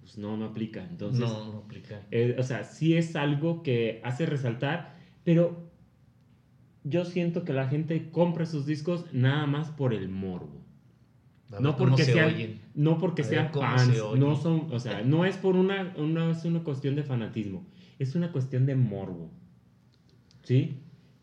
Pues 0.00 0.18
no, 0.18 0.36
no 0.36 0.46
aplica. 0.46 0.86
Entonces, 0.88 1.20
no, 1.20 1.52
no 1.52 1.58
aplica. 1.60 2.02
eh, 2.10 2.36
o 2.38 2.42
sea, 2.42 2.64
sí 2.64 2.94
es 2.96 3.16
algo 3.16 3.62
que 3.62 4.00
hace 4.04 4.26
resaltar, 4.26 4.94
pero 5.30 5.70
yo 6.82 7.04
siento 7.04 7.44
que 7.44 7.52
la 7.52 7.68
gente 7.68 8.10
compra 8.10 8.46
sus 8.46 8.66
discos 8.66 9.04
nada 9.12 9.46
más 9.46 9.70
por 9.70 9.94
el 9.94 10.08
morbo. 10.08 10.60
No 11.60 11.76
porque 11.76 12.02
se 12.02 12.14
sean, 12.14 12.34
no 12.74 12.98
porque 12.98 13.22
ver 13.22 13.30
sean 13.30 13.52
fans, 13.52 13.82
se 13.82 14.18
no 14.18 14.34
son, 14.34 14.66
o 14.72 14.80
sea, 14.80 15.02
no 15.02 15.24
es 15.24 15.36
por 15.36 15.54
una, 15.54 15.94
una, 15.96 16.32
es 16.32 16.44
una 16.44 16.64
cuestión 16.64 16.96
de 16.96 17.04
fanatismo, 17.04 17.64
es 18.00 18.16
una 18.16 18.32
cuestión 18.32 18.66
de 18.66 18.74
morbo, 18.74 19.30
¿sí? 20.42 20.78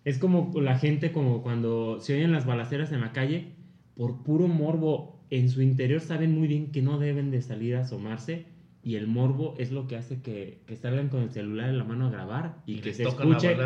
Es 0.05 0.19
como 0.19 0.53
la 0.61 0.79
gente 0.79 1.11
como 1.11 1.43
cuando 1.43 1.99
se 1.99 2.13
oyen 2.15 2.31
las 2.31 2.45
balaceras 2.45 2.93
en 2.93 3.01
la 3.01 3.11
calle 3.11 3.55
por 3.93 4.23
puro 4.23 4.47
morbo, 4.47 5.19
en 5.31 5.49
su 5.49 5.61
interior 5.61 5.99
saben 5.99 6.33
muy 6.33 6.47
bien 6.47 6.71
que 6.71 6.81
no 6.81 6.97
deben 6.97 7.29
de 7.29 7.41
salir 7.41 7.75
a 7.75 7.81
asomarse 7.81 8.45
y 8.87 8.95
el 8.95 9.05
morbo 9.05 9.53
es 9.57 9.73
lo 9.73 9.85
que 9.85 9.97
hace 9.97 10.21
que, 10.21 10.61
que 10.65 10.77
salgan 10.77 11.09
con 11.09 11.21
el 11.21 11.29
celular 11.29 11.67
en 11.67 11.77
la 11.77 11.83
mano 11.83 12.07
a 12.07 12.09
grabar 12.09 12.61
y, 12.65 12.79
que 12.79 12.93
se 12.93 13.03
escuche 13.03 13.57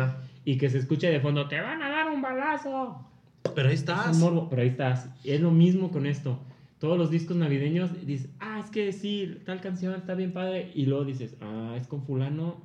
y 0.44 0.58
que 0.58 0.68
se 0.68 0.78
escuche 0.78 1.12
de 1.12 1.20
fondo, 1.20 1.46
te 1.46 1.60
van 1.60 1.80
a 1.80 1.88
dar 1.88 2.10
un 2.10 2.20
balazo. 2.20 3.08
Pero 3.54 3.68
ahí 3.68 3.74
Es 3.74 3.80
estás. 3.82 4.16
un 4.16 4.20
morbo, 4.20 4.48
pero 4.50 4.62
ahí 4.62 4.68
estás. 4.68 5.08
Es 5.22 5.40
lo 5.40 5.52
mismo 5.52 5.92
con 5.92 6.06
esto. 6.06 6.40
Todos 6.80 6.98
los 6.98 7.12
discos 7.12 7.36
navideños 7.36 8.04
dices, 8.04 8.30
ah, 8.40 8.60
es 8.64 8.68
que 8.70 8.92
sí, 8.92 9.38
tal 9.46 9.60
canción 9.60 9.94
está 9.94 10.16
bien 10.16 10.32
padre. 10.32 10.72
Y 10.74 10.86
luego 10.86 11.04
dices, 11.04 11.36
ah, 11.40 11.76
es 11.80 11.86
con 11.86 12.02
fulano. 12.02 12.60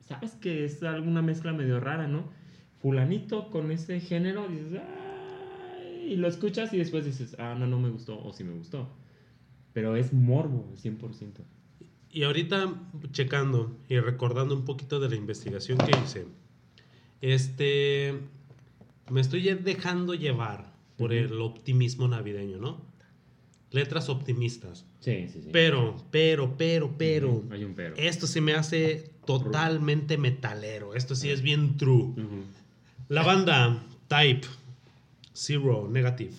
Sabes 0.00 0.32
que 0.32 0.66
es 0.66 0.82
alguna 0.82 1.22
mezcla 1.22 1.54
medio 1.54 1.80
rara, 1.80 2.06
¿no? 2.06 2.24
Fulanito 2.82 3.48
con 3.48 3.70
ese 3.70 4.00
género, 4.00 4.46
dices, 4.48 4.82
ah, 4.82 5.78
y 6.06 6.16
lo 6.16 6.28
escuchas 6.28 6.74
y 6.74 6.76
después 6.76 7.06
dices, 7.06 7.36
ah, 7.38 7.56
no, 7.58 7.66
no 7.66 7.78
me 7.80 7.88
gustó, 7.88 8.22
o 8.22 8.34
sí 8.34 8.44
me 8.44 8.52
gustó. 8.52 8.86
Pero 9.72 9.96
es 9.96 10.12
morbo, 10.12 10.74
100%. 10.76 11.42
Y 12.12 12.24
ahorita 12.24 12.74
checando 13.12 13.76
y 13.88 13.98
recordando 14.00 14.54
un 14.54 14.64
poquito 14.64 14.98
de 14.98 15.08
la 15.08 15.16
investigación 15.16 15.78
que 15.78 15.92
hice, 16.04 16.26
este, 17.20 18.18
me 19.10 19.20
estoy 19.20 19.42
dejando 19.54 20.14
llevar 20.14 20.72
por 20.96 21.12
el 21.12 21.40
optimismo 21.40 22.08
navideño, 22.08 22.58
¿no? 22.58 22.80
Letras 23.70 24.08
optimistas. 24.08 24.84
Sí, 24.98 25.28
sí, 25.32 25.42
sí. 25.42 25.48
Pero, 25.52 25.96
pero, 26.10 26.56
pero, 26.56 26.92
pero, 26.98 27.44
Hay 27.50 27.62
un 27.64 27.74
pero. 27.74 27.94
esto 27.96 28.26
se 28.26 28.40
me 28.40 28.54
hace 28.54 29.10
totalmente 29.24 30.18
metalero. 30.18 30.94
Esto 30.94 31.14
sí 31.14 31.30
es 31.30 31.40
bien 31.40 31.76
true. 31.76 32.12
La 33.08 33.22
banda 33.22 33.84
Type 34.08 34.46
Zero 35.32 35.88
Negative. 35.88 36.34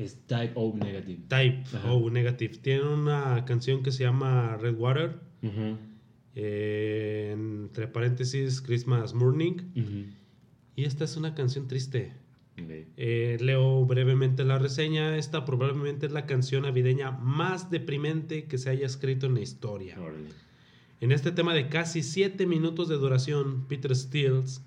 Es 0.00 0.16
type 0.26 0.52
O 0.54 0.74
negative. 0.74 1.20
Type 1.28 1.62
Ajá. 1.76 1.92
O 1.92 2.08
Negative. 2.10 2.56
Tiene 2.56 2.84
una 2.88 3.44
canción 3.44 3.82
que 3.82 3.92
se 3.92 4.04
llama 4.04 4.56
Red 4.56 4.76
Water. 4.76 5.20
Eh, 6.34 7.32
entre 7.36 7.86
paréntesis, 7.86 8.62
Christmas 8.62 9.12
Morning. 9.12 9.56
Y 10.74 10.84
esta 10.84 11.04
es 11.04 11.18
una 11.18 11.34
canción 11.34 11.68
triste. 11.68 12.14
Eh, 12.96 13.36
leo 13.40 13.84
brevemente 13.84 14.42
la 14.44 14.58
reseña. 14.58 15.18
Esta 15.18 15.44
probablemente 15.44 16.06
es 16.06 16.12
la 16.12 16.24
canción 16.24 16.62
navideña 16.62 17.10
más 17.10 17.70
deprimente 17.70 18.44
que 18.44 18.56
se 18.56 18.70
haya 18.70 18.86
escrito 18.86 19.26
en 19.26 19.34
la 19.34 19.40
historia. 19.42 19.98
En 21.00 21.12
este 21.12 21.30
tema 21.30 21.52
de 21.52 21.68
casi 21.68 22.02
7 22.02 22.46
minutos 22.46 22.88
de 22.88 22.96
duración, 22.96 23.66
Peter 23.68 23.94
Stills 23.94 24.62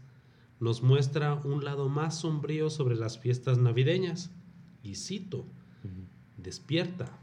nos 0.59 0.83
muestra 0.83 1.33
un 1.43 1.63
lado 1.63 1.89
más 1.89 2.19
sombrío 2.19 2.69
sobre 2.69 2.95
las 2.95 3.17
fiestas 3.17 3.57
navideñas. 3.57 4.31
Y 4.83 4.95
cito, 4.95 5.45
despierta, 6.37 7.17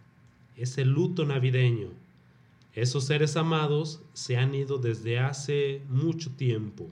es 0.57 0.79
el 0.79 0.91
luto 0.91 1.25
navideño. 1.25 1.91
Esos 2.73 3.05
seres 3.05 3.37
amados 3.37 4.03
se 4.15 4.37
han 4.37 4.55
ido 4.55 4.79
desde 4.79 5.19
hace 5.19 5.83
mucho 5.89 6.31
tiempo. 6.33 6.89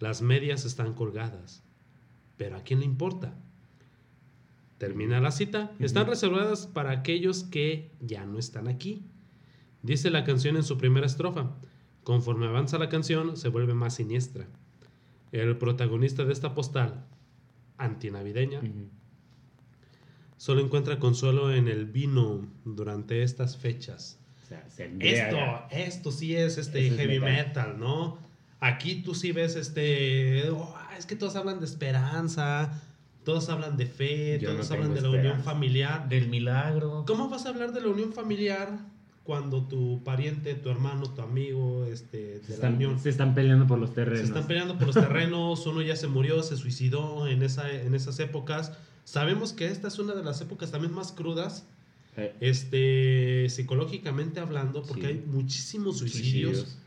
Las 0.00 0.22
medias 0.22 0.64
están 0.64 0.92
colgadas. 0.92 1.62
Pero 2.36 2.56
¿a 2.56 2.62
quién 2.62 2.80
le 2.80 2.86
importa? 2.86 3.34
Termina 4.78 5.20
la 5.20 5.30
cita. 5.30 5.72
Están 5.78 6.06
reservadas 6.06 6.66
para 6.66 6.90
aquellos 6.90 7.44
que 7.44 7.90
ya 8.00 8.26
no 8.26 8.38
están 8.38 8.68
aquí. 8.68 9.02
Dice 9.82 10.10
la 10.10 10.24
canción 10.24 10.56
en 10.56 10.64
su 10.64 10.76
primera 10.76 11.06
estrofa. 11.06 11.54
Conforme 12.04 12.46
avanza 12.46 12.78
la 12.78 12.88
canción, 12.88 13.36
se 13.36 13.48
vuelve 13.48 13.74
más 13.74 13.94
siniestra. 13.94 14.46
El 15.32 15.56
protagonista 15.58 16.24
de 16.24 16.32
esta 16.32 16.54
postal, 16.54 17.04
antinavideña. 17.78 18.60
Solo 20.36 20.60
encuentra 20.60 20.98
consuelo 20.98 21.52
en 21.52 21.68
el 21.68 21.86
vino 21.86 22.46
durante 22.64 23.22
estas 23.22 23.56
fechas. 23.56 24.18
O 24.44 24.46
sea, 24.48 24.64
se 24.68 24.90
Esto, 25.00 25.38
esto 25.70 26.12
sí 26.12 26.36
es 26.36 26.58
este 26.58 26.86
Eso 26.86 26.94
es 26.94 27.00
heavy 27.00 27.18
metal. 27.20 27.46
metal. 27.46 27.78
¿no? 27.80 28.18
Aquí 28.60 28.96
tú 29.02 29.14
sí 29.14 29.32
ves 29.32 29.56
este, 29.56 30.48
"Oh, 30.50 30.74
es 30.96 31.06
que 31.06 31.16
todos 31.16 31.36
hablan 31.36 31.58
de 31.58 31.66
esperanza, 31.66 32.82
todos 33.24 33.48
hablan 33.48 33.76
de 33.76 33.86
fe, 33.86 34.38
Yo 34.40 34.50
no 34.50 34.56
todos 34.56 34.70
hablan 34.70 34.94
de 34.94 35.00
la 35.00 35.10
unión 35.10 35.42
familiar. 35.42 36.08
Del 36.08 36.28
milagro. 36.28 37.04
¿Cómo 37.06 37.28
vas 37.28 37.44
a 37.46 37.48
hablar 37.48 37.72
de 37.72 37.80
la 37.80 37.88
unión 37.88 38.12
familiar 38.12 38.70
cuando 39.26 39.62
tu 39.64 40.02
pariente, 40.04 40.54
tu 40.54 40.70
hermano, 40.70 41.10
tu 41.12 41.20
amigo, 41.20 41.84
este, 41.86 42.38
Se 42.40 42.40
de 42.40 42.48
la 42.48 42.54
están, 42.54 42.74
unión 42.76 42.98
se 43.00 43.08
están 43.10 43.34
peleando 43.34 43.66
por 43.66 43.78
los 43.78 43.90
se 43.90 43.96
terrenos. 43.96 44.24
están 44.24 44.46
peleando 44.46 44.78
por 44.78 44.86
los 44.86 44.94
terrenos, 44.94 45.66
uno 45.66 45.82
ya 45.82 45.96
se 45.96 46.06
murió, 46.06 46.42
se 46.42 46.56
suicidó 46.56 47.26
en, 47.26 47.42
esa, 47.42 47.70
en 47.70 47.94
esas 47.94 48.18
épocas. 48.20 48.72
Sabemos 49.04 49.52
que 49.52 49.66
esta 49.66 49.88
es 49.88 49.98
una 49.98 50.14
de 50.14 50.24
las 50.24 50.40
épocas 50.40 50.70
también 50.70 50.94
más 50.94 51.12
crudas, 51.12 51.66
Eh, 52.18 52.34
este, 52.40 53.48
psicológicamente 53.50 54.40
hablando, 54.40 54.82
porque 54.82 55.02
Sí. 55.02 55.06
hay 55.08 55.24
muchísimos 55.26 55.98
suicidios. 55.98 56.56
suicidios. 56.56 56.78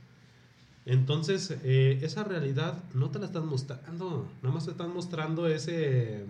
Entonces, 0.85 1.55
eh, 1.63 1.99
esa 2.01 2.23
realidad 2.23 2.83
no 2.95 3.09
te 3.11 3.19
la 3.19 3.25
están 3.27 3.45
mostrando, 3.45 4.27
nada 4.41 4.55
más 4.55 4.65
te 4.65 4.71
están 4.71 4.91
mostrando 4.93 5.47
ese, 5.47 6.25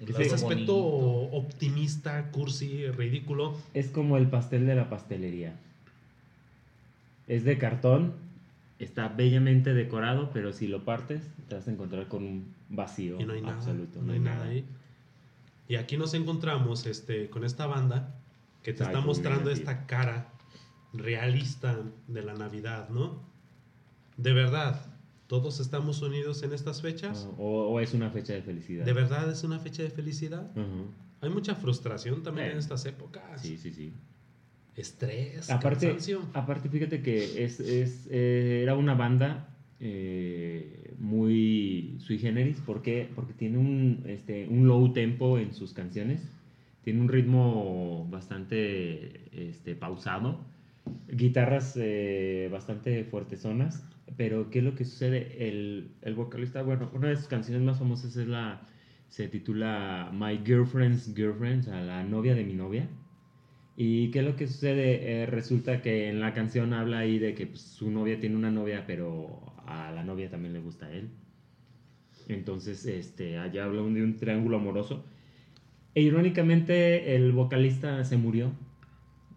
ese 0.00 0.34
aspecto 0.34 0.74
bonito. 0.74 1.36
optimista, 1.36 2.30
cursi, 2.30 2.86
ridículo. 2.90 3.56
Es 3.74 3.88
como 3.88 4.16
el 4.16 4.28
pastel 4.28 4.66
de 4.66 4.74
la 4.74 4.88
pastelería. 4.88 5.56
Es 7.26 7.44
de 7.44 7.58
cartón, 7.58 8.14
está 8.78 9.08
bellamente 9.08 9.74
decorado, 9.74 10.30
pero 10.32 10.52
si 10.52 10.66
lo 10.66 10.84
partes, 10.84 11.22
te 11.48 11.56
vas 11.56 11.68
a 11.68 11.70
encontrar 11.70 12.08
con 12.08 12.24
un 12.24 12.54
vacío 12.68 13.20
y 13.20 13.24
no 13.24 13.32
hay 13.32 13.42
nada, 13.42 13.56
absoluto. 13.56 14.00
no 14.02 14.12
hay 14.12 14.20
nada 14.20 14.46
ahí. 14.46 14.64
Y 15.68 15.76
aquí 15.76 15.96
nos 15.96 16.14
encontramos 16.14 16.86
este, 16.86 17.28
con 17.28 17.44
esta 17.44 17.66
banda 17.66 18.14
que 18.62 18.72
te 18.72 18.84
está 18.84 19.00
mostrando 19.00 19.50
esta 19.50 19.86
cara 19.86 20.28
realista 20.94 21.78
de 22.06 22.22
la 22.22 22.34
Navidad, 22.34 22.88
¿no? 22.88 23.20
De 24.16 24.32
verdad, 24.32 24.80
todos 25.28 25.60
estamos 25.60 26.02
unidos 26.02 26.42
en 26.42 26.52
estas 26.52 26.82
fechas. 26.82 27.28
Ah, 27.30 27.34
o, 27.38 27.68
o 27.68 27.80
es 27.80 27.94
una 27.94 28.10
fecha 28.10 28.32
de 28.32 28.42
felicidad. 28.42 28.84
¿De 28.84 28.92
verdad 28.92 29.30
es 29.30 29.44
una 29.44 29.60
fecha 29.60 29.82
de 29.84 29.90
felicidad? 29.90 30.50
Hay 31.20 31.30
mucha 31.30 31.54
frustración 31.54 32.22
también 32.24 32.48
Sí. 32.48 32.52
en 32.54 32.58
estas 32.58 32.84
épocas. 32.86 33.40
Sí, 33.40 33.56
sí, 33.56 33.70
sí. 33.72 33.92
Estrés, 34.76 35.50
Aparte, 35.50 35.86
cansancio. 35.88 36.22
aparte, 36.34 36.68
fíjate 36.68 37.02
que 37.02 37.44
es, 37.44 37.58
es, 37.60 38.06
eh, 38.10 38.60
era 38.62 38.74
una 38.76 38.94
banda 38.94 39.48
eh, 39.80 40.94
muy 40.98 41.96
sui 42.00 42.18
generis. 42.18 42.60
¿Por 42.60 42.80
qué? 42.82 43.08
Porque 43.14 43.32
tiene 43.34 43.58
un, 43.58 44.04
este, 44.06 44.46
un 44.48 44.66
low 44.68 44.92
tempo 44.92 45.38
en 45.38 45.52
sus 45.52 45.72
canciones. 45.72 46.22
Tiene 46.84 47.00
un 47.00 47.08
ritmo 47.08 48.06
bastante 48.10 49.20
este, 49.32 49.74
pausado. 49.74 50.40
Guitarras 51.10 51.74
eh, 51.76 52.48
bastante 52.52 53.04
fuertezonas. 53.04 53.84
Pero, 54.16 54.50
¿qué 54.50 54.60
es 54.60 54.64
lo 54.64 54.74
que 54.74 54.84
sucede? 54.84 55.48
El, 55.48 55.90
el 56.02 56.14
vocalista, 56.14 56.62
bueno, 56.62 56.90
una 56.94 57.08
de 57.08 57.16
sus 57.16 57.28
canciones 57.28 57.62
más 57.62 57.78
famosas 57.78 58.16
es 58.16 58.26
la. 58.26 58.66
Se 59.08 59.26
titula 59.28 60.10
My 60.12 60.40
Girlfriend's 60.44 61.14
Girlfriend, 61.14 61.62
o 61.62 61.64
sea, 61.64 61.80
la 61.80 62.04
novia 62.04 62.34
de 62.34 62.44
mi 62.44 62.54
novia. 62.54 62.88
¿Y 63.80 64.10
qué 64.10 64.18
es 64.18 64.24
lo 64.24 64.36
que 64.36 64.46
sucede? 64.48 65.22
Eh, 65.22 65.26
resulta 65.26 65.80
que 65.82 66.08
en 66.08 66.20
la 66.20 66.34
canción 66.34 66.72
habla 66.72 66.98
ahí 66.98 67.18
de 67.18 67.34
que 67.34 67.46
pues, 67.46 67.60
su 67.60 67.90
novia 67.90 68.18
tiene 68.18 68.36
una 68.36 68.50
novia, 68.50 68.84
pero 68.86 69.40
a 69.66 69.92
la 69.92 70.02
novia 70.02 70.28
también 70.28 70.52
le 70.52 70.60
gusta 70.60 70.86
a 70.86 70.92
él. 70.92 71.08
Entonces, 72.28 72.84
este, 72.86 73.38
allá 73.38 73.64
habla 73.64 73.82
de 73.82 74.02
un 74.02 74.16
triángulo 74.16 74.56
amoroso. 74.58 75.04
E 75.94 76.02
irónicamente, 76.02 77.14
el 77.14 77.32
vocalista 77.32 78.04
se 78.04 78.16
murió 78.16 78.52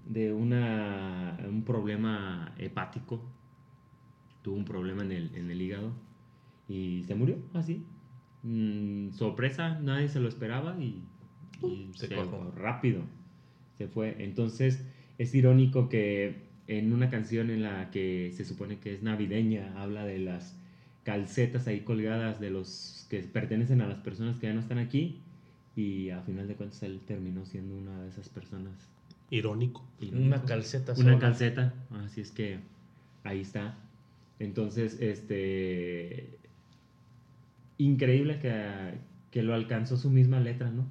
de 0.07 0.33
una, 0.33 1.37
un 1.47 1.63
problema 1.63 2.53
hepático. 2.57 3.23
Tuvo 4.41 4.55
un 4.55 4.65
problema 4.65 5.03
en 5.03 5.11
el, 5.11 5.35
en 5.35 5.51
el 5.51 5.61
hígado 5.61 5.91
y 6.67 7.03
se 7.07 7.15
murió 7.15 7.37
así. 7.53 7.83
Mm, 8.43 9.11
sorpresa, 9.11 9.79
nadie 9.81 10.09
se 10.09 10.19
lo 10.19 10.27
esperaba 10.27 10.77
y, 10.79 11.03
y 11.61 11.91
se 11.95 12.07
se 12.07 12.15
cuajó. 12.15 12.51
fue 12.51 12.61
rápido. 12.61 13.03
Se 13.77 13.87
fue. 13.87 14.23
Entonces, 14.23 14.83
es 15.17 15.33
irónico 15.35 15.89
que 15.89 16.43
en 16.67 16.93
una 16.93 17.09
canción 17.09 17.49
en 17.49 17.63
la 17.63 17.91
que 17.91 18.31
se 18.35 18.45
supone 18.45 18.79
que 18.79 18.93
es 18.93 19.03
navideña, 19.03 19.73
habla 19.81 20.05
de 20.05 20.19
las 20.19 20.57
calcetas 21.03 21.67
ahí 21.67 21.81
colgadas 21.81 22.39
de 22.39 22.49
los 22.51 23.07
que 23.09 23.19
pertenecen 23.23 23.81
a 23.81 23.87
las 23.87 23.99
personas 23.99 24.37
que 24.39 24.47
ya 24.47 24.53
no 24.53 24.59
están 24.59 24.77
aquí 24.77 25.19
y 25.75 26.09
a 26.11 26.21
final 26.21 26.47
de 26.47 26.55
cuentas 26.55 26.81
él 26.83 27.01
terminó 27.05 27.45
siendo 27.45 27.75
una 27.75 28.01
de 28.01 28.09
esas 28.09 28.29
personas. 28.29 28.73
Irónico. 29.29 29.83
Una 30.13 30.41
calceta 30.43 30.93
Una 30.93 31.03
sola. 31.03 31.19
calceta, 31.19 31.73
así 32.05 32.21
es 32.21 32.31
que 32.31 32.59
ahí 33.23 33.41
está. 33.41 33.77
Entonces, 34.41 34.99
este 35.01 36.39
increíble 37.77 38.39
que, 38.39 38.99
que 39.31 39.43
lo 39.43 39.53
alcanzó 39.53 39.97
su 39.97 40.09
misma 40.09 40.39
letra, 40.39 40.69
¿no? 40.71 40.89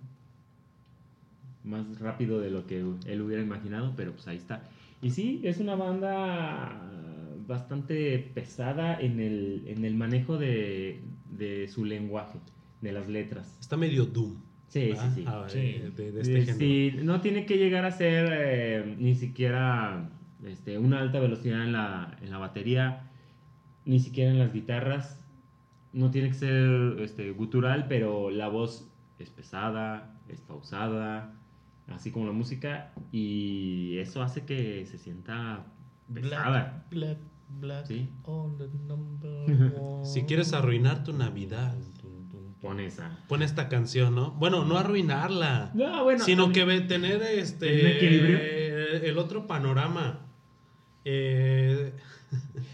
Más 1.64 1.98
rápido 2.00 2.40
de 2.40 2.50
lo 2.50 2.66
que 2.66 2.78
él 3.06 3.20
hubiera 3.22 3.42
imaginado, 3.42 3.92
pero 3.96 4.12
pues 4.12 4.26
ahí 4.28 4.36
está. 4.36 4.62
Y 5.02 5.10
sí, 5.10 5.40
es 5.44 5.58
una 5.58 5.74
banda 5.74 6.90
bastante 7.46 8.18
pesada 8.34 8.98
en 9.00 9.20
el, 9.20 9.64
en 9.66 9.84
el 9.84 9.94
manejo 9.94 10.38
de, 10.38 11.00
de 11.36 11.68
su 11.68 11.84
lenguaje, 11.84 12.38
de 12.80 12.92
las 12.92 13.08
letras. 13.08 13.56
Está 13.60 13.76
medio 13.76 14.06
doom. 14.06 14.36
Sí, 14.68 14.82
sí, 14.82 14.88
¿verdad? 14.90 15.14
sí. 15.14 15.24
Ah, 15.26 15.44
Sí. 15.48 15.58
de, 15.96 16.12
de- 16.12 16.20
este 16.20 16.38
Eh, 16.38 16.44
género. 16.44 16.58
sí, 16.58 16.92
no 17.04 17.20
tiene 17.20 17.46
que 17.46 17.56
llegar 17.58 17.84
a 17.84 17.90
ser 17.90 18.28
eh, 18.32 18.96
ni 18.98 19.16
siquiera 19.16 20.08
este, 20.46 20.78
una 20.78 21.00
alta 21.00 21.18
velocidad 21.18 21.64
en 21.64 21.72
la, 21.72 22.16
en 22.22 22.30
la 22.30 22.38
batería, 22.38 23.09
ni 23.84 24.00
siquiera 24.00 24.30
en 24.30 24.38
las 24.38 24.52
guitarras. 24.52 25.16
No 25.92 26.10
tiene 26.10 26.28
que 26.28 26.34
ser 26.34 26.96
este, 27.00 27.30
gutural, 27.32 27.86
pero 27.88 28.30
la 28.30 28.48
voz 28.48 28.88
es 29.18 29.30
pesada, 29.30 30.14
es 30.28 30.40
pausada, 30.40 31.34
así 31.88 32.10
como 32.12 32.26
la 32.26 32.32
música, 32.32 32.92
y 33.10 33.98
eso 33.98 34.22
hace 34.22 34.44
que 34.44 34.86
se 34.86 34.98
sienta 34.98 35.64
pesada. 36.12 36.84
Black, 36.90 37.18
black, 37.60 37.86
Sí. 37.86 38.08
on 38.24 38.56
the 38.58 38.68
number 38.86 39.74
one. 39.80 40.04
Si 40.06 40.22
quieres 40.22 40.52
arruinar 40.52 41.02
tu 41.04 41.12
Navidad, 41.12 41.74
Pon 42.60 42.78
esa. 42.78 43.18
pon 43.26 43.42
esta 43.42 43.70
canción, 43.70 44.14
¿no? 44.14 44.32
Bueno, 44.32 44.66
no 44.66 44.76
arruinarla, 44.76 45.70
No, 45.72 46.04
bueno. 46.04 46.22
sino 46.22 46.52
que 46.52 46.62
tener 46.82 47.22
este 47.22 47.80
¿Un 47.80 47.86
equilibrio? 47.86 48.36
eh, 48.38 49.08
el 49.08 49.16
otro 49.16 49.46
panorama. 49.46 50.20
Eh, 51.06 51.94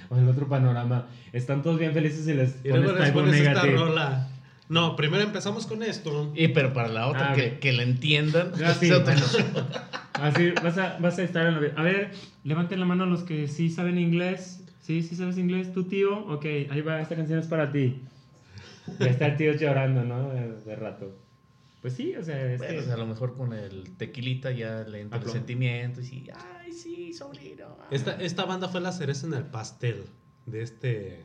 O 0.11 0.17
el 0.17 0.29
otro 0.29 0.49
panorama. 0.49 1.07
Están 1.33 1.63
todos 1.63 1.79
bien 1.79 1.93
felices 1.93 2.27
y 2.29 2.35
les 2.35 2.57
y 2.65 2.71
pones 2.71 2.93
les 2.93 3.01
algo 3.01 3.21
pones 3.21 3.41
esta 3.41 3.67
rola. 3.67 4.29
No, 4.69 4.97
primero 4.97 5.23
empezamos 5.23 5.67
con 5.67 5.83
esto. 5.83 6.33
Y 6.35 6.49
pero 6.49 6.73
para 6.73 6.89
la 6.89 7.07
otra, 7.07 7.33
Ah, 7.33 7.35
que, 7.35 7.59
que 7.59 7.73
la 7.73 7.83
entiendan. 7.83 8.53
Ah. 8.65 8.75
Así, 10.15 10.51
vas 10.63 10.79
a, 10.79 10.99
vas 10.99 11.19
a 11.19 11.23
estar 11.23 11.47
en 11.47 11.61
la... 11.61 11.69
A 11.77 11.83
ver, 11.83 12.11
levanten 12.43 12.81
la 12.81 12.87
mano 12.87 13.07
los 13.07 13.23
que 13.23 13.49
sí 13.49 13.69
saben 13.69 13.99
inglés. 13.99 14.65
Sí, 14.81 15.03
sí 15.03 15.15
sabes 15.15 15.37
inglés, 15.37 15.73
tu 15.73 15.85
tío. 15.85 16.19
Ok, 16.29 16.45
ahí 16.71 16.81
va, 16.81 17.01
esta 17.01 17.17
canción 17.17 17.39
es 17.39 17.47
para 17.47 17.71
ti. 17.71 18.01
Ya 18.99 19.07
está 19.07 19.27
el 19.27 19.37
tío 19.37 19.53
llorando, 19.53 20.05
¿no? 20.05 20.31
De, 20.31 20.53
de 20.53 20.77
rato. 20.77 21.19
Pues 21.83 21.95
sí, 21.95 22.15
o 22.17 22.23
sea, 22.23 22.53
es 22.53 22.59
Bueno, 22.59 22.75
que... 22.75 22.81
o 22.81 22.83
sea, 22.83 22.95
a 22.95 22.99
lo 22.99 23.07
mejor 23.07 23.37
con 23.37 23.53
el 23.53 23.97
tequilita 23.97 24.51
ya 24.53 24.85
le 24.89 25.03
entra 25.03 25.21
el 25.21 25.29
sentimiento 25.29 26.01
y 26.01 26.05
sí, 26.05 26.29
ay, 26.35 26.56
sí, 26.77 27.13
sobrino. 27.13 27.77
Esta, 27.91 28.13
esta 28.23 28.45
banda 28.45 28.69
fue 28.69 28.81
la 28.81 28.93
cereza 28.93 29.27
en 29.27 29.35
el 29.35 29.45
pastel 29.45 30.05
de 30.47 30.63
este, 30.63 31.25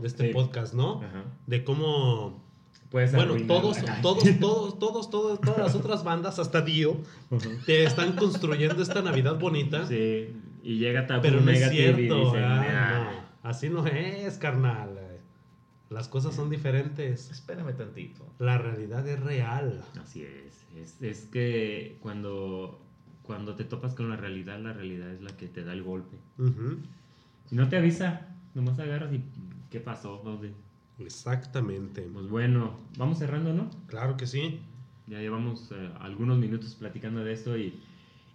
de 0.00 0.06
este 0.06 0.28
Sí. 0.28 0.32
podcast, 0.32 0.74
¿no? 0.74 1.02
Ajá. 1.02 1.24
De 1.46 1.62
cómo 1.64 2.42
Puedes 2.90 3.12
Bueno, 3.12 3.34
todos, 3.48 3.78
todos, 4.02 4.22
todos, 4.40 4.78
todos, 4.78 5.10
todos, 5.10 5.40
todas 5.40 5.58
las 5.58 5.74
otras 5.74 6.04
bandas, 6.04 6.38
hasta 6.38 6.60
Dio, 6.60 6.96
te 7.66 7.82
están 7.82 8.12
construyendo 8.12 8.80
esta 8.80 9.02
Navidad 9.02 9.36
bonita. 9.40 9.84
Sí, 9.88 10.28
y 10.62 10.78
llega 10.78 11.04
Tapu 11.08 11.22
Pero 11.22 11.40
no 11.40 11.50
es 11.50 11.60
y 11.66 11.70
cierto. 11.76 12.00
dicen, 12.26 12.44
ah, 12.44 12.62
"Ah". 12.68 13.26
no, 13.42 13.48
así 13.50 13.68
no 13.68 13.84
es, 13.84 14.38
carnal. 14.38 15.00
Las 15.90 16.06
cosas 16.06 16.36
son 16.36 16.50
diferentes. 16.50 17.30
Espérame 17.32 17.74
tantito. 17.76 18.24
La 18.38 18.58
realidad 18.58 19.06
es 19.08 19.18
real. 19.20 19.82
Así 20.00 20.22
es. 20.22 20.64
es. 20.76 21.02
Es 21.02 21.26
que 21.26 21.98
cuando, 22.00 22.80
cuando 23.26 23.54
te 23.54 23.64
topas 23.64 23.94
con 23.94 24.08
la 24.10 24.16
realidad, 24.16 24.60
la 24.60 24.72
realidad 24.72 25.10
es 25.10 25.22
la 25.22 25.36
que 25.36 25.48
te 25.48 25.64
da 25.64 25.72
el 25.72 25.82
golpe. 25.82 26.16
Ujú, 26.38 26.78
Si 27.48 27.56
no 27.56 27.68
te 27.68 27.76
avisa, 27.76 28.28
nomás 28.54 28.78
agarras 28.78 29.12
y 29.12 29.22
¿qué 29.70 29.80
pasó? 29.80 30.20
¿Dónde? 30.24 30.52
Exactamente. 30.98 32.02
Pues 32.02 32.28
bueno, 32.28 32.78
vamos 32.98 33.18
cerrando, 33.18 33.52
¿no? 33.52 33.70
Claro 33.86 34.16
que 34.16 34.26
sí. 34.26 34.60
Ya 35.06 35.18
llevamos 35.20 35.70
eh, 35.72 35.90
algunos 36.00 36.38
minutos 36.38 36.74
platicando 36.76 37.24
de 37.24 37.32
esto 37.32 37.58
y 37.58 37.78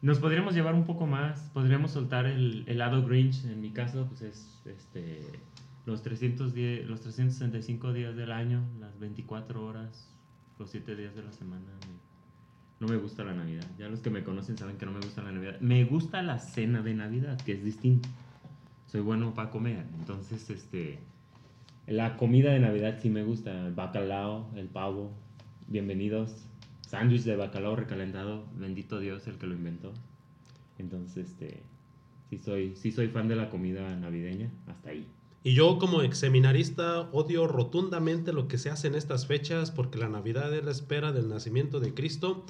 nos 0.01 0.19
podríamos 0.19 0.53
llevar 0.53 0.75
un 0.75 0.85
poco 0.85 1.07
más. 1.07 1.41
Podríamos 1.53 1.91
soltar 1.91 2.25
el, 2.25 2.63
el 2.67 2.77
lado 2.77 3.05
Grinch. 3.05 3.45
En 3.45 3.61
mi 3.61 3.71
caso, 3.71 4.05
pues 4.07 4.21
es 4.21 4.61
este, 4.65 5.21
los, 5.85 6.03
310, 6.03 6.87
los 6.87 7.01
365 7.01 7.93
días 7.93 8.15
del 8.15 8.31
año, 8.31 8.63
las 8.79 8.99
24 8.99 9.65
horas, 9.65 10.07
los 10.59 10.69
7 10.69 10.95
días 10.95 11.15
de 11.15 11.23
la 11.23 11.31
semana. 11.31 11.65
No 12.79 12.87
me 12.87 12.95
gusta 12.97 13.23
la 13.23 13.33
Navidad. 13.33 13.65
Ya 13.77 13.89
los 13.89 13.99
que 13.99 14.09
me 14.09 14.23
conocen 14.23 14.57
saben 14.57 14.77
que 14.77 14.85
no 14.85 14.93
me 14.93 14.99
gusta 14.99 15.21
la 15.21 15.31
Navidad. 15.31 15.59
Me 15.59 15.83
gusta 15.83 16.21
la 16.21 16.39
cena 16.39 16.81
de 16.81 16.93
Navidad, 16.93 17.39
que 17.41 17.53
es 17.53 17.63
distinto. 17.63 18.07
Soy 18.87 19.01
bueno 19.01 19.33
para 19.33 19.51
comer. 19.51 19.85
Entonces, 19.99 20.49
este, 20.49 20.99
la 21.87 22.15
comida 22.15 22.51
de 22.51 22.59
Navidad 22.59 22.97
sí 23.01 23.09
me 23.09 23.23
gusta. 23.23 23.67
El 23.67 23.73
bacalao, 23.73 24.49
el 24.55 24.67
pavo. 24.67 25.11
Bienvenidos. 25.67 26.45
Sándwich 26.87 27.23
de 27.23 27.35
bacalao 27.35 27.75
recalentado. 27.75 28.45
Bendito 28.55 28.99
Dios 28.99 29.27
el 29.27 29.37
que 29.37 29.47
lo 29.47 29.55
inventó. 29.55 29.93
Entonces, 30.77 31.27
este, 31.27 31.63
sí 32.29 32.37
soy, 32.37 32.75
sí 32.77 32.93
soy 32.93 33.09
fan 33.09 33.27
de 33.27 33.35
la 33.35 33.49
comida 33.49 33.93
navideña. 33.97 34.49
Hasta 34.67 34.91
ahí. 34.91 35.05
Y 35.43 35.53
yo 35.53 35.79
como 35.79 36.01
ex 36.01 36.17
seminarista 36.17 37.01
odio 37.11 37.47
rotundamente 37.47 38.31
lo 38.33 38.47
que 38.47 38.57
se 38.57 38.69
hace 38.69 38.87
en 38.87 38.95
estas 38.95 39.25
fechas 39.25 39.71
porque 39.71 39.97
la 39.97 40.09
Navidad 40.09 40.53
es 40.53 40.63
la 40.63 40.71
espera 40.71 41.11
del 41.11 41.29
nacimiento 41.29 41.79
de 41.79 41.93
Cristo 41.93 42.45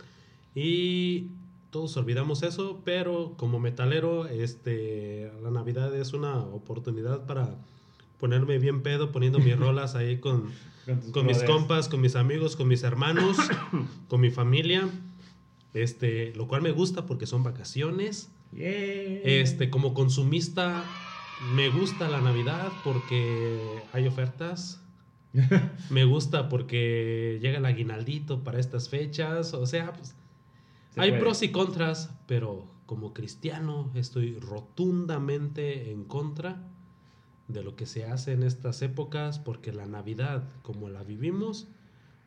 y 0.55 1.31
todos 1.69 1.95
olvidamos 1.97 2.43
eso, 2.43 2.81
pero 2.83 3.35
como 3.37 3.59
metalero 3.59 4.27
este 4.27 5.31
la 5.41 5.51
Navidad 5.51 5.95
es 5.95 6.13
una 6.13 6.39
oportunidad 6.39 7.25
para 7.25 7.57
ponerme 8.19 8.57
bien 8.57 8.81
pedo 8.81 9.11
poniendo 9.11 9.39
mis 9.39 9.55
rolas 9.59 9.95
ahí 9.95 10.17
con, 10.17 10.51
con 11.11 11.25
mis 11.25 11.43
compas, 11.43 11.87
con 11.87 12.01
mis 12.01 12.15
amigos, 12.15 12.55
con 12.55 12.67
mis 12.67 12.83
hermanos, 12.83 13.37
con 14.07 14.21
mi 14.21 14.29
familia. 14.31 14.89
Este, 15.73 16.33
lo 16.35 16.47
cual 16.47 16.63
me 16.63 16.71
gusta 16.71 17.05
porque 17.05 17.27
son 17.27 17.43
vacaciones. 17.43 18.31
Yeah. 18.51 19.21
Este, 19.23 19.69
como 19.69 19.93
consumista, 19.93 20.83
me 21.53 21.69
gusta 21.69 22.09
la 22.09 22.21
Navidad 22.21 22.71
porque 22.83 23.59
hay 23.93 24.07
ofertas. 24.07 24.81
me 25.91 26.05
gusta 26.05 26.49
porque 26.49 27.37
llega 27.41 27.59
el 27.59 27.65
aguinaldito 27.65 28.43
para 28.43 28.59
estas 28.59 28.89
fechas. 28.89 29.53
O 29.53 29.67
sea, 29.67 29.93
pues, 29.93 30.15
Se 30.89 31.01
hay 31.01 31.09
puede. 31.11 31.21
pros 31.21 31.43
y 31.43 31.51
contras, 31.51 32.09
pero 32.27 32.67
como 32.85 33.13
cristiano 33.13 33.91
estoy 33.93 34.39
rotundamente 34.39 35.91
en 35.91 36.03
contra 36.05 36.63
de 37.47 37.63
lo 37.63 37.75
que 37.75 37.85
se 37.85 38.05
hace 38.05 38.33
en 38.33 38.43
estas 38.43 38.81
épocas 38.81 39.39
porque 39.39 39.71
la 39.71 39.85
Navidad, 39.85 40.43
como 40.61 40.89
la 40.89 41.03
vivimos, 41.03 41.67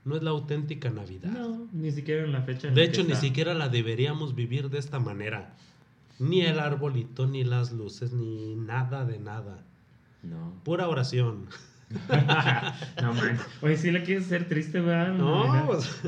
no 0.04 0.16
es 0.16 0.22
la 0.22 0.30
auténtica 0.30 0.90
Navidad. 0.90 1.30
No, 1.30 1.68
ni 1.72 1.92
siquiera 1.92 2.24
en 2.24 2.32
la 2.32 2.42
fecha. 2.42 2.68
en 2.68 2.74
De 2.74 2.80
la 2.80 2.86
que 2.86 2.92
hecho, 2.92 3.02
ni 3.04 3.12
está. 3.12 3.20
siquiera 3.20 3.54
la 3.54 3.68
deberíamos 3.68 4.34
vivir 4.34 4.68
de 4.70 4.78
esta 4.78 4.98
manera. 4.98 5.56
Ni 6.18 6.42
el 6.42 6.58
arbolito, 6.58 7.26
ni 7.26 7.44
las 7.44 7.72
luces, 7.72 8.12
ni 8.12 8.54
nada 8.56 9.04
de 9.04 9.18
nada. 9.18 9.64
No. 10.22 10.54
Pura 10.64 10.88
oración. 10.88 11.48
no 13.02 13.14
man. 13.14 13.38
Oye, 13.60 13.76
si 13.76 13.90
la 13.90 14.02
quieres 14.02 14.26
hacer 14.26 14.48
triste, 14.48 14.80
¿verdad? 14.80 15.12
No, 15.14 15.66
pues, 15.66 16.00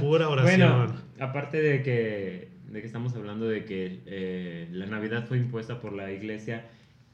pura 0.00 0.28
oración. 0.28 0.60
Bueno, 0.86 0.94
aparte 1.20 1.60
de 1.60 1.82
que, 1.82 2.48
de 2.70 2.80
que 2.80 2.86
estamos 2.86 3.14
hablando 3.14 3.48
de 3.48 3.64
que 3.64 4.00
eh, 4.06 4.68
la 4.72 4.86
Navidad 4.86 5.26
fue 5.26 5.38
impuesta 5.38 5.80
por 5.80 5.92
la 5.92 6.10
iglesia 6.12 6.64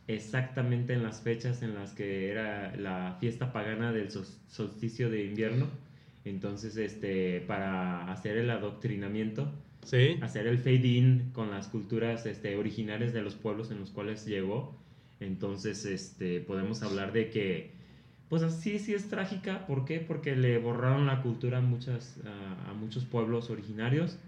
exactamente 0.06 0.94
en 0.94 1.02
las 1.02 1.20
fechas 1.20 1.62
en 1.62 1.74
las 1.74 1.92
que 1.92 2.30
era 2.30 2.74
la 2.76 3.16
fiesta 3.20 3.52
pagana 3.52 3.92
del 3.92 4.10
sol- 4.10 4.26
solsticio 4.48 5.10
de 5.10 5.24
invierno. 5.24 5.66
Entonces, 6.24 6.76
este, 6.76 7.40
para 7.46 8.10
hacer 8.10 8.36
el 8.38 8.50
adoctrinamiento, 8.50 9.50
sí, 9.84 10.18
hacer 10.20 10.46
el 10.46 10.58
fade-in 10.58 11.30
con 11.32 11.50
las 11.50 11.68
culturas 11.68 12.26
este, 12.26 12.56
originales 12.56 13.12
de 13.12 13.22
los 13.22 13.34
pueblos 13.34 13.70
en 13.70 13.80
los 13.80 13.90
cuales 13.90 14.26
llegó. 14.26 14.76
Entonces, 15.20 15.84
este, 15.84 16.40
podemos 16.40 16.82
hablar 16.82 17.12
de 17.12 17.30
que, 17.30 17.70
pues 18.28 18.42
así 18.42 18.78
sí 18.78 18.94
es 18.94 19.08
trágica. 19.08 19.66
¿Por 19.66 19.84
qué? 19.84 20.00
Porque 20.00 20.36
le 20.36 20.58
borraron 20.58 21.06
la 21.06 21.22
cultura 21.22 21.58
a, 21.58 21.60
muchas, 21.60 22.18
a, 22.24 22.70
a 22.70 22.74
muchos 22.74 23.04
pueblos 23.04 23.50
originarios. 23.50 24.18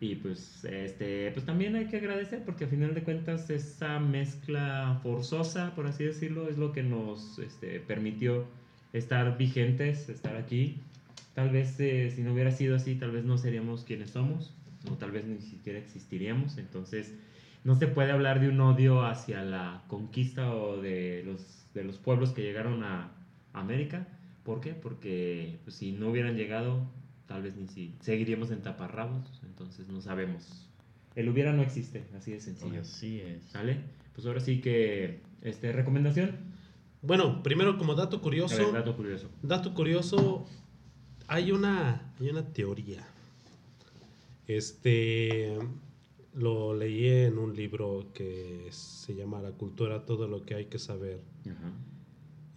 Y 0.00 0.16
pues, 0.16 0.64
este, 0.64 1.30
pues 1.30 1.46
también 1.46 1.76
hay 1.76 1.86
que 1.86 1.96
agradecer 1.96 2.42
porque 2.44 2.64
a 2.64 2.68
final 2.68 2.94
de 2.94 3.02
cuentas 3.02 3.48
esa 3.48 4.00
mezcla 4.00 4.98
forzosa, 5.02 5.74
por 5.74 5.86
así 5.86 6.04
decirlo, 6.04 6.48
es 6.50 6.58
lo 6.58 6.72
que 6.72 6.82
nos 6.82 7.38
este, 7.38 7.80
permitió 7.80 8.44
estar 8.92 9.38
vigentes, 9.38 10.08
estar 10.08 10.36
aquí. 10.36 10.76
Tal 11.34 11.50
vez 11.50 11.78
eh, 11.80 12.12
si 12.14 12.22
no 12.22 12.34
hubiera 12.34 12.50
sido 12.50 12.76
así, 12.76 12.96
tal 12.96 13.12
vez 13.12 13.24
no 13.24 13.38
seríamos 13.38 13.84
quienes 13.84 14.10
somos, 14.10 14.52
o 14.90 14.94
tal 14.94 15.10
vez 15.10 15.24
ni 15.24 15.40
siquiera 15.40 15.78
existiríamos. 15.78 16.58
Entonces, 16.58 17.14
no 17.64 17.74
se 17.74 17.86
puede 17.86 18.12
hablar 18.12 18.40
de 18.40 18.48
un 18.48 18.60
odio 18.60 19.04
hacia 19.04 19.42
la 19.42 19.82
conquista 19.88 20.54
o 20.54 20.80
de 20.80 21.22
los, 21.24 21.66
de 21.72 21.82
los 21.82 21.96
pueblos 21.96 22.30
que 22.30 22.42
llegaron 22.42 22.84
a 22.84 23.10
América. 23.54 24.06
¿Por 24.44 24.60
qué? 24.60 24.74
Porque 24.74 25.58
pues, 25.64 25.76
si 25.76 25.92
no 25.92 26.10
hubieran 26.10 26.36
llegado, 26.36 26.86
tal 27.26 27.42
vez 27.42 27.56
ni 27.56 27.66
si 27.66 27.94
seguiríamos 28.00 28.50
en 28.50 28.60
taparrabos. 28.60 29.40
Entonces, 29.44 29.88
no 29.88 30.02
sabemos. 30.02 30.68
El 31.14 31.28
hubiera 31.30 31.52
no 31.52 31.62
existe, 31.62 32.04
así 32.16 32.32
de 32.32 32.40
sencillo. 32.40 32.82
Así 32.82 33.20
es. 33.20 33.42
¿Sale? 33.44 33.78
Pues 34.14 34.26
ahora 34.26 34.40
sí 34.40 34.60
que, 34.60 35.20
este, 35.42 35.72
recomendación. 35.72 36.36
Bueno, 37.00 37.42
primero 37.42 37.78
como 37.78 37.94
dato 37.94 38.16
ver, 38.16 38.22
curioso, 38.22 38.72
dato 38.72 38.96
curioso. 38.96 39.30
dato 39.42 39.74
curioso, 39.74 40.46
hay 41.28 41.52
una, 41.52 42.12
hay 42.20 42.28
una 42.28 42.44
teoría. 42.44 43.06
Este, 44.46 45.58
lo 46.34 46.74
leí 46.74 47.08
en 47.08 47.38
un 47.38 47.54
libro 47.54 48.08
que 48.12 48.68
se 48.70 49.14
llama 49.14 49.40
La 49.40 49.52
cultura, 49.52 50.04
todo 50.04 50.28
lo 50.28 50.44
que 50.44 50.54
hay 50.54 50.66
que 50.66 50.78
saber. 50.78 51.20
Ajá. 51.42 51.72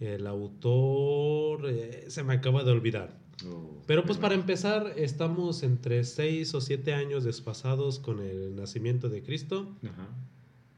El 0.00 0.26
autor 0.26 1.68
eh, 1.68 2.04
se 2.08 2.22
me 2.22 2.34
acaba 2.34 2.64
de 2.64 2.70
olvidar. 2.70 3.18
Oh, 3.46 3.82
Pero 3.86 4.04
pues 4.04 4.18
para 4.18 4.34
empezar, 4.34 4.92
estamos 4.96 5.62
entre 5.62 6.04
6 6.04 6.54
o 6.54 6.60
7 6.60 6.92
años 6.92 7.24
desfasados 7.24 7.98
con 7.98 8.20
el 8.20 8.54
nacimiento 8.56 9.08
de 9.08 9.22
Cristo. 9.22 9.76
Ajá. 9.84 10.08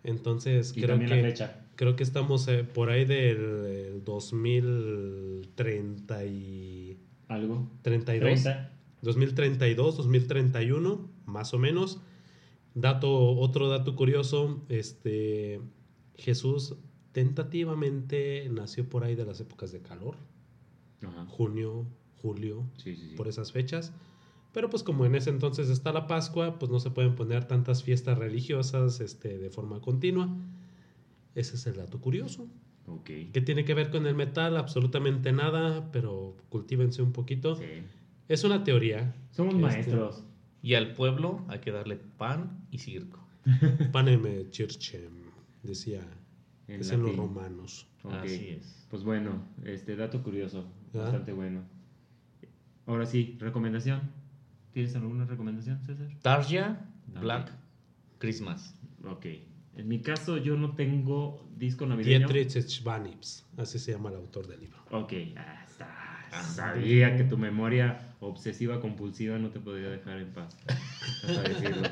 Entonces 0.05 0.73
creo 0.73 0.99
que, 0.99 1.35
creo 1.77 1.97
que 1.97 2.03
estamos 2.03 2.49
eh, 2.49 2.65
por 2.65 2.89
ahí 2.89 3.05
del 3.05 3.65
eh, 3.67 4.01
2030 4.05 6.25
y 6.25 6.99
¿Algo? 7.29 7.71
32. 7.83 8.43
30. 8.43 8.73
2032, 9.03 9.97
2031, 9.97 11.09
más 11.27 11.55
o 11.55 11.59
menos. 11.59 12.01
Dato, 12.75 13.33
otro 13.37 13.69
dato 13.69 13.97
curioso, 13.97 14.63
este 14.69 15.61
Jesús 16.17 16.77
tentativamente 17.13 18.49
nació 18.51 18.89
por 18.89 19.05
ahí 19.05 19.15
de 19.15 19.25
las 19.25 19.41
épocas 19.41 19.73
de 19.73 19.81
calor, 19.81 20.17
Ajá. 21.03 21.27
junio, 21.27 21.87
julio, 22.23 22.65
Sí, 22.77 22.95
sí, 22.95 23.09
sí. 23.11 23.17
por 23.17 23.29
esas 23.29 23.53
fechas. 23.53 23.93
Pero 24.53 24.69
pues 24.69 24.83
como 24.83 25.05
en 25.07 25.15
ese 25.15 25.31
entonces 25.31 25.69
está 25.69 25.93
la 25.93 26.07
Pascua, 26.07 26.59
pues 26.59 26.71
no 26.71 26.81
se 26.81 26.91
pueden 26.91 27.15
poner 27.15 27.47
tantas 27.47 27.83
fiestas 27.83 28.19
religiosas 28.19 29.01
este, 29.01 29.39
de 29.39 29.51
forma 29.51 29.81
continua. 29.81 30.29
Ese 31.35 31.55
es 31.57 31.67
el 31.67 31.77
dato 31.77 32.01
curioso. 32.01 32.49
Ok. 32.87 33.11
¿Qué 33.33 33.41
tiene 33.45 33.65
que 33.65 33.75
ver 33.75 33.91
con 33.91 34.07
el 34.07 34.17
metal? 34.17 34.57
Absolutamente 34.57 35.33
nada, 35.33 35.91
pero 35.93 36.37
cultívense 36.49 37.01
un 37.03 37.13
poquito. 37.13 37.59
Es 38.29 38.43
una 38.45 38.65
teoría. 38.65 39.15
Somos 39.31 39.55
Este- 39.55 39.63
maestros. 39.67 40.25
Y 40.63 40.75
al 40.75 40.93
pueblo 40.95 41.45
hay 41.49 41.61
que 41.61 41.71
darle 41.71 41.97
pan 41.97 42.67
y 42.71 42.79
circo. 42.79 43.27
Paneme 43.93 44.47
circem, 44.53 45.11
decía, 45.63 46.07
en 46.69 47.03
los 47.03 47.17
romanos. 47.17 47.87
Ok. 48.03 48.15
Así 48.15 48.49
es. 48.51 48.87
Pues 48.91 49.03
bueno, 49.03 49.45
este 49.65 49.97
dato 49.97 50.23
curioso, 50.23 50.71
¿Ah? 50.95 50.99
bastante 50.99 51.33
bueno. 51.33 51.63
Ahora 52.87 53.07
sí, 53.07 53.37
recomendación. 53.39 54.11
¿Tienes 54.73 54.95
alguna 54.95 55.25
recomendación, 55.25 55.81
César? 55.83 56.09
Tarja. 56.23 56.87
Black 57.21 57.53
Christmas. 58.19 58.75
Ok. 59.05 59.27
En 59.77 59.89
mi 59.89 60.01
caso, 60.01 60.37
yo 60.37 60.57
no 60.57 60.75
tengo 60.75 61.49
disco 61.57 61.87
navideño. 61.87 62.29
Dietrich 62.29 62.61
Schwanips, 62.69 63.47
así 63.57 63.79
se 63.79 63.93
llama 63.93 64.11
el 64.11 64.17
autor 64.17 64.47
del 64.47 64.61
libro. 64.61 64.79
Ok, 64.91 65.13
ah, 65.37 65.65
está. 65.67 66.00
Sabía 66.55 67.17
que 67.17 67.25
tu 67.25 67.37
memoria 67.39 68.01
obsesiva 68.21 68.81
compulsiva 68.81 69.39
no 69.39 69.49
te 69.49 69.61
podía 69.61 69.89
dejar 69.89 70.19
en 70.19 70.29
paz. 70.29 70.57
Hasta 71.25 71.43
decirlo. 71.43 71.89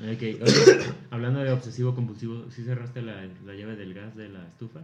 Ok, 0.00 0.22
oye, 0.42 0.92
hablando 1.10 1.40
de 1.40 1.50
obsesivo 1.50 1.94
compulsivo, 1.94 2.44
¿sí 2.50 2.62
cerraste 2.62 3.02
la, 3.02 3.26
la 3.44 3.54
llave 3.54 3.74
del 3.74 3.94
gas 3.94 4.14
de 4.14 4.28
la 4.28 4.46
estufa? 4.46 4.80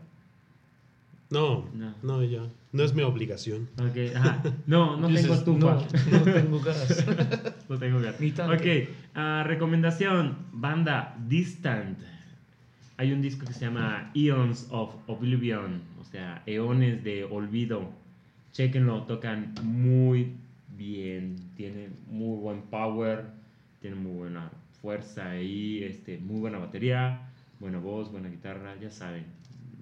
No, 1.30 1.68
No. 1.74 1.95
no, 2.03 2.22
ya. 2.24 2.43
No 2.72 2.82
es 2.82 2.95
mi 2.95 3.03
obligación. 3.03 3.68
Ok, 3.78 4.14
ajá. 4.16 4.43
No, 4.66 4.97
no 4.97 5.09
Dices, 5.09 5.22
tengo 5.22 5.35
estufa. 5.37 5.74
No, 6.11 6.18
no 6.18 6.32
tengo 6.32 6.61
gas. 6.61 7.05
No 7.68 7.78
tengo 7.78 8.01
gas. 8.01 8.20
Ni. 8.20 8.30
Ok, 8.30 8.89
ah, 9.14 9.43
recomendación, 9.47 10.37
banda 10.53 11.16
Distant. 11.28 11.99
Hay 12.97 13.12
un 13.12 13.22
disco 13.22 13.47
que 13.47 13.53
se 13.55 13.61
llama 13.64 14.11
Eons 14.14 14.66
of 14.70 14.95
Oblivion, 15.07 15.80
o 16.01 16.05
sea, 16.05 16.43
eones 16.47 17.03
de 17.05 17.24
olvido. 17.24 17.91
Chequenlo, 18.55 19.03
tocan 19.03 19.53
muy 19.65 20.37
bien, 20.77 21.35
tienen 21.57 21.93
muy 22.07 22.39
buen 22.39 22.63
power, 22.63 23.25
tienen 23.81 24.01
muy 24.01 24.13
buena 24.13 24.49
fuerza 24.81 25.31
ahí, 25.31 25.83
este, 25.83 26.19
muy 26.19 26.39
buena 26.39 26.59
batería, 26.59 27.33
buena 27.59 27.81
voz, 27.81 28.13
buena 28.13 28.29
guitarra, 28.29 28.77
ya 28.81 28.91
saben. 28.91 29.25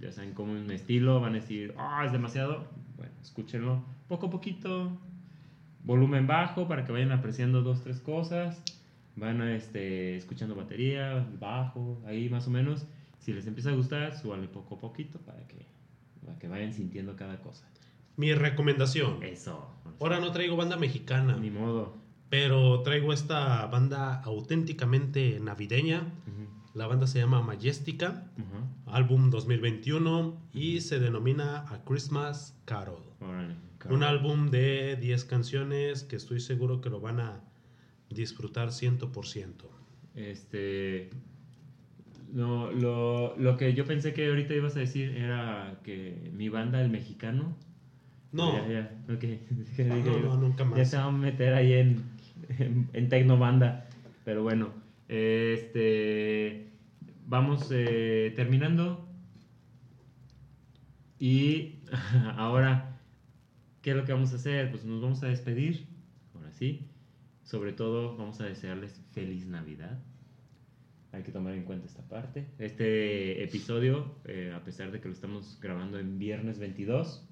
Ya 0.00 0.10
saben 0.10 0.32
cómo 0.32 0.56
es 0.56 0.64
mi 0.64 0.72
estilo, 0.72 1.20
van 1.20 1.32
a 1.32 1.40
decir, 1.40 1.74
ah, 1.76 2.02
es 2.06 2.12
demasiado. 2.12 2.66
Bueno, 2.96 3.12
escúchenlo 3.20 3.84
poco 4.08 4.28
a 4.28 4.30
poquito, 4.30 4.90
volumen 5.84 6.26
bajo 6.26 6.66
para 6.66 6.86
que 6.86 6.92
vayan 6.92 7.12
apreciando 7.12 7.60
dos, 7.60 7.82
tres 7.82 8.00
cosas. 8.00 8.62
Van 9.16 9.42
a, 9.42 9.54
este, 9.54 10.16
escuchando 10.16 10.54
batería, 10.54 11.28
bajo, 11.38 12.00
ahí 12.06 12.30
más 12.30 12.48
o 12.48 12.50
menos. 12.50 12.86
Si 13.18 13.34
les 13.34 13.46
empieza 13.46 13.68
a 13.68 13.74
gustar, 13.74 14.16
súbanle 14.16 14.48
poco 14.48 14.76
a 14.76 14.80
poquito 14.80 15.18
para 15.18 15.46
que, 15.46 15.66
para 16.24 16.38
que 16.38 16.48
vayan 16.48 16.72
sintiendo 16.72 17.14
cada 17.16 17.36
cosa. 17.42 17.66
Mi 18.16 18.32
recomendación. 18.34 19.22
Eso. 19.22 19.68
Ahora 20.00 20.20
no 20.20 20.32
traigo 20.32 20.56
banda 20.56 20.76
mexicana, 20.76 21.36
Ni 21.36 21.50
modo. 21.50 21.96
pero 22.28 22.82
traigo 22.82 23.12
esta 23.12 23.66
banda 23.66 24.20
auténticamente 24.22 25.38
navideña. 25.40 26.02
La 26.74 26.86
banda 26.86 27.06
se 27.06 27.18
llama 27.18 27.42
Majestica, 27.42 28.30
ujú. 28.38 28.90
álbum 28.90 29.28
2021 29.28 30.40
y 30.54 30.80
se 30.80 30.98
denomina 30.98 31.66
A 31.68 31.84
Christmas 31.84 32.58
Carol. 32.64 33.02
Órale, 33.20 33.54
Un 33.90 34.02
álbum 34.02 34.48
de 34.50 34.96
10 34.96 35.24
canciones 35.26 36.02
que 36.04 36.16
estoy 36.16 36.40
seguro 36.40 36.80
que 36.80 36.88
lo 36.88 36.98
van 37.00 37.20
a 37.20 37.40
disfrutar 38.08 38.68
100%. 38.70 39.68
Este. 40.14 41.10
No, 42.32 42.70
lo, 42.72 43.36
lo 43.36 43.56
que 43.58 43.74
yo 43.74 43.84
pensé 43.84 44.14
que 44.14 44.28
ahorita 44.28 44.54
ibas 44.54 44.74
a 44.76 44.80
decir 44.80 45.14
era 45.16 45.80
que 45.84 46.30
mi 46.34 46.48
banda, 46.48 46.80
el 46.80 46.88
mexicano. 46.90 47.54
No, 48.32 48.66
Ya, 48.68 48.68
ya, 49.08 49.14
ok. 49.14 49.24
No, 50.24 50.36
nunca 50.36 50.64
Ya 50.64 50.70
más. 50.70 50.90
se 50.90 50.96
va 50.96 51.04
a 51.04 51.10
meter 51.10 51.54
ahí 51.54 51.74
en, 51.74 52.02
en, 52.58 52.88
en 52.92 53.08
Tecnobanda. 53.08 53.86
Pero 54.24 54.42
bueno, 54.42 54.70
este. 55.08 56.68
Vamos 57.26 57.68
eh, 57.70 58.32
terminando. 58.34 59.08
Y 61.18 61.80
ahora, 62.36 62.98
¿qué 63.80 63.90
es 63.90 63.96
lo 63.96 64.04
que 64.04 64.12
vamos 64.12 64.32
a 64.32 64.36
hacer? 64.36 64.70
Pues 64.70 64.84
nos 64.84 65.00
vamos 65.02 65.22
a 65.22 65.26
despedir. 65.28 65.86
Ahora 66.34 66.52
sí. 66.52 66.88
Sobre 67.42 67.72
todo, 67.72 68.16
vamos 68.16 68.40
a 68.40 68.44
desearles 68.44 69.00
feliz 69.12 69.46
Navidad. 69.46 70.00
Hay 71.12 71.22
que 71.22 71.32
tomar 71.32 71.52
en 71.54 71.64
cuenta 71.64 71.86
esta 71.86 72.02
parte. 72.08 72.46
Este 72.58 73.42
episodio, 73.44 74.14
eh, 74.24 74.52
a 74.56 74.64
pesar 74.64 74.90
de 74.90 75.00
que 75.00 75.08
lo 75.08 75.14
estamos 75.14 75.58
grabando 75.60 75.98
en 75.98 76.18
viernes 76.18 76.58
22, 76.58 77.28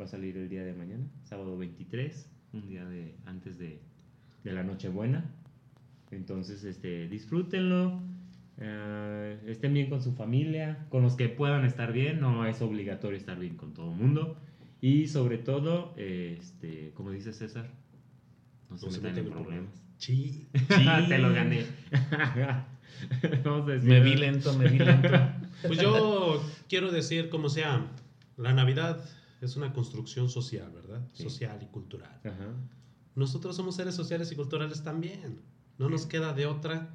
va 0.00 0.04
a 0.04 0.08
salir 0.08 0.36
el 0.36 0.48
día 0.48 0.64
de 0.64 0.74
mañana, 0.74 1.04
sábado 1.22 1.56
23, 1.56 2.30
un 2.52 2.68
día 2.68 2.84
de, 2.84 3.14
antes 3.26 3.58
de, 3.58 3.80
de 4.42 4.52
la 4.52 4.62
Nochebuena. 4.62 5.30
Entonces, 6.10 6.64
este, 6.64 7.08
disfrútenlo, 7.08 8.00
eh, 8.58 9.38
estén 9.46 9.74
bien 9.74 9.88
con 9.88 10.02
su 10.02 10.12
familia, 10.12 10.86
con 10.88 11.02
los 11.02 11.16
que 11.16 11.28
puedan 11.28 11.64
estar 11.64 11.92
bien, 11.92 12.20
no 12.20 12.46
es 12.46 12.62
obligatorio 12.62 13.16
estar 13.16 13.38
bien 13.38 13.56
con 13.56 13.74
todo 13.74 13.90
el 13.90 13.96
mundo. 13.96 14.36
Y 14.80 15.08
sobre 15.08 15.38
todo, 15.38 15.94
este, 15.96 16.92
como 16.94 17.10
dice 17.10 17.32
César, 17.32 17.70
no 18.70 18.76
se 18.76 18.86
No 18.86 18.92
se 18.92 19.00
metan 19.00 19.14
metan 19.14 19.26
en 19.26 19.32
en 19.32 19.44
problemas. 19.44 19.82
Sí. 19.98 20.48
Te 21.08 21.18
lo 21.18 21.32
gané. 21.32 21.64
Vamos 23.44 23.68
a 23.68 23.72
decir. 23.72 23.88
Me 23.88 24.00
vi 24.00 24.14
lento, 24.16 24.56
me 24.58 24.68
vi 24.68 24.78
lento. 24.78 25.08
Pues 25.66 25.80
yo 25.80 26.44
quiero 26.68 26.92
decir, 26.92 27.30
como 27.30 27.48
sea, 27.48 27.86
la 28.36 28.52
Navidad 28.52 29.02
es 29.46 29.56
una 29.56 29.72
construcción 29.72 30.28
social, 30.28 30.70
¿verdad? 30.70 31.06
Sí. 31.12 31.24
Social 31.24 31.58
y 31.62 31.66
cultural. 31.66 32.20
Ajá. 32.24 32.54
Nosotros 33.14 33.56
somos 33.56 33.76
seres 33.76 33.94
sociales 33.94 34.30
y 34.32 34.36
culturales 34.36 34.82
también. 34.82 35.40
No 35.78 35.88
nos 35.88 36.06
queda 36.06 36.32
de 36.32 36.46
otra. 36.46 36.94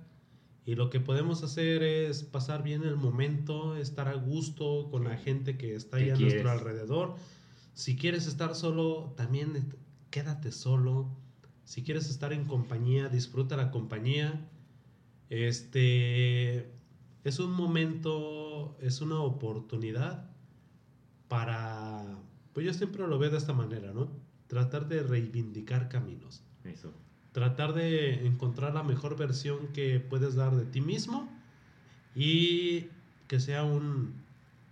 Y 0.66 0.76
lo 0.76 0.90
que 0.90 1.00
podemos 1.00 1.44
hacer 1.44 1.82
es 1.82 2.24
pasar 2.24 2.64
bien 2.64 2.84
el 2.84 2.96
momento, 2.96 3.76
estar 3.76 4.08
a 4.08 4.14
gusto 4.14 4.90
con 4.92 5.06
la 5.06 5.18
gente 5.18 5.58
que 5.58 5.76
está 5.76 5.98
ahí 5.98 6.06
¿Qué 6.06 6.12
a 6.12 6.18
nuestro 6.18 6.52
alrededor. 6.52 7.16
Si 7.74 7.96
quieres 7.96 8.28
estar 8.28 8.54
solo, 8.56 9.14
también 9.16 9.74
quédate 10.12 10.52
solo. 10.52 11.10
Si 11.64 11.84
quieres 11.84 12.10
estar 12.10 12.34
en 12.34 12.46
compañía, 12.46 13.10
disfruta 13.10 13.56
la 13.58 13.72
compañía. 13.72 14.48
Este 15.30 16.72
es 17.24 17.40
un 17.40 17.52
momento, 17.52 18.78
es 18.82 19.02
una 19.02 19.22
oportunidad 19.22 20.30
para, 21.28 22.18
pues 22.54 22.66
yo 22.66 22.74
siempre 22.74 23.08
lo 23.08 23.20
veo 23.20 23.30
de 23.30 23.38
esta 23.38 23.54
manera, 23.54 23.94
¿no? 23.94 24.10
Tratar 24.48 24.88
de 24.88 25.04
reivindicar 25.04 25.90
caminos, 25.90 26.42
Eso. 26.64 26.92
tratar 27.32 27.74
de 27.74 28.26
encontrar 28.26 28.74
la 28.74 28.84
mejor 28.84 29.16
versión 29.18 29.68
que 29.74 30.00
puedes 30.00 30.36
dar 30.36 30.56
de 30.56 30.66
ti 30.66 30.82
mismo 30.82 31.30
y 32.16 32.88
que 33.28 33.40
sea 33.40 33.64
un, 33.64 34.14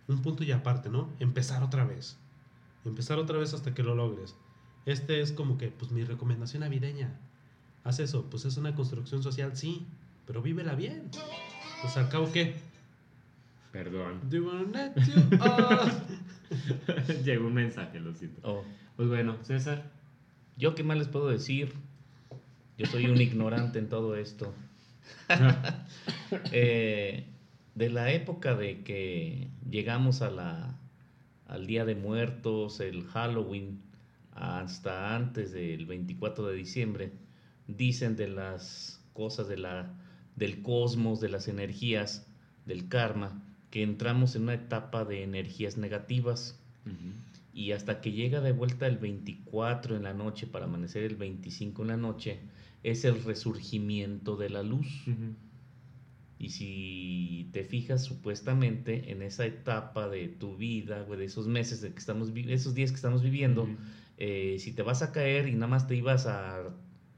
un 0.07 0.21
punto 0.21 0.43
y 0.43 0.51
aparte, 0.51 0.89
¿no? 0.89 1.09
Empezar 1.19 1.63
otra 1.63 1.85
vez, 1.85 2.17
empezar 2.85 3.19
otra 3.19 3.37
vez 3.37 3.53
hasta 3.53 3.73
que 3.73 3.83
lo 3.83 3.93
logres. 3.95 4.35
Este 4.85 5.21
es 5.21 5.31
como 5.31 5.57
que, 5.57 5.67
pues 5.69 5.91
mi 5.91 6.03
recomendación 6.03 6.61
navideña. 6.61 7.19
Haz 7.83 7.99
eso, 7.99 8.25
pues 8.29 8.45
es 8.45 8.57
una 8.57 8.73
construcción 8.73 9.21
social, 9.21 9.55
sí, 9.55 9.85
pero 10.25 10.41
vívela 10.41 10.75
bien. 10.75 11.09
Pues 11.81 11.95
al 11.97 12.09
cabo, 12.09 12.31
¿qué? 12.31 12.55
Perdón. 13.77 14.27
Do 14.27 14.37
you 14.37 14.47
wanna 14.47 14.71
let 14.71 14.95
you 15.05 15.37
off? 15.39 15.93
Llegó 17.23 17.45
un 17.45 17.53
mensaje, 17.53 17.99
lo 17.99 18.11
siento. 18.15 18.41
Oh, 18.43 18.63
Pues 18.95 19.07
bueno, 19.07 19.37
César. 19.43 19.91
¿Yo 20.57 20.73
qué 20.73 20.81
más 20.81 20.97
les 20.97 21.07
puedo 21.07 21.27
decir? 21.29 21.73
Yo 22.79 22.87
soy 22.87 23.05
un 23.05 23.21
ignorante 23.21 23.77
en 23.77 23.87
todo 23.87 24.15
esto. 24.15 24.53
Eh, 26.51 27.25
de 27.75 27.89
la 27.89 28.11
época 28.11 28.55
de 28.55 28.83
que 28.83 29.47
llegamos 29.69 30.21
a 30.21 30.29
la, 30.29 30.77
al 31.47 31.67
Día 31.67 31.85
de 31.85 31.95
Muertos, 31.95 32.81
el 32.81 33.05
Halloween, 33.05 33.79
hasta 34.33 35.15
antes 35.15 35.53
del 35.53 35.85
24 35.85 36.47
de 36.47 36.55
diciembre, 36.55 37.11
dicen 37.67 38.17
de 38.17 38.27
las 38.27 39.01
cosas 39.13 39.47
de 39.47 39.57
la, 39.57 39.93
del 40.35 40.61
cosmos, 40.61 41.21
de 41.21 41.29
las 41.29 41.47
energías, 41.47 42.27
del 42.65 42.89
karma, 42.89 43.46
que 43.69 43.83
entramos 43.83 44.35
en 44.35 44.43
una 44.43 44.53
etapa 44.53 45.05
de 45.05 45.23
energías 45.23 45.77
negativas. 45.77 46.59
Y 47.53 47.71
hasta 47.71 47.99
que 47.99 48.11
llega 48.11 48.39
de 48.39 48.53
vuelta 48.53 48.87
el 48.87 48.97
24 48.97 49.97
en 49.97 50.03
la 50.03 50.13
noche 50.13 50.47
para 50.47 50.65
amanecer 50.65 51.03
el 51.03 51.15
25 51.15 51.81
en 51.81 51.87
la 51.87 51.97
noche, 51.97 52.39
es 52.83 53.03
el 53.03 53.23
resurgimiento 53.23 54.37
de 54.37 54.49
la 54.49 54.63
luz. 54.63 54.87
Y 56.39 56.49
si 56.49 57.49
te 57.51 57.63
fijas 57.63 58.05
supuestamente 58.05 59.11
en 59.11 59.21
esa 59.23 59.45
etapa 59.45 60.07
de 60.07 60.27
tu 60.27 60.55
vida, 60.55 61.03
de 61.03 61.25
esos 61.25 61.47
meses 61.47 61.81
de 61.81 61.91
que 61.91 61.99
estamos, 61.99 62.31
esos 62.35 62.75
días 62.75 62.91
que 62.91 62.95
estamos 62.95 63.23
viviendo, 63.23 63.67
eh, 64.17 64.57
si 64.59 64.71
te 64.71 64.83
vas 64.83 65.01
a 65.01 65.11
caer 65.11 65.47
y 65.47 65.53
nada 65.53 65.67
más 65.67 65.87
te 65.87 65.95
ibas 65.95 66.27
a 66.27 66.69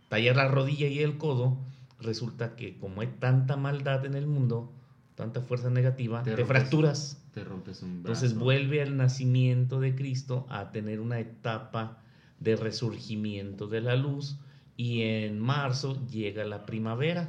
tallar 0.08 0.38
la 0.38 0.47
rodilla 0.47 0.88
y 0.88 1.00
el 1.00 1.18
codo, 1.18 1.60
resulta 2.00 2.56
que 2.56 2.78
como 2.78 3.02
hay 3.02 3.08
tanta 3.20 3.58
maldad 3.58 4.06
en 4.06 4.16
el 4.16 4.26
mundo, 4.26 4.74
tanta 5.20 5.41
fuerza 5.41 5.70
negativa, 5.70 6.24
Te 6.24 6.32
te, 6.32 6.38
rompes. 6.38 6.47
fracturas. 6.47 7.24
Te 7.34 7.43
rompes 7.43 7.84
un 7.84 8.01
brazo. 8.03 8.13
Entonces 8.24 8.39
vuelve 8.39 8.82
al 8.82 8.95
nacimiento 8.95 9.82
de 9.82 9.93
Cristo 9.93 10.47
a 10.49 10.72
tener 10.72 11.01
una 11.01 11.20
etapa 11.20 12.01
de 12.39 12.55
resurgimiento 12.55 13.67
de 13.67 13.82
la 13.82 13.97
luz 13.97 14.38
y 14.78 15.01
en 15.01 15.38
marzo 15.38 16.01
llega 16.07 16.45
la 16.45 16.65
primavera. 16.65 17.28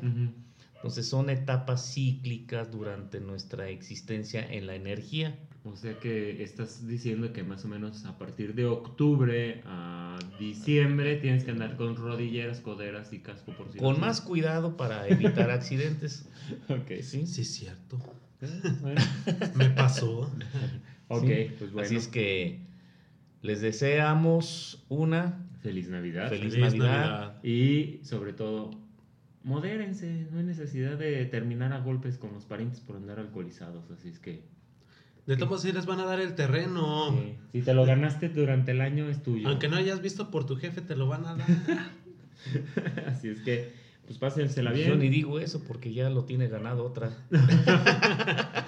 Entonces 0.76 1.08
son 1.08 1.30
etapas 1.30 1.92
cíclicas 1.92 2.70
durante 2.70 3.18
nuestra 3.20 3.68
existencia 3.68 4.40
en 4.48 4.68
la 4.68 4.76
energía. 4.76 5.36
O 5.64 5.74
sea 5.76 5.98
que 5.98 6.42
estás 6.42 6.86
diciendo 6.86 7.32
que 7.32 7.42
más 7.42 7.64
o 7.64 7.68
menos 7.68 8.04
a 8.06 8.16
partir 8.16 8.54
de 8.54 8.66
octubre 8.66 9.62
a 9.66 9.99
diciembre 10.40 11.16
tienes 11.18 11.44
que 11.44 11.52
andar 11.52 11.76
con 11.76 11.94
rodilleras, 11.94 12.58
coderas 12.60 13.12
y 13.12 13.20
casco 13.20 13.52
por 13.52 13.70
si 13.70 13.78
Con 13.78 14.00
más 14.00 14.20
cuidado 14.20 14.76
para 14.76 15.06
evitar 15.06 15.50
accidentes. 15.52 16.28
Ok. 16.68 16.90
¿sí? 17.02 17.26
Sí, 17.28 17.42
es 17.42 17.54
cierto. 17.54 17.98
Eh, 18.40 18.48
bueno. 18.80 19.00
Me 19.56 19.70
pasó. 19.70 20.28
Ok, 21.12 21.24
Sí. 21.26 21.46
pues 21.58 21.72
bueno. 21.72 21.86
Así 21.86 21.96
es 21.96 22.06
que 22.06 22.60
les 23.42 23.60
deseamos 23.60 24.84
una 24.88 25.44
Feliz 25.60 25.88
Navidad. 25.88 26.28
Feliz 26.28 26.54
Feliz 26.54 26.74
Navidad. 26.74 27.10
Navidad. 27.10 27.42
Y 27.44 27.98
sobre 28.04 28.32
todo, 28.32 28.70
modérense. 29.42 30.28
No 30.30 30.38
hay 30.38 30.44
necesidad 30.44 30.96
de 30.98 31.24
terminar 31.26 31.72
a 31.72 31.80
golpes 31.80 32.16
con 32.16 32.32
los 32.32 32.44
parientes 32.44 32.80
por 32.80 32.94
andar 32.96 33.18
alcoholizados. 33.18 33.90
Así 33.90 34.08
es 34.08 34.20
que 34.20 34.44
De 35.26 35.36
todos 35.36 35.48
modos, 35.48 35.62
sí 35.62 35.72
les 35.72 35.86
van 35.86 36.00
a 36.00 36.04
dar 36.04 36.20
el 36.20 36.34
terreno. 36.34 37.16
si 37.52 37.62
te 37.62 37.74
lo 37.74 37.84
ganaste 37.84 38.28
durante 38.28 38.72
el 38.72 38.80
año 38.80 39.08
es 39.08 39.22
tuyo. 39.22 39.48
Aunque 39.48 39.68
no 39.68 39.76
hayas 39.76 40.02
visto 40.02 40.30
por 40.30 40.46
tu 40.46 40.56
jefe, 40.56 40.80
te 40.80 40.96
lo 40.96 41.06
van 41.06 41.26
a 41.26 41.36
dar. 41.36 41.46
Así 43.06 43.28
es 43.28 43.40
que, 43.40 43.72
pues 44.06 44.18
pásensela 44.18 44.72
Yo 44.74 44.94
ni 44.94 45.02
bien. 45.02 45.12
digo 45.12 45.38
eso 45.38 45.62
porque 45.62 45.92
ya 45.92 46.10
lo 46.10 46.24
tiene 46.24 46.48
ganado 46.48 46.84
otra. 46.84 47.10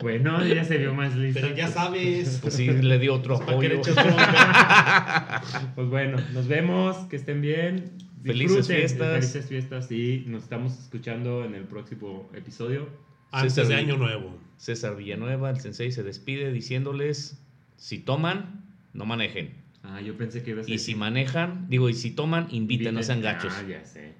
Bueno, 0.00 0.44
ya 0.46 0.64
se 0.64 0.78
vio 0.78 0.94
más 0.94 1.14
lista. 1.14 1.40
Pero 1.42 1.54
ya 1.54 1.68
sabes. 1.68 2.38
Pues 2.40 2.54
sí, 2.54 2.68
le 2.68 2.98
dio 2.98 3.14
otro 3.14 3.38
¿Para 3.38 3.58
qué 3.58 3.68
le 3.68 3.74
apoyo. 3.76 3.94
Pues 5.74 5.88
bueno, 5.88 6.18
nos 6.32 6.48
vemos, 6.48 6.96
que 7.08 7.16
estén 7.16 7.42
bien. 7.42 7.92
Felices 8.24 8.66
fiestas. 8.66 9.12
Felices 9.12 9.46
fiestas 9.46 9.92
y 9.92 10.24
nos 10.26 10.44
estamos 10.44 10.78
escuchando 10.78 11.44
en 11.44 11.54
el 11.54 11.64
próximo 11.64 12.30
episodio. 12.34 12.88
Antes 13.30 13.68
de 13.68 13.74
Año 13.74 13.98
Nuevo. 13.98 14.38
César 14.60 14.94
Villanueva, 14.94 15.48
el 15.48 15.58
sensei, 15.58 15.90
se 15.90 16.02
despide 16.02 16.52
diciéndoles, 16.52 17.42
si 17.76 17.98
toman, 17.98 18.62
no 18.92 19.06
manejen. 19.06 19.54
Ah, 19.82 20.02
yo 20.02 20.18
pensé 20.18 20.42
que 20.42 20.50
iba 20.50 20.60
a 20.60 20.64
ser... 20.64 20.74
Y 20.74 20.78
si 20.78 20.94
manejan, 20.94 21.66
digo, 21.70 21.88
y 21.88 21.94
si 21.94 22.10
toman, 22.10 22.46
inviten, 22.50 22.94
no 22.94 23.02
sean 23.02 23.22
gachos. 23.22 23.54
Ah, 23.56 23.64
ya 23.66 23.82
sé. 23.86 24.12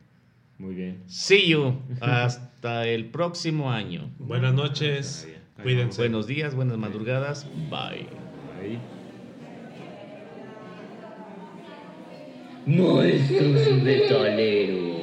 Muy 0.56 0.74
bien. 0.74 1.02
See 1.08 1.46
you. 1.46 1.82
Hasta 2.00 2.86
el 2.86 3.10
próximo 3.10 3.70
año. 3.70 4.10
Buenas 4.18 4.54
noches. 4.54 5.28
Cuídense. 5.62 6.00
Buenos 6.00 6.26
días, 6.26 6.54
buenas 6.54 6.78
madrugadas. 6.78 7.46
Bye. 7.68 8.08
Ahí. 8.58 8.78
Maestros 12.64 13.82
metaleros. 13.82 14.99